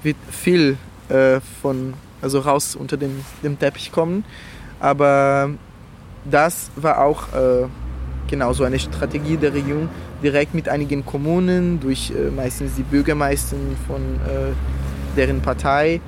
wird 0.03 0.17
viel 0.29 0.77
äh, 1.09 1.39
von, 1.61 1.93
also 2.21 2.39
raus 2.39 2.75
unter 2.75 2.97
dem, 2.97 3.21
dem 3.43 3.57
Teppich 3.57 3.91
kommen. 3.91 4.23
Aber 4.79 5.51
das 6.29 6.69
war 6.75 7.01
auch 7.01 7.33
äh, 7.33 7.67
genau 8.27 8.53
so 8.53 8.63
eine 8.63 8.79
Strategie 8.79 9.37
der 9.37 9.53
Regierung, 9.53 9.89
direkt 10.23 10.53
mit 10.53 10.69
einigen 10.69 11.05
Kommunen, 11.05 11.79
durch 11.79 12.11
äh, 12.11 12.29
meistens 12.29 12.75
die 12.75 12.83
Bürgermeister 12.83 13.55
von 13.87 14.01
äh, 14.01 14.53
deren 15.15 15.41
Partei, 15.41 16.01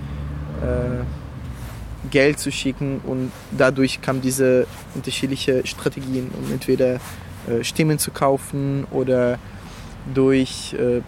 Geld 2.10 2.39
zu 2.39 2.51
schicken 2.51 3.01
und 3.05 3.32
dadurch 3.51 4.01
kamen 4.01 4.22
diese 4.22 4.68
unterschiedlichen 4.95 5.66
Strategien, 5.66 6.32
um 6.38 6.51
entweder 6.51 6.99
äh, 7.47 7.64
Stimmen 7.64 7.99
zu 7.99 8.12
kaufen 8.12 8.86
oder 8.91 9.39
durch 10.14 10.74
äh, 10.74 11.01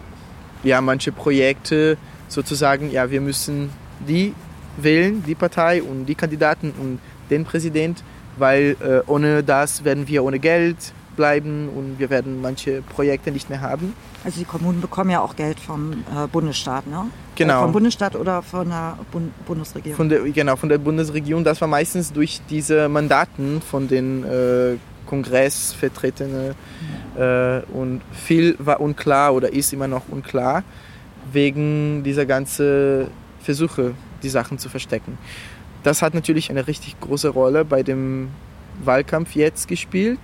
ja, 0.62 0.80
manche 0.80 1.12
Projekte 1.12 1.96
sozusagen, 2.28 2.90
ja, 2.90 3.10
wir 3.10 3.20
müssen 3.20 3.70
die 4.06 4.34
wählen, 4.76 5.22
die 5.26 5.34
Partei 5.34 5.82
und 5.82 6.06
die 6.06 6.14
Kandidaten 6.14 6.72
und 6.78 6.98
den 7.30 7.44
Präsident, 7.44 8.02
weil 8.36 8.76
äh, 8.80 9.00
ohne 9.06 9.42
das 9.42 9.84
werden 9.84 10.06
wir 10.08 10.24
ohne 10.24 10.38
Geld 10.38 10.92
bleiben 11.20 11.68
und 11.68 11.98
wir 11.98 12.08
werden 12.08 12.40
manche 12.40 12.80
Projekte 12.80 13.30
nicht 13.30 13.50
mehr 13.50 13.60
haben. 13.60 13.92
Also 14.24 14.38
die 14.38 14.46
Kommunen 14.46 14.80
bekommen 14.80 15.10
ja 15.10 15.20
auch 15.20 15.36
Geld 15.36 15.60
vom 15.60 15.92
äh, 15.92 16.26
Bundesstaat, 16.32 16.86
ne? 16.86 17.10
Genau. 17.34 17.58
Äh, 17.58 17.62
vom 17.64 17.72
Bundesstaat 17.72 18.16
oder 18.16 18.40
von 18.40 18.70
der 18.70 18.98
Bund 19.12 19.30
Bundesregierung? 19.44 19.96
Von 19.98 20.08
der, 20.08 20.20
genau, 20.20 20.56
von 20.56 20.70
der 20.70 20.78
Bundesregierung. 20.78 21.44
Das 21.44 21.60
war 21.60 21.68
meistens 21.68 22.10
durch 22.10 22.40
diese 22.48 22.88
Mandaten 22.88 23.60
von 23.60 23.86
den 23.86 24.24
äh, 24.24 24.76
Kongressvertretenen. 25.06 26.54
Äh, 27.18 27.60
und 27.74 28.00
viel 28.12 28.56
war 28.58 28.80
unklar 28.80 29.34
oder 29.34 29.52
ist 29.52 29.74
immer 29.74 29.88
noch 29.88 30.08
unklar 30.08 30.64
wegen 31.30 32.02
dieser 32.02 32.24
ganzen 32.24 33.08
Versuche, 33.42 33.92
die 34.22 34.30
Sachen 34.30 34.58
zu 34.58 34.70
verstecken. 34.70 35.18
Das 35.82 36.00
hat 36.00 36.14
natürlich 36.14 36.50
eine 36.50 36.66
richtig 36.66 36.98
große 37.00 37.28
Rolle 37.28 37.66
bei 37.66 37.82
dem 37.82 38.28
Wahlkampf 38.84 39.34
jetzt 39.34 39.68
gespielt. 39.68 40.20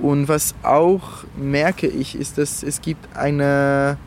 Und 0.00 0.28
was 0.28 0.54
auch 0.62 1.24
merke 1.36 1.86
ich, 1.86 2.14
ist, 2.14 2.38
dass 2.38 2.62
es 2.62 2.80
gibt 2.80 3.16
eine 3.16 3.98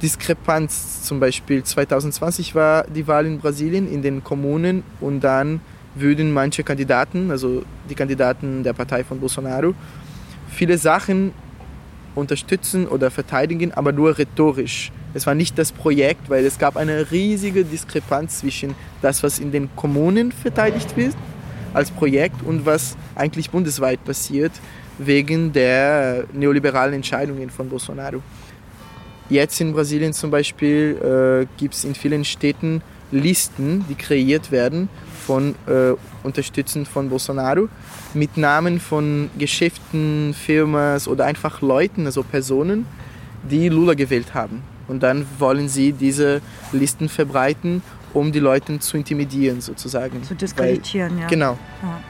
Diskrepanz. 0.00 1.02
Zum 1.02 1.20
Beispiel 1.20 1.62
2020 1.62 2.54
war 2.54 2.84
die 2.84 3.06
Wahl 3.06 3.26
in 3.26 3.38
Brasilien 3.38 3.90
in 3.90 4.02
den 4.02 4.24
Kommunen 4.24 4.84
und 5.00 5.20
dann 5.20 5.60
würden 5.94 6.32
manche 6.32 6.62
Kandidaten, 6.62 7.30
also 7.30 7.62
die 7.90 7.94
Kandidaten 7.94 8.62
der 8.62 8.72
Partei 8.72 9.04
von 9.04 9.20
Bolsonaro, 9.20 9.74
viele 10.48 10.78
Sachen 10.78 11.32
unterstützen 12.14 12.86
oder 12.86 13.10
verteidigen, 13.10 13.72
aber 13.72 13.92
nur 13.92 14.16
rhetorisch. 14.16 14.92
Es 15.14 15.26
war 15.26 15.34
nicht 15.34 15.58
das 15.58 15.72
Projekt, 15.72 16.30
weil 16.30 16.44
es 16.44 16.58
gab 16.58 16.76
eine 16.76 17.10
riesige 17.10 17.64
Diskrepanz 17.64 18.40
zwischen 18.40 18.74
das, 19.02 19.22
was 19.22 19.38
in 19.38 19.52
den 19.52 19.68
Kommunen 19.76 20.32
verteidigt 20.32 20.96
wird 20.96 21.14
als 21.78 21.90
Projekt 21.92 22.42
und 22.44 22.66
was 22.66 22.96
eigentlich 23.14 23.50
bundesweit 23.50 24.04
passiert 24.04 24.52
wegen 24.98 25.52
der 25.52 26.24
neoliberalen 26.32 26.94
Entscheidungen 26.94 27.50
von 27.50 27.68
Bolsonaro. 27.68 28.20
Jetzt 29.30 29.60
in 29.60 29.72
Brasilien 29.72 30.12
zum 30.12 30.30
Beispiel 30.30 30.96
äh, 31.00 31.46
gibt 31.56 31.74
es 31.74 31.84
in 31.84 31.94
vielen 31.94 32.24
Städten 32.24 32.82
Listen, 33.12 33.84
die 33.88 33.94
kreiert 33.94 34.50
werden 34.50 34.88
von 35.24 35.54
äh, 35.66 35.92
Unterstützern 36.24 36.84
von 36.84 37.08
Bolsonaro 37.08 37.68
mit 38.12 38.36
Namen 38.36 38.80
von 38.80 39.30
Geschäften, 39.38 40.34
Firmen 40.34 41.00
oder 41.06 41.26
einfach 41.26 41.62
Leuten, 41.62 42.06
also 42.06 42.22
Personen, 42.22 42.86
die 43.48 43.68
Lula 43.68 43.94
gewählt 43.94 44.34
haben. 44.34 44.62
Und 44.88 45.02
dann 45.02 45.26
wollen 45.38 45.68
sie 45.68 45.92
diese 45.92 46.40
Listen 46.72 47.08
verbreiten, 47.08 47.82
um 48.18 48.32
die 48.32 48.40
Leute 48.40 48.78
zu 48.78 48.96
intimidieren 48.96 49.60
sozusagen. 49.60 50.22
Zu 50.22 50.34
diskreditieren, 50.34 51.14
Weil, 51.14 51.22
ja. 51.22 51.28
Genau. 51.28 51.58
Ja. 51.82 52.00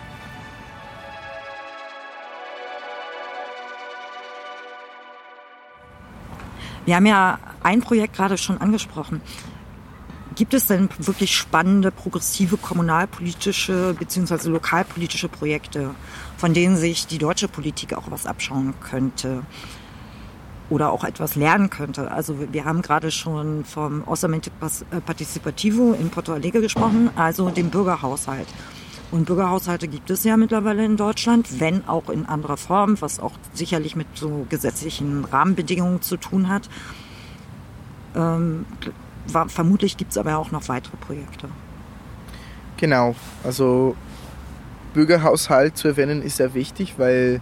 Wir 6.86 6.96
haben 6.96 7.06
ja 7.06 7.38
ein 7.62 7.80
Projekt 7.80 8.16
gerade 8.16 8.38
schon 8.38 8.58
angesprochen. 8.58 9.20
Gibt 10.36 10.54
es 10.54 10.68
denn 10.68 10.88
wirklich 10.98 11.36
spannende, 11.36 11.90
progressive 11.90 12.56
kommunalpolitische 12.56 13.94
bzw. 13.98 14.48
lokalpolitische 14.48 15.28
Projekte, 15.28 15.90
von 16.36 16.54
denen 16.54 16.76
sich 16.76 17.06
die 17.06 17.18
deutsche 17.18 17.48
Politik 17.48 17.92
auch 17.92 18.10
was 18.10 18.24
abschauen 18.24 18.72
könnte? 18.80 19.42
Oder 20.70 20.92
auch 20.92 21.04
etwas 21.04 21.34
lernen 21.34 21.70
könnte. 21.70 22.10
Also 22.10 22.36
wir 22.52 22.64
haben 22.64 22.82
gerade 22.82 23.10
schon 23.10 23.64
vom 23.64 24.02
Orçamento 24.04 24.50
Participativo 25.06 25.94
in 25.94 26.10
Porto 26.10 26.32
Alegre 26.32 26.60
gesprochen, 26.60 27.10
also 27.16 27.48
dem 27.48 27.70
Bürgerhaushalt. 27.70 28.48
Und 29.10 29.24
Bürgerhaushalte 29.24 29.88
gibt 29.88 30.10
es 30.10 30.24
ja 30.24 30.36
mittlerweile 30.36 30.84
in 30.84 30.98
Deutschland, 30.98 31.60
wenn 31.60 31.88
auch 31.88 32.10
in 32.10 32.26
anderer 32.26 32.58
Form, 32.58 33.00
was 33.00 33.20
auch 33.20 33.32
sicherlich 33.54 33.96
mit 33.96 34.06
so 34.14 34.46
gesetzlichen 34.50 35.24
Rahmenbedingungen 35.24 36.02
zu 36.02 36.18
tun 36.18 36.48
hat. 36.48 36.68
Ähm, 38.14 38.66
war, 39.26 39.48
vermutlich 39.48 39.96
gibt 39.96 40.12
es 40.12 40.18
aber 40.18 40.36
auch 40.36 40.50
noch 40.50 40.68
weitere 40.68 40.96
Projekte. 40.98 41.48
Genau, 42.76 43.14
also 43.44 43.96
Bürgerhaushalt 44.92 45.76
zu 45.76 45.88
erwähnen 45.88 46.22
ist 46.22 46.36
sehr 46.36 46.54
wichtig, 46.54 46.94
weil 46.98 47.40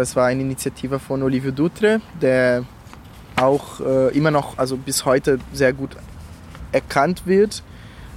das 0.00 0.16
war 0.16 0.24
eine 0.24 0.40
Initiative 0.40 0.98
von 0.98 1.22
Olivio 1.22 1.50
Dutre, 1.50 2.00
der 2.22 2.64
auch 3.36 3.80
äh, 3.80 4.16
immer 4.16 4.30
noch, 4.30 4.56
also 4.56 4.78
bis 4.78 5.04
heute 5.04 5.38
sehr 5.52 5.74
gut 5.74 5.94
erkannt 6.72 7.26
wird 7.26 7.62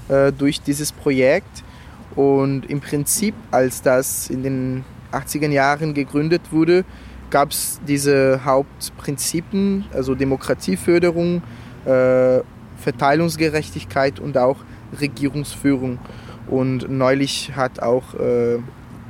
äh, 0.08 0.32
durch 0.32 0.62
dieses 0.62 0.94
Projekt. 0.94 1.62
Und 2.16 2.70
im 2.70 2.80
Prinzip, 2.80 3.36
als 3.52 3.82
das 3.82 4.30
in 4.30 4.44
den 4.44 4.86
80er 5.12 5.50
Jahren 5.50 5.94
gegründet 5.94 6.54
wurde, 6.54 6.86
gab 7.30 7.52
es 7.52 7.82
diese 7.86 8.46
Hauptprinzipien, 8.46 9.84
also 9.94 10.16
Demokratieförderung, 10.16 11.44
äh, 11.84 12.40
Verteilungsgerechtigkeit 12.78 14.22
und 14.22 14.38
auch 14.38 14.60
Regierungsführung. 15.02 16.00
Und 16.48 16.90
neulich 16.90 17.52
hat 17.58 17.82
auch 17.82 18.14
äh, 18.14 18.60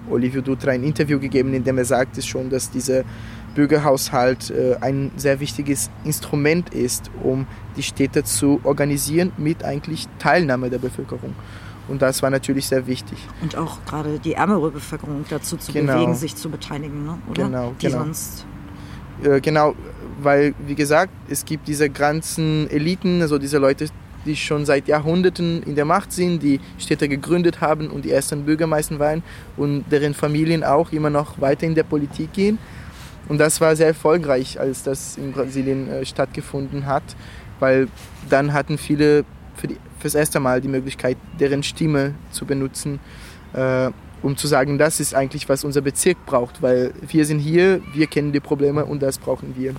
Olivio 0.10 0.41
Dutra 0.41 0.72
ein 0.72 0.84
Interview 0.84 1.20
gegeben, 1.20 1.54
in 1.54 1.64
dem 1.64 1.78
er 1.78 1.86
sagte 1.86 2.22
schon, 2.22 2.49
dass 2.49 2.70
dieser 2.70 3.04
Bürgerhaushalt 3.56 4.49
äh, 4.51 4.76
ein 4.82 5.12
sehr 5.16 5.39
wichtiges 5.39 5.89
Instrument 6.04 6.74
ist, 6.74 7.10
um 7.24 7.45
die 7.78 7.84
Städte 7.84 8.24
zu 8.24 8.60
organisieren 8.64 9.32
mit 9.38 9.64
eigentlich 9.64 10.08
Teilnahme 10.20 10.70
der 10.70 10.80
Bevölkerung. 10.80 11.36
Und 11.88 12.01
das 12.01 12.24
war 12.24 12.30
natürlich 12.30 12.68
sehr 12.68 12.88
wichtig. 12.88 13.18
Und 13.41 13.58
auch 13.58 13.84
gerade 13.86 14.18
die 14.20 14.34
ärmere 14.34 14.72
Bevölkerung 14.72 15.26
dazu 15.30 15.58
zu 15.58 15.72
Genau. 15.74 15.93
bewegen, 15.95 16.16
sich 16.16 16.36
zu 16.36 16.49
beteiligen, 16.49 17.06
ne? 17.06 17.18
oder? 17.30 17.43
Genau, 17.45 17.74
Die 17.80 17.88
genau. 17.88 17.99
sonst 17.99 18.45
Äh, 19.24 19.41
genau, 19.41 19.76
weil, 20.22 20.56
wie 20.66 20.76
gesagt, 20.76 21.12
es 21.30 21.45
gibt 21.45 21.68
diese 21.68 21.89
ganzen 21.89 22.70
Eliten, 22.70 23.22
also 23.22 23.38
diese 23.38 23.58
Leute, 23.58 23.88
die 24.26 24.36
schon 24.36 24.65
seit 24.65 24.88
Jahrhunderten 24.88 25.63
in 25.63 25.76
der 25.76 25.86
Macht 25.86 26.11
sind, 26.11 26.41
die 26.41 26.59
Städte 26.78 27.07
gegründet 27.09 27.61
haben 27.61 27.89
und 27.89 28.05
die 28.05 28.11
ersten 28.11 28.45
Bürgermeister 28.45 28.99
waren 28.99 29.24
und 29.57 29.86
deren 29.91 30.13
Familien 30.13 30.63
auch 30.63 30.91
immer 30.91 31.09
noch 31.09 31.39
weiter 31.41 31.65
in 31.65 31.76
der 31.76 31.84
Politik 31.84 32.34
gehen. 32.34 32.57
Und 33.30 33.38
das 33.38 33.61
war 33.61 33.76
sehr 33.76 33.88
erfolgreich, 33.88 34.59
als 34.59 34.84
das 34.84 35.17
in 35.17 35.32
Brasilien 35.32 35.89
äh, 35.89 36.05
stattgefunden 36.05 36.86
hat, 36.86 37.03
weil 37.59 37.88
dann 38.30 38.53
hatten 38.53 38.78
viele 38.78 39.24
für 39.55 39.67
die, 39.67 39.78
fürs 39.99 40.15
erste 40.15 40.39
Mal 40.39 40.59
die 40.61 40.67
Möglichkeit, 40.67 41.17
deren 41.39 41.63
Stimme 41.63 42.15
zu 42.32 42.45
benutzen, 42.45 42.99
äh, 43.53 43.91
um 44.21 44.36
zu 44.38 44.47
sagen, 44.47 44.78
das 44.78 44.99
ist 44.99 45.15
eigentlich, 45.15 45.47
was 45.49 45.63
unser 45.63 45.82
Bezirk 45.82 46.26
braucht, 46.26 46.61
weil 46.61 46.93
wir 47.07 47.26
sind 47.26 47.39
hier, 47.39 47.82
wir 47.93 48.07
kennen 48.07 48.32
die 48.32 48.39
Probleme 48.39 48.86
und 48.86 49.01
das 49.01 49.17
brauchen 49.17 49.55
wir. 49.57 49.76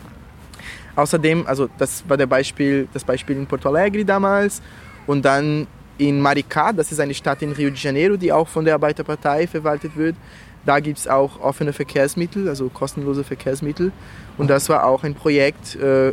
Außerdem, 0.96 1.46
also 1.46 1.68
das 1.78 2.04
war 2.08 2.16
der 2.16 2.26
Beispiel, 2.26 2.88
das 2.92 3.04
Beispiel 3.04 3.36
in 3.36 3.46
Porto 3.46 3.68
Alegre 3.68 4.04
damals 4.04 4.62
und 5.06 5.24
dann 5.24 5.66
in 5.98 6.20
Maricá, 6.20 6.72
das 6.72 6.90
ist 6.92 7.00
eine 7.00 7.14
Stadt 7.14 7.42
in 7.42 7.52
Rio 7.52 7.70
de 7.70 7.78
Janeiro, 7.78 8.16
die 8.16 8.32
auch 8.32 8.48
von 8.48 8.64
der 8.64 8.74
Arbeiterpartei 8.74 9.46
verwaltet 9.46 9.96
wird. 9.96 10.16
Da 10.64 10.80
gibt 10.80 10.98
es 10.98 11.06
auch 11.06 11.40
offene 11.40 11.72
Verkehrsmittel, 11.72 12.48
also 12.48 12.68
kostenlose 12.68 13.22
Verkehrsmittel. 13.22 13.92
Und 14.38 14.48
das 14.48 14.68
war 14.68 14.84
auch 14.84 15.04
ein 15.04 15.14
Projekt, 15.14 15.76
äh, 15.76 16.12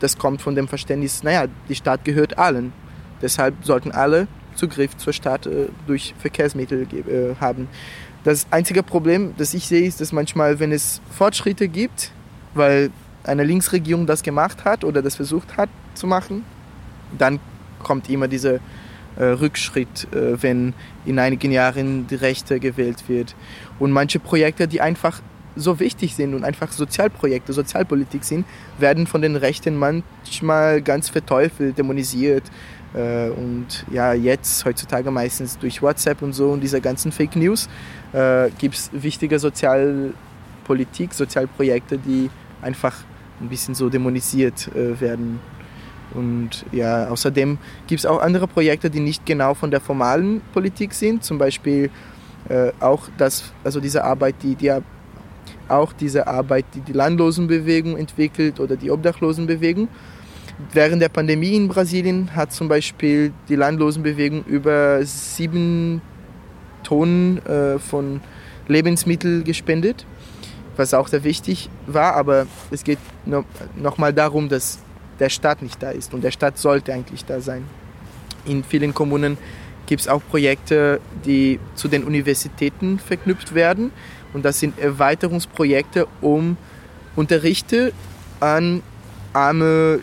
das 0.00 0.16
kommt 0.16 0.40
von 0.40 0.54
dem 0.54 0.68
Verständnis, 0.68 1.22
naja, 1.22 1.46
die 1.68 1.74
Stadt 1.74 2.04
gehört 2.04 2.38
allen. 2.38 2.72
Deshalb 3.20 3.54
sollten 3.62 3.92
alle 3.92 4.28
Zugriff 4.54 4.96
zur 4.96 5.12
Stadt 5.12 5.46
äh, 5.46 5.66
durch 5.86 6.14
Verkehrsmittel 6.18 6.82
äh, 6.82 7.34
haben. 7.40 7.68
Das 8.24 8.46
einzige 8.50 8.82
Problem, 8.82 9.34
das 9.36 9.54
ich 9.54 9.66
sehe, 9.66 9.86
ist, 9.86 10.00
dass 10.00 10.12
manchmal, 10.12 10.58
wenn 10.58 10.72
es 10.72 11.00
Fortschritte 11.10 11.68
gibt, 11.68 12.12
weil 12.54 12.90
eine 13.26 13.44
Linksregierung 13.44 14.06
das 14.06 14.22
gemacht 14.22 14.64
hat 14.64 14.84
oder 14.84 15.02
das 15.02 15.16
versucht 15.16 15.56
hat 15.56 15.68
zu 15.94 16.06
machen, 16.06 16.44
dann 17.16 17.40
kommt 17.82 18.08
immer 18.08 18.28
diese 18.28 18.60
äh, 19.16 19.24
Rückschritt, 19.24 20.12
äh, 20.12 20.42
wenn 20.42 20.74
in 21.04 21.18
einigen 21.18 21.52
Jahren 21.52 22.06
die 22.06 22.16
Rechte 22.16 22.60
gewählt 22.60 23.08
wird. 23.08 23.34
Und 23.78 23.92
manche 23.92 24.18
Projekte, 24.18 24.68
die 24.68 24.80
einfach 24.80 25.20
so 25.56 25.80
wichtig 25.80 26.14
sind 26.14 26.34
und 26.34 26.44
einfach 26.44 26.70
Sozialprojekte, 26.70 27.52
Sozialpolitik 27.52 28.24
sind, 28.24 28.44
werden 28.78 29.06
von 29.06 29.22
den 29.22 29.36
Rechten 29.36 29.76
manchmal 29.76 30.82
ganz 30.82 31.08
verteufelt, 31.08 31.78
dämonisiert. 31.78 32.44
Äh, 32.94 33.30
und 33.30 33.86
ja, 33.90 34.12
jetzt, 34.12 34.64
heutzutage 34.64 35.10
meistens 35.10 35.58
durch 35.58 35.82
WhatsApp 35.82 36.22
und 36.22 36.34
so 36.34 36.50
und 36.50 36.60
diese 36.60 36.80
ganzen 36.80 37.10
Fake 37.10 37.36
News, 37.36 37.68
äh, 38.12 38.50
gibt 38.58 38.74
es 38.74 38.90
wichtige 38.92 39.38
Sozialpolitik, 39.38 41.14
Sozialprojekte, 41.14 41.98
die 41.98 42.30
einfach 42.60 42.94
ein 43.40 43.48
bisschen 43.48 43.74
so 43.74 43.88
dämonisiert 43.88 44.68
äh, 44.74 45.00
werden. 45.00 45.40
Und 46.14 46.64
ja, 46.72 47.08
außerdem 47.08 47.58
gibt 47.86 48.00
es 48.00 48.06
auch 48.06 48.20
andere 48.20 48.46
Projekte, 48.46 48.88
die 48.90 49.00
nicht 49.00 49.26
genau 49.26 49.54
von 49.54 49.70
der 49.70 49.80
formalen 49.80 50.40
Politik 50.52 50.94
sind. 50.94 51.24
Zum 51.24 51.38
Beispiel 51.38 51.90
äh, 52.48 52.72
auch 52.80 53.08
das, 53.18 53.52
also 53.64 53.80
diese 53.80 54.04
Arbeit, 54.04 54.36
die, 54.42 54.54
die 54.54 54.72
auch 55.68 55.92
diese 55.92 56.26
Arbeit, 56.26 56.64
die 56.74 56.80
die 56.80 56.92
Landlosenbewegung 56.92 57.96
entwickelt 57.96 58.60
oder 58.60 58.76
die 58.76 58.90
Obdachlosenbewegung. 58.90 59.88
Während 60.72 61.02
der 61.02 61.08
Pandemie 61.10 61.54
in 61.54 61.68
Brasilien 61.68 62.34
hat 62.34 62.52
zum 62.52 62.68
Beispiel 62.68 63.32
die 63.48 63.56
Landlosenbewegung 63.56 64.44
über 64.44 65.04
sieben 65.04 66.00
Tonnen 66.82 67.44
äh, 67.44 67.78
von 67.78 68.20
Lebensmitteln 68.68 69.44
gespendet, 69.44 70.06
was 70.76 70.94
auch 70.94 71.08
sehr 71.08 71.24
wichtig 71.24 71.68
war. 71.86 72.14
Aber 72.14 72.46
es 72.70 72.84
geht 72.84 72.98
no, 73.24 73.44
nochmal 73.76 74.12
darum, 74.12 74.48
dass 74.48 74.78
der 75.18 75.30
Staat 75.30 75.62
nicht 75.62 75.82
da 75.82 75.90
ist 75.90 76.14
und 76.14 76.22
der 76.22 76.30
Staat 76.30 76.58
sollte 76.58 76.92
eigentlich 76.92 77.24
da 77.24 77.40
sein. 77.40 77.64
In 78.44 78.62
vielen 78.62 78.94
Kommunen 78.94 79.38
gibt 79.86 80.02
es 80.02 80.08
auch 80.08 80.22
Projekte, 80.28 81.00
die 81.24 81.58
zu 81.74 81.88
den 81.88 82.04
Universitäten 82.04 82.98
verknüpft 82.98 83.54
werden. 83.54 83.92
Und 84.32 84.44
das 84.44 84.60
sind 84.60 84.78
Erweiterungsprojekte, 84.78 86.06
um 86.20 86.56
Unterrichte 87.14 87.92
an 88.40 88.82
arme 89.32 90.00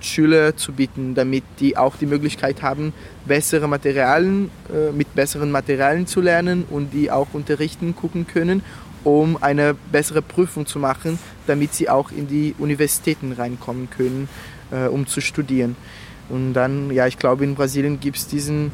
Schüler 0.00 0.56
zu 0.56 0.72
bieten, 0.72 1.14
damit 1.14 1.44
die 1.60 1.76
auch 1.76 1.96
die 1.96 2.06
Möglichkeit 2.06 2.62
haben, 2.62 2.92
bessere 3.24 3.68
Materialien, 3.68 4.50
äh, 4.72 4.90
mit 4.92 5.14
besseren 5.14 5.50
Materialien 5.50 6.06
zu 6.06 6.20
lernen 6.20 6.64
und 6.68 6.92
die 6.92 7.10
auch 7.10 7.28
unterrichten 7.32 7.94
gucken 7.94 8.26
können, 8.26 8.62
um 9.04 9.42
eine 9.42 9.74
bessere 9.90 10.22
Prüfung 10.22 10.66
zu 10.66 10.78
machen, 10.78 11.18
damit 11.46 11.74
sie 11.74 11.88
auch 11.88 12.10
in 12.10 12.28
die 12.28 12.54
Universitäten 12.58 13.32
reinkommen 13.32 13.88
können, 13.90 14.28
äh, 14.70 14.86
um 14.86 15.06
zu 15.06 15.20
studieren. 15.20 15.76
Und 16.28 16.54
dann, 16.54 16.90
ja, 16.90 17.06
ich 17.06 17.18
glaube, 17.18 17.44
in 17.44 17.54
Brasilien 17.54 18.00
gibt 18.00 18.16
es 18.16 18.26
diesen 18.26 18.70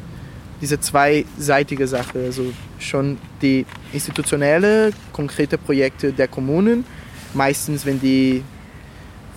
diese 0.61 0.79
zweiseitige 0.79 1.87
Sache, 1.87 2.19
also 2.19 2.51
schon 2.79 3.17
die 3.41 3.65
institutionelle, 3.93 4.91
konkrete 5.13 5.57
Projekte 5.57 6.11
der 6.11 6.27
Kommunen, 6.27 6.85
meistens 7.33 7.85
wenn 7.85 7.99
die 8.01 8.43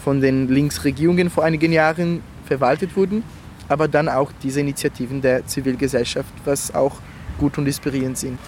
von 0.03 0.21
den 0.21 0.49
Linksregierungen 0.49 1.31
vor 1.31 1.45
einigen 1.45 1.73
Jahren 1.73 2.23
verwaltet 2.45 2.97
wurden, 2.97 3.23
aber 3.69 3.87
dann 3.87 4.09
auch 4.09 4.33
diese 4.43 4.61
Initiativen 4.61 5.23
der 5.23 5.47
Zivilgesellschaft, 5.47 6.33
was 6.45 6.75
auch 6.75 6.97
gut 7.39 7.57
und 7.59 7.67
inspirierend 7.67 8.19
sind. 8.19 8.39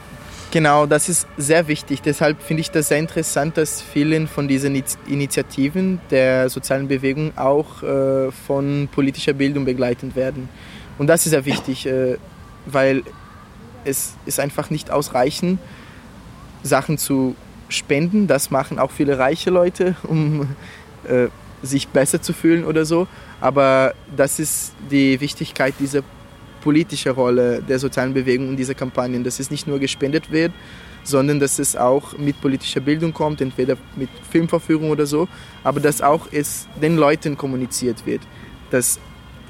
Genau, 0.54 0.86
das 0.86 1.08
ist 1.08 1.26
sehr 1.36 1.66
wichtig. 1.66 2.00
Deshalb 2.00 2.40
finde 2.40 2.60
ich 2.60 2.70
das 2.70 2.86
sehr 2.86 3.00
interessant, 3.00 3.56
dass 3.56 3.82
vielen 3.82 4.28
von 4.28 4.46
diesen 4.46 4.80
Initiativen 5.08 6.00
der 6.12 6.48
sozialen 6.48 6.86
Bewegung 6.86 7.36
auch 7.36 7.82
äh, 7.82 8.30
von 8.30 8.88
politischer 8.92 9.32
Bildung 9.32 9.64
begleitet 9.64 10.14
werden. 10.14 10.48
Und 10.96 11.08
das 11.08 11.26
ist 11.26 11.30
sehr 11.30 11.44
wichtig. 11.44 11.86
Äh, 11.86 12.18
weil 12.66 13.02
es 13.84 14.14
ist 14.26 14.38
einfach 14.38 14.70
nicht 14.70 14.92
ausreichend, 14.92 15.58
Sachen 16.62 16.98
zu 16.98 17.34
spenden. 17.68 18.28
Das 18.28 18.52
machen 18.52 18.78
auch 18.78 18.92
viele 18.92 19.18
reiche 19.18 19.50
Leute, 19.50 19.96
um 20.04 20.54
äh, 21.08 21.26
sich 21.64 21.88
besser 21.88 22.22
zu 22.22 22.32
fühlen 22.32 22.64
oder 22.64 22.84
so. 22.84 23.08
Aber 23.40 23.92
das 24.16 24.38
ist 24.38 24.72
die 24.88 25.20
Wichtigkeit 25.20 25.74
dieser 25.80 26.02
politischen 26.64 27.12
Rolle 27.12 27.62
der 27.62 27.78
sozialen 27.78 28.14
Bewegung 28.14 28.48
und 28.48 28.56
dieser 28.56 28.74
Kampagnen, 28.74 29.22
dass 29.22 29.38
es 29.38 29.50
nicht 29.50 29.66
nur 29.66 29.78
gespendet 29.78 30.32
wird, 30.32 30.50
sondern 31.04 31.38
dass 31.38 31.58
es 31.58 31.76
auch 31.76 32.16
mit 32.16 32.40
politischer 32.40 32.80
Bildung 32.80 33.12
kommt, 33.12 33.42
entweder 33.42 33.76
mit 33.96 34.08
Filmverführung 34.30 34.88
oder 34.90 35.04
so, 35.04 35.28
aber 35.62 35.78
dass 35.78 36.00
auch 36.00 36.26
es 36.32 36.66
den 36.80 36.96
Leuten 36.96 37.36
kommuniziert 37.36 38.06
wird, 38.06 38.22
dass 38.70 38.98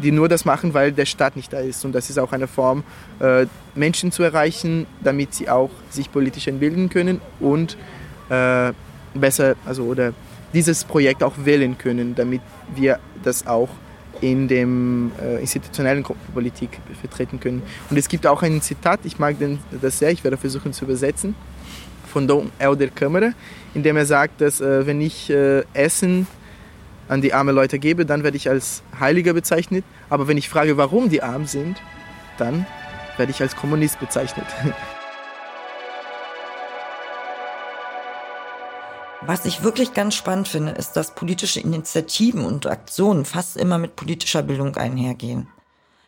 die 0.02 0.10
nur 0.10 0.28
das 0.28 0.44
machen, 0.44 0.74
weil 0.74 0.90
der 0.90 1.06
Staat 1.06 1.36
nicht 1.36 1.52
da 1.52 1.60
ist. 1.60 1.84
Und 1.84 1.92
das 1.92 2.10
ist 2.10 2.18
auch 2.18 2.32
eine 2.32 2.48
Form, 2.48 2.82
äh, 3.20 3.46
Menschen 3.76 4.10
zu 4.10 4.24
erreichen, 4.24 4.88
damit 5.04 5.34
sie 5.34 5.48
auch 5.48 5.70
sich 5.90 6.10
politisch 6.10 6.48
entbilden 6.48 6.88
können 6.88 7.20
und 7.38 7.76
äh, 8.28 8.72
besser, 9.14 9.54
also 9.64 9.84
oder 9.84 10.12
dieses 10.52 10.82
Projekt 10.82 11.22
auch 11.22 11.34
wählen 11.44 11.78
können, 11.78 12.16
damit 12.16 12.40
wir 12.74 12.98
das 13.22 13.46
auch 13.46 13.68
in 14.24 14.48
dem 14.48 15.12
äh, 15.20 15.38
institutionellen 15.40 16.02
Politik 16.32 16.80
vertreten 16.98 17.38
können. 17.40 17.62
Und 17.90 17.98
es 17.98 18.08
gibt 18.08 18.26
auch 18.26 18.42
ein 18.42 18.62
Zitat, 18.62 19.00
ich 19.04 19.18
mag 19.18 19.38
den, 19.38 19.58
das 19.82 19.98
sehr, 19.98 20.10
ich 20.10 20.24
werde 20.24 20.38
versuchen 20.38 20.72
zu 20.72 20.86
übersetzen, 20.86 21.34
von 22.10 22.26
Don 22.26 22.50
Elder 22.58 22.88
Kammerer, 22.88 23.32
in 23.74 23.82
dem 23.82 23.98
er 23.98 24.06
sagt, 24.06 24.40
dass 24.40 24.62
äh, 24.62 24.86
wenn 24.86 25.02
ich 25.02 25.28
äh, 25.28 25.62
Essen 25.74 26.26
an 27.06 27.20
die 27.20 27.34
armen 27.34 27.54
Leute 27.54 27.78
gebe, 27.78 28.06
dann 28.06 28.24
werde 28.24 28.38
ich 28.38 28.48
als 28.48 28.82
Heiliger 28.98 29.34
bezeichnet. 29.34 29.84
Aber 30.08 30.26
wenn 30.26 30.38
ich 30.38 30.48
frage, 30.48 30.78
warum 30.78 31.10
die 31.10 31.22
arm 31.22 31.44
sind, 31.44 31.76
dann 32.38 32.64
werde 33.18 33.30
ich 33.30 33.42
als 33.42 33.54
Kommunist 33.54 34.00
bezeichnet. 34.00 34.46
Was 39.26 39.46
ich 39.46 39.62
wirklich 39.62 39.94
ganz 39.94 40.14
spannend 40.14 40.48
finde, 40.48 40.72
ist, 40.72 40.92
dass 40.92 41.14
politische 41.14 41.58
Initiativen 41.58 42.44
und 42.44 42.66
Aktionen 42.66 43.24
fast 43.24 43.56
immer 43.56 43.78
mit 43.78 43.96
politischer 43.96 44.42
Bildung 44.42 44.76
einhergehen. 44.76 45.48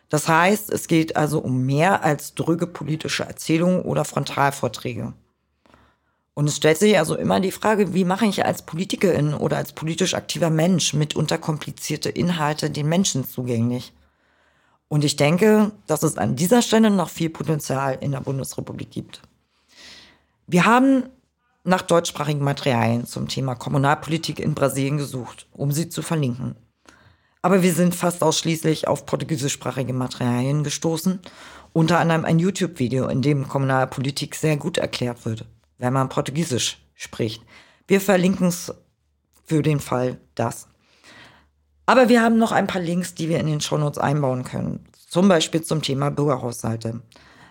Das 0.09 0.27
heißt, 0.27 0.69
es 0.69 0.87
geht 0.87 1.15
also 1.15 1.39
um 1.39 1.65
mehr 1.65 2.03
als 2.03 2.35
drüge 2.35 2.67
politische 2.67 3.23
Erzählungen 3.23 3.81
oder 3.81 4.05
Frontalvorträge. 4.05 5.13
Und 6.35 6.47
es 6.47 6.57
stellt 6.57 6.77
sich 6.77 6.99
also 6.99 7.15
immer 7.15 7.39
die 7.39 7.51
Frage, 7.51 7.95
wie 7.95 8.05
mache 8.05 8.27
ich 8.27 8.45
als 8.45 8.61
Politikerin 8.61 9.33
oder 9.33 9.57
als 9.57 9.73
politisch 9.73 10.13
aktiver 10.13 10.51
Mensch 10.51 10.93
mitunter 10.93 11.39
komplizierte 11.39 12.09
Inhalte 12.09 12.69
den 12.69 12.87
Menschen 12.87 13.27
zugänglich? 13.27 13.93
Und 14.89 15.03
ich 15.03 15.15
denke, 15.15 15.71
dass 15.87 16.03
es 16.03 16.19
an 16.19 16.35
dieser 16.35 16.61
Stelle 16.61 16.91
noch 16.91 17.09
viel 17.09 17.31
Potenzial 17.31 17.97
in 17.99 18.11
der 18.11 18.21
Bundesrepublik 18.21 18.91
gibt. 18.91 19.23
Wir 20.45 20.65
haben 20.65 21.09
nach 21.67 21.81
deutschsprachigen 21.81 22.43
Materialien 22.43 23.05
zum 23.05 23.27
Thema 23.27 23.55
Kommunalpolitik 23.55 24.39
in 24.39 24.53
Brasilien 24.53 24.97
gesucht, 24.97 25.47
um 25.51 25.71
sie 25.71 25.89
zu 25.89 26.01
verlinken. 26.01 26.55
Aber 27.41 27.61
wir 27.61 27.73
sind 27.73 27.93
fast 27.93 28.23
ausschließlich 28.23 28.87
auf 28.87 29.05
portugiesischsprachige 29.05 29.93
Materialien 29.93 30.63
gestoßen, 30.63 31.19
unter 31.73 31.99
anderem 31.99 32.25
ein 32.25 32.39
YouTube-Video, 32.39 33.07
in 33.07 33.21
dem 33.21 33.47
Kommunalpolitik 33.47 34.35
sehr 34.35 34.57
gut 34.57 34.77
erklärt 34.77 35.25
wird 35.25 35.45
wenn 35.77 35.93
man 35.93 36.09
Portugiesisch 36.09 36.79
spricht. 36.95 37.43
Wir 37.87 38.01
verlinken 38.01 38.47
es 38.47 38.73
für 39.45 39.61
den 39.61 39.79
Fall 39.79 40.17
das. 40.35 40.67
Aber 41.85 42.09
wir 42.09 42.21
haben 42.21 42.37
noch 42.37 42.51
ein 42.51 42.67
paar 42.67 42.81
Links, 42.81 43.15
die 43.15 43.29
wir 43.29 43.39
in 43.39 43.47
den 43.47 43.61
Shownotes 43.61 43.97
einbauen 43.97 44.43
können. 44.43 44.85
Zum 45.07 45.29
Beispiel 45.29 45.63
zum 45.63 45.81
Thema 45.81 46.11
Bürgerhaushalte. 46.11 47.01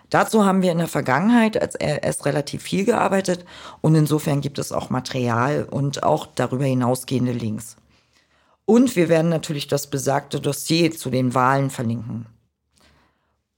Dazu 0.09 0.45
haben 0.45 0.61
wir 0.61 0.71
in 0.71 0.77
der 0.77 0.87
Vergangenheit 0.87 1.61
als 1.61 1.75
RS 1.75 2.25
relativ 2.25 2.63
viel 2.63 2.85
gearbeitet 2.85 3.45
und 3.81 3.95
insofern 3.95 4.41
gibt 4.41 4.59
es 4.59 4.71
auch 4.71 4.89
Material 4.89 5.67
und 5.69 6.03
auch 6.03 6.27
darüber 6.27 6.65
hinausgehende 6.65 7.33
Links. 7.33 7.75
Und 8.65 8.95
wir 8.95 9.09
werden 9.09 9.29
natürlich 9.29 9.67
das 9.67 9.87
besagte 9.87 10.39
Dossier 10.39 10.91
zu 10.91 11.09
den 11.09 11.33
Wahlen 11.33 11.69
verlinken. 11.69 12.25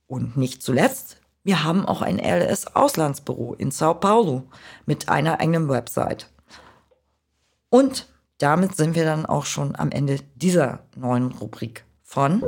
Und 0.06 0.36
nicht 0.36 0.62
zuletzt 0.62 1.20
wir 1.42 1.64
haben 1.64 1.86
auch 1.86 2.02
ein 2.02 2.18
LS-Auslandsbüro 2.18 3.54
in 3.54 3.70
Sao 3.70 3.94
Paulo 3.94 4.44
mit 4.84 5.08
einer 5.08 5.40
eigenen 5.40 5.68
Website. 5.68 6.28
Und 7.70 8.08
damit 8.38 8.76
sind 8.76 8.94
wir 8.94 9.04
dann 9.04 9.24
auch 9.24 9.46
schon 9.46 9.74
am 9.76 9.90
Ende 9.90 10.18
dieser 10.34 10.80
neuen 10.96 11.32
Rubrik 11.32 11.84
von 12.02 12.42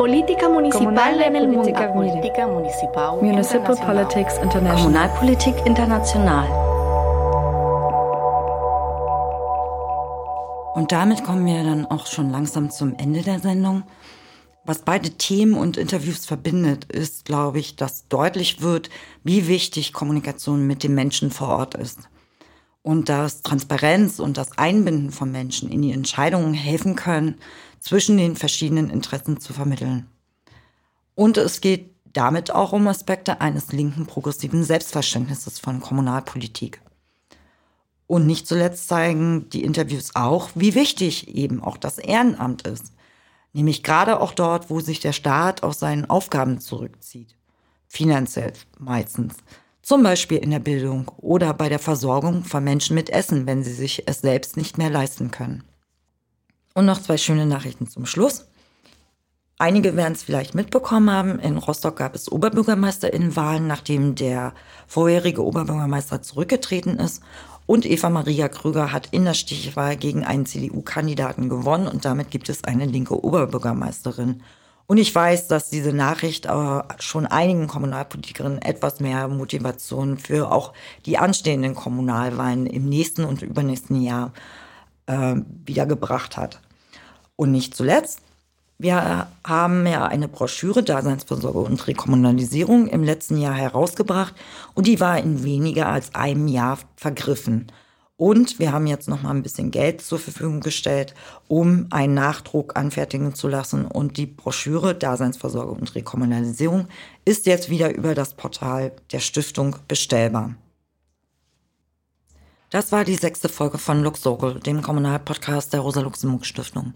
Politica 0.00 0.48
Municipal 0.48 1.20
en 1.20 1.36
el 1.36 1.46
Mundo. 1.46 1.60
Politica 1.60 2.46
Municipal 2.46 3.20
Municipal 3.20 3.76
Politics 3.76 4.38
International. 4.38 4.76
Kommunalpolitik 4.78 5.54
international. 5.66 6.46
Und 10.74 10.90
damit 10.90 11.22
kommen 11.22 11.44
wir 11.44 11.62
dann 11.64 11.84
auch 11.84 12.06
schon 12.06 12.30
langsam 12.30 12.70
zum 12.70 12.94
Ende 12.96 13.20
der 13.20 13.40
Sendung. 13.40 13.82
Was 14.64 14.78
beide 14.78 15.10
Themen 15.10 15.52
und 15.52 15.76
Interviews 15.76 16.24
verbindet, 16.24 16.86
ist, 16.86 17.26
glaube 17.26 17.58
ich, 17.58 17.76
dass 17.76 18.08
deutlich 18.08 18.62
wird, 18.62 18.88
wie 19.22 19.48
wichtig 19.48 19.92
Kommunikation 19.92 20.66
mit 20.66 20.82
dem 20.82 20.94
Menschen 20.94 21.30
vor 21.30 21.48
Ort 21.48 21.74
ist. 21.74 22.08
Und 22.80 23.10
dass 23.10 23.42
Transparenz 23.42 24.18
und 24.18 24.38
das 24.38 24.56
Einbinden 24.56 25.10
von 25.10 25.30
Menschen 25.30 25.70
in 25.70 25.82
die 25.82 25.92
Entscheidungen 25.92 26.54
helfen 26.54 26.96
können, 26.96 27.34
zwischen 27.80 28.16
den 28.16 28.36
verschiedenen 28.36 28.90
Interessen 28.90 29.40
zu 29.40 29.52
vermitteln. 29.52 30.06
Und 31.14 31.36
es 31.36 31.60
geht 31.60 31.90
damit 32.12 32.50
auch 32.50 32.72
um 32.72 32.86
Aspekte 32.88 33.40
eines 33.40 33.72
linken 33.72 34.06
progressiven 34.06 34.64
Selbstverständnisses 34.64 35.58
von 35.58 35.80
Kommunalpolitik. 35.80 36.80
Und 38.06 38.26
nicht 38.26 38.46
zuletzt 38.46 38.88
zeigen 38.88 39.48
die 39.50 39.62
Interviews 39.62 40.10
auch, 40.14 40.50
wie 40.54 40.74
wichtig 40.74 41.28
eben 41.28 41.62
auch 41.62 41.76
das 41.76 41.98
Ehrenamt 41.98 42.66
ist. 42.66 42.92
Nämlich 43.52 43.82
gerade 43.82 44.20
auch 44.20 44.32
dort, 44.32 44.70
wo 44.70 44.80
sich 44.80 45.00
der 45.00 45.12
Staat 45.12 45.62
aus 45.62 45.78
seinen 45.78 46.10
Aufgaben 46.10 46.60
zurückzieht. 46.60 47.36
Finanziell 47.86 48.52
meistens. 48.78 49.36
Zum 49.82 50.02
Beispiel 50.02 50.38
in 50.38 50.50
der 50.50 50.58
Bildung 50.58 51.08
oder 51.18 51.54
bei 51.54 51.68
der 51.68 51.78
Versorgung 51.78 52.44
von 52.44 52.62
Menschen 52.62 52.94
mit 52.94 53.10
Essen, 53.10 53.46
wenn 53.46 53.64
sie 53.64 53.72
sich 53.72 54.04
es 54.06 54.20
selbst 54.20 54.56
nicht 54.56 54.76
mehr 54.76 54.90
leisten 54.90 55.30
können. 55.30 55.64
Und 56.74 56.86
noch 56.86 57.02
zwei 57.02 57.16
schöne 57.16 57.46
Nachrichten 57.46 57.88
zum 57.88 58.06
Schluss. 58.06 58.46
Einige 59.58 59.94
werden 59.94 60.14
es 60.14 60.22
vielleicht 60.22 60.54
mitbekommen 60.54 61.10
haben. 61.10 61.38
In 61.38 61.58
Rostock 61.58 61.96
gab 61.96 62.14
es 62.14 62.32
Oberbürgermeisterinnenwahlen, 62.32 63.66
nachdem 63.66 64.14
der 64.14 64.54
vorherige 64.86 65.44
Oberbürgermeister 65.44 66.22
zurückgetreten 66.22 66.98
ist. 66.98 67.22
Und 67.66 67.84
Eva 67.84 68.08
Maria 68.08 68.48
Krüger 68.48 68.90
hat 68.90 69.08
in 69.10 69.26
der 69.26 69.34
Stichwahl 69.34 69.96
gegen 69.96 70.24
einen 70.24 70.46
CDU-Kandidaten 70.46 71.50
gewonnen 71.50 71.88
und 71.88 72.06
damit 72.06 72.30
gibt 72.30 72.48
es 72.48 72.64
eine 72.64 72.86
linke 72.86 73.22
Oberbürgermeisterin. 73.22 74.42
Und 74.86 74.96
ich 74.96 75.14
weiß, 75.14 75.46
dass 75.48 75.68
diese 75.68 75.92
Nachricht 75.92 76.48
schon 76.98 77.26
einigen 77.26 77.68
Kommunalpolitikerinnen 77.68 78.62
etwas 78.62 78.98
mehr 78.98 79.28
Motivation 79.28 80.16
für 80.16 80.50
auch 80.50 80.72
die 81.04 81.18
anstehenden 81.18 81.74
Kommunalwahlen 81.74 82.66
im 82.66 82.88
nächsten 82.88 83.24
und 83.24 83.42
übernächsten 83.42 84.00
Jahr 84.00 84.28
äh, 84.28 84.69
wiedergebracht 85.64 86.36
hat. 86.36 86.60
Und 87.36 87.52
nicht 87.52 87.74
zuletzt 87.74 88.20
wir 88.80 89.28
haben 89.46 89.86
ja 89.86 90.06
eine 90.06 90.26
Broschüre 90.26 90.82
Daseinsvorsorge 90.82 91.58
und 91.58 91.86
Rekommunalisierung 91.86 92.86
im 92.86 93.04
letzten 93.04 93.36
Jahr 93.36 93.54
herausgebracht 93.54 94.34
und 94.72 94.86
die 94.86 95.00
war 95.00 95.18
in 95.18 95.44
weniger 95.44 95.88
als 95.88 96.14
einem 96.14 96.48
Jahr 96.48 96.78
vergriffen. 96.96 97.70
Und 98.16 98.58
wir 98.58 98.72
haben 98.72 98.86
jetzt 98.86 99.06
noch 99.06 99.22
mal 99.22 99.32
ein 99.32 99.42
bisschen 99.42 99.70
Geld 99.70 100.00
zur 100.00 100.18
Verfügung 100.18 100.60
gestellt, 100.60 101.14
um 101.46 101.88
einen 101.90 102.14
Nachdruck 102.14 102.74
anfertigen 102.74 103.34
zu 103.34 103.48
lassen. 103.48 103.84
Und 103.84 104.16
die 104.16 104.26
Broschüre 104.26 104.94
Daseinsvorsorge 104.94 105.72
und 105.72 105.94
Rekommunalisierung 105.94 106.88
ist 107.26 107.44
jetzt 107.44 107.68
wieder 107.68 107.94
über 107.94 108.14
das 108.14 108.32
Portal 108.32 108.92
der 109.12 109.20
Stiftung 109.20 109.76
bestellbar. 109.88 110.54
Das 112.70 112.92
war 112.92 113.04
die 113.04 113.16
sechste 113.16 113.48
Folge 113.48 113.78
von 113.78 114.04
Luxogel, 114.04 114.60
dem 114.60 114.80
Kommunalpodcast 114.80 115.72
der 115.72 115.80
Rosa-Luxemburg-Stiftung. 115.80 116.94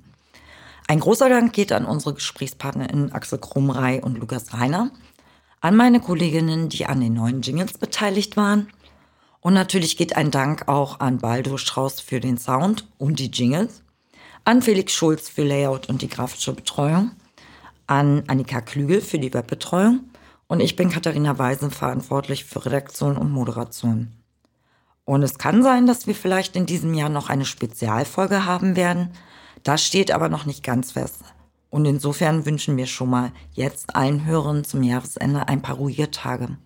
Ein 0.87 1.01
großer 1.01 1.29
Dank 1.29 1.53
geht 1.53 1.73
an 1.73 1.85
unsere 1.85 2.15
GesprächspartnerInnen 2.15 3.11
Axel 3.11 3.41
Krumrei 3.41 4.01
und 4.01 4.17
Lukas 4.17 4.55
Reiner, 4.55 4.93
an 5.61 5.75
meine 5.75 5.99
Kolleginnen, 5.99 6.69
die 6.69 6.87
an 6.87 7.01
den 7.01 7.15
neuen 7.15 7.43
Jingles 7.43 7.77
beteiligt 7.77 8.37
waren. 8.37 8.69
Und 9.41 9.55
natürlich 9.55 9.97
geht 9.97 10.15
ein 10.15 10.31
Dank 10.31 10.69
auch 10.69 11.01
an 11.01 11.19
Baldo 11.19 11.57
Strauß 11.57 11.99
für 12.01 12.21
den 12.21 12.39
Sound 12.39 12.87
und 12.97 13.19
die 13.19 13.33
Jingles, 13.33 13.83
an 14.45 14.63
Felix 14.63 14.93
Schulz 14.93 15.29
für 15.29 15.43
Layout 15.43 15.89
und 15.89 16.03
die 16.03 16.09
grafische 16.09 16.53
Betreuung, 16.53 17.11
an 17.89 18.23
Annika 18.29 18.61
Klügel 18.61 19.01
für 19.01 19.19
die 19.19 19.35
Webbetreuung 19.35 20.05
und 20.47 20.61
ich 20.61 20.77
bin 20.77 20.89
Katharina 20.89 21.37
Weisen 21.37 21.73
verantwortlich 21.73 22.45
für 22.45 22.65
Redaktion 22.65 23.17
und 23.17 23.33
Moderation. 23.33 24.13
Und 25.05 25.23
es 25.23 25.39
kann 25.39 25.63
sein, 25.63 25.87
dass 25.87 26.07
wir 26.07 26.15
vielleicht 26.15 26.57
in 26.57 26.67
diesem 26.67 26.95
Jahr 26.95 27.11
noch 27.11 27.29
eine 27.29 27.45
Spezialfolge 27.45 28.45
haben 28.45 28.77
werden– 28.77 29.11
das 29.65 29.83
steht 29.83 30.13
aber 30.13 30.29
noch 30.29 30.45
nicht 30.45 30.63
ganz 30.63 30.93
fest. 30.93 31.25
Und 31.71 31.87
insofern 31.87 32.47
wünschen 32.47 32.77
wir 32.77 32.87
schon 32.87 33.11
mal 33.11 33.33
jetzt 33.53 33.97
allen 33.97 34.27
Hörern 34.27 34.63
zum 34.63 34.83
Jahresende 34.83 35.49
ein 35.49 35.63
paar 35.63 35.77
ruhige 35.77 36.11
Tage. 36.11 36.59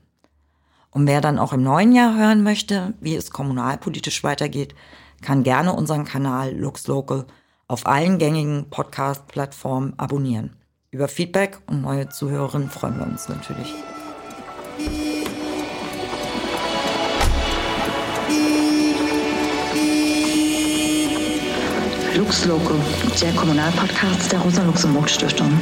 Und 0.90 1.06
wer 1.06 1.20
dann 1.20 1.38
auch 1.38 1.52
im 1.52 1.62
neuen 1.62 1.92
Jahr 1.92 2.16
hören 2.18 2.42
möchte, 2.42 2.94
wie 3.00 3.14
es 3.14 3.30
kommunalpolitisch 3.30 4.24
weitergeht, 4.24 4.74
kann 5.22 5.44
gerne 5.44 5.72
unseren 5.72 6.04
Kanal 6.04 6.54
Lux 6.54 6.88
Local 6.88 7.26
auf 7.68 7.86
allen 7.86 8.18
gängigen 8.18 8.68
Podcast-Plattformen 8.68 9.94
abonnieren. 9.96 10.56
Über 10.90 11.06
Feedback 11.06 11.60
und 11.66 11.82
neue 11.82 12.08
Zuhörerinnen 12.08 12.70
freuen 12.70 12.98
wir 12.98 13.06
uns 13.06 13.28
natürlich. 13.28 13.72
Lux 22.18 22.46
Loco, 22.46 22.74
der 23.22 23.32
Kommunalpodcast 23.32 24.32
der 24.32 24.40
Rosa-Luxemburg-Stiftung. 24.40 25.52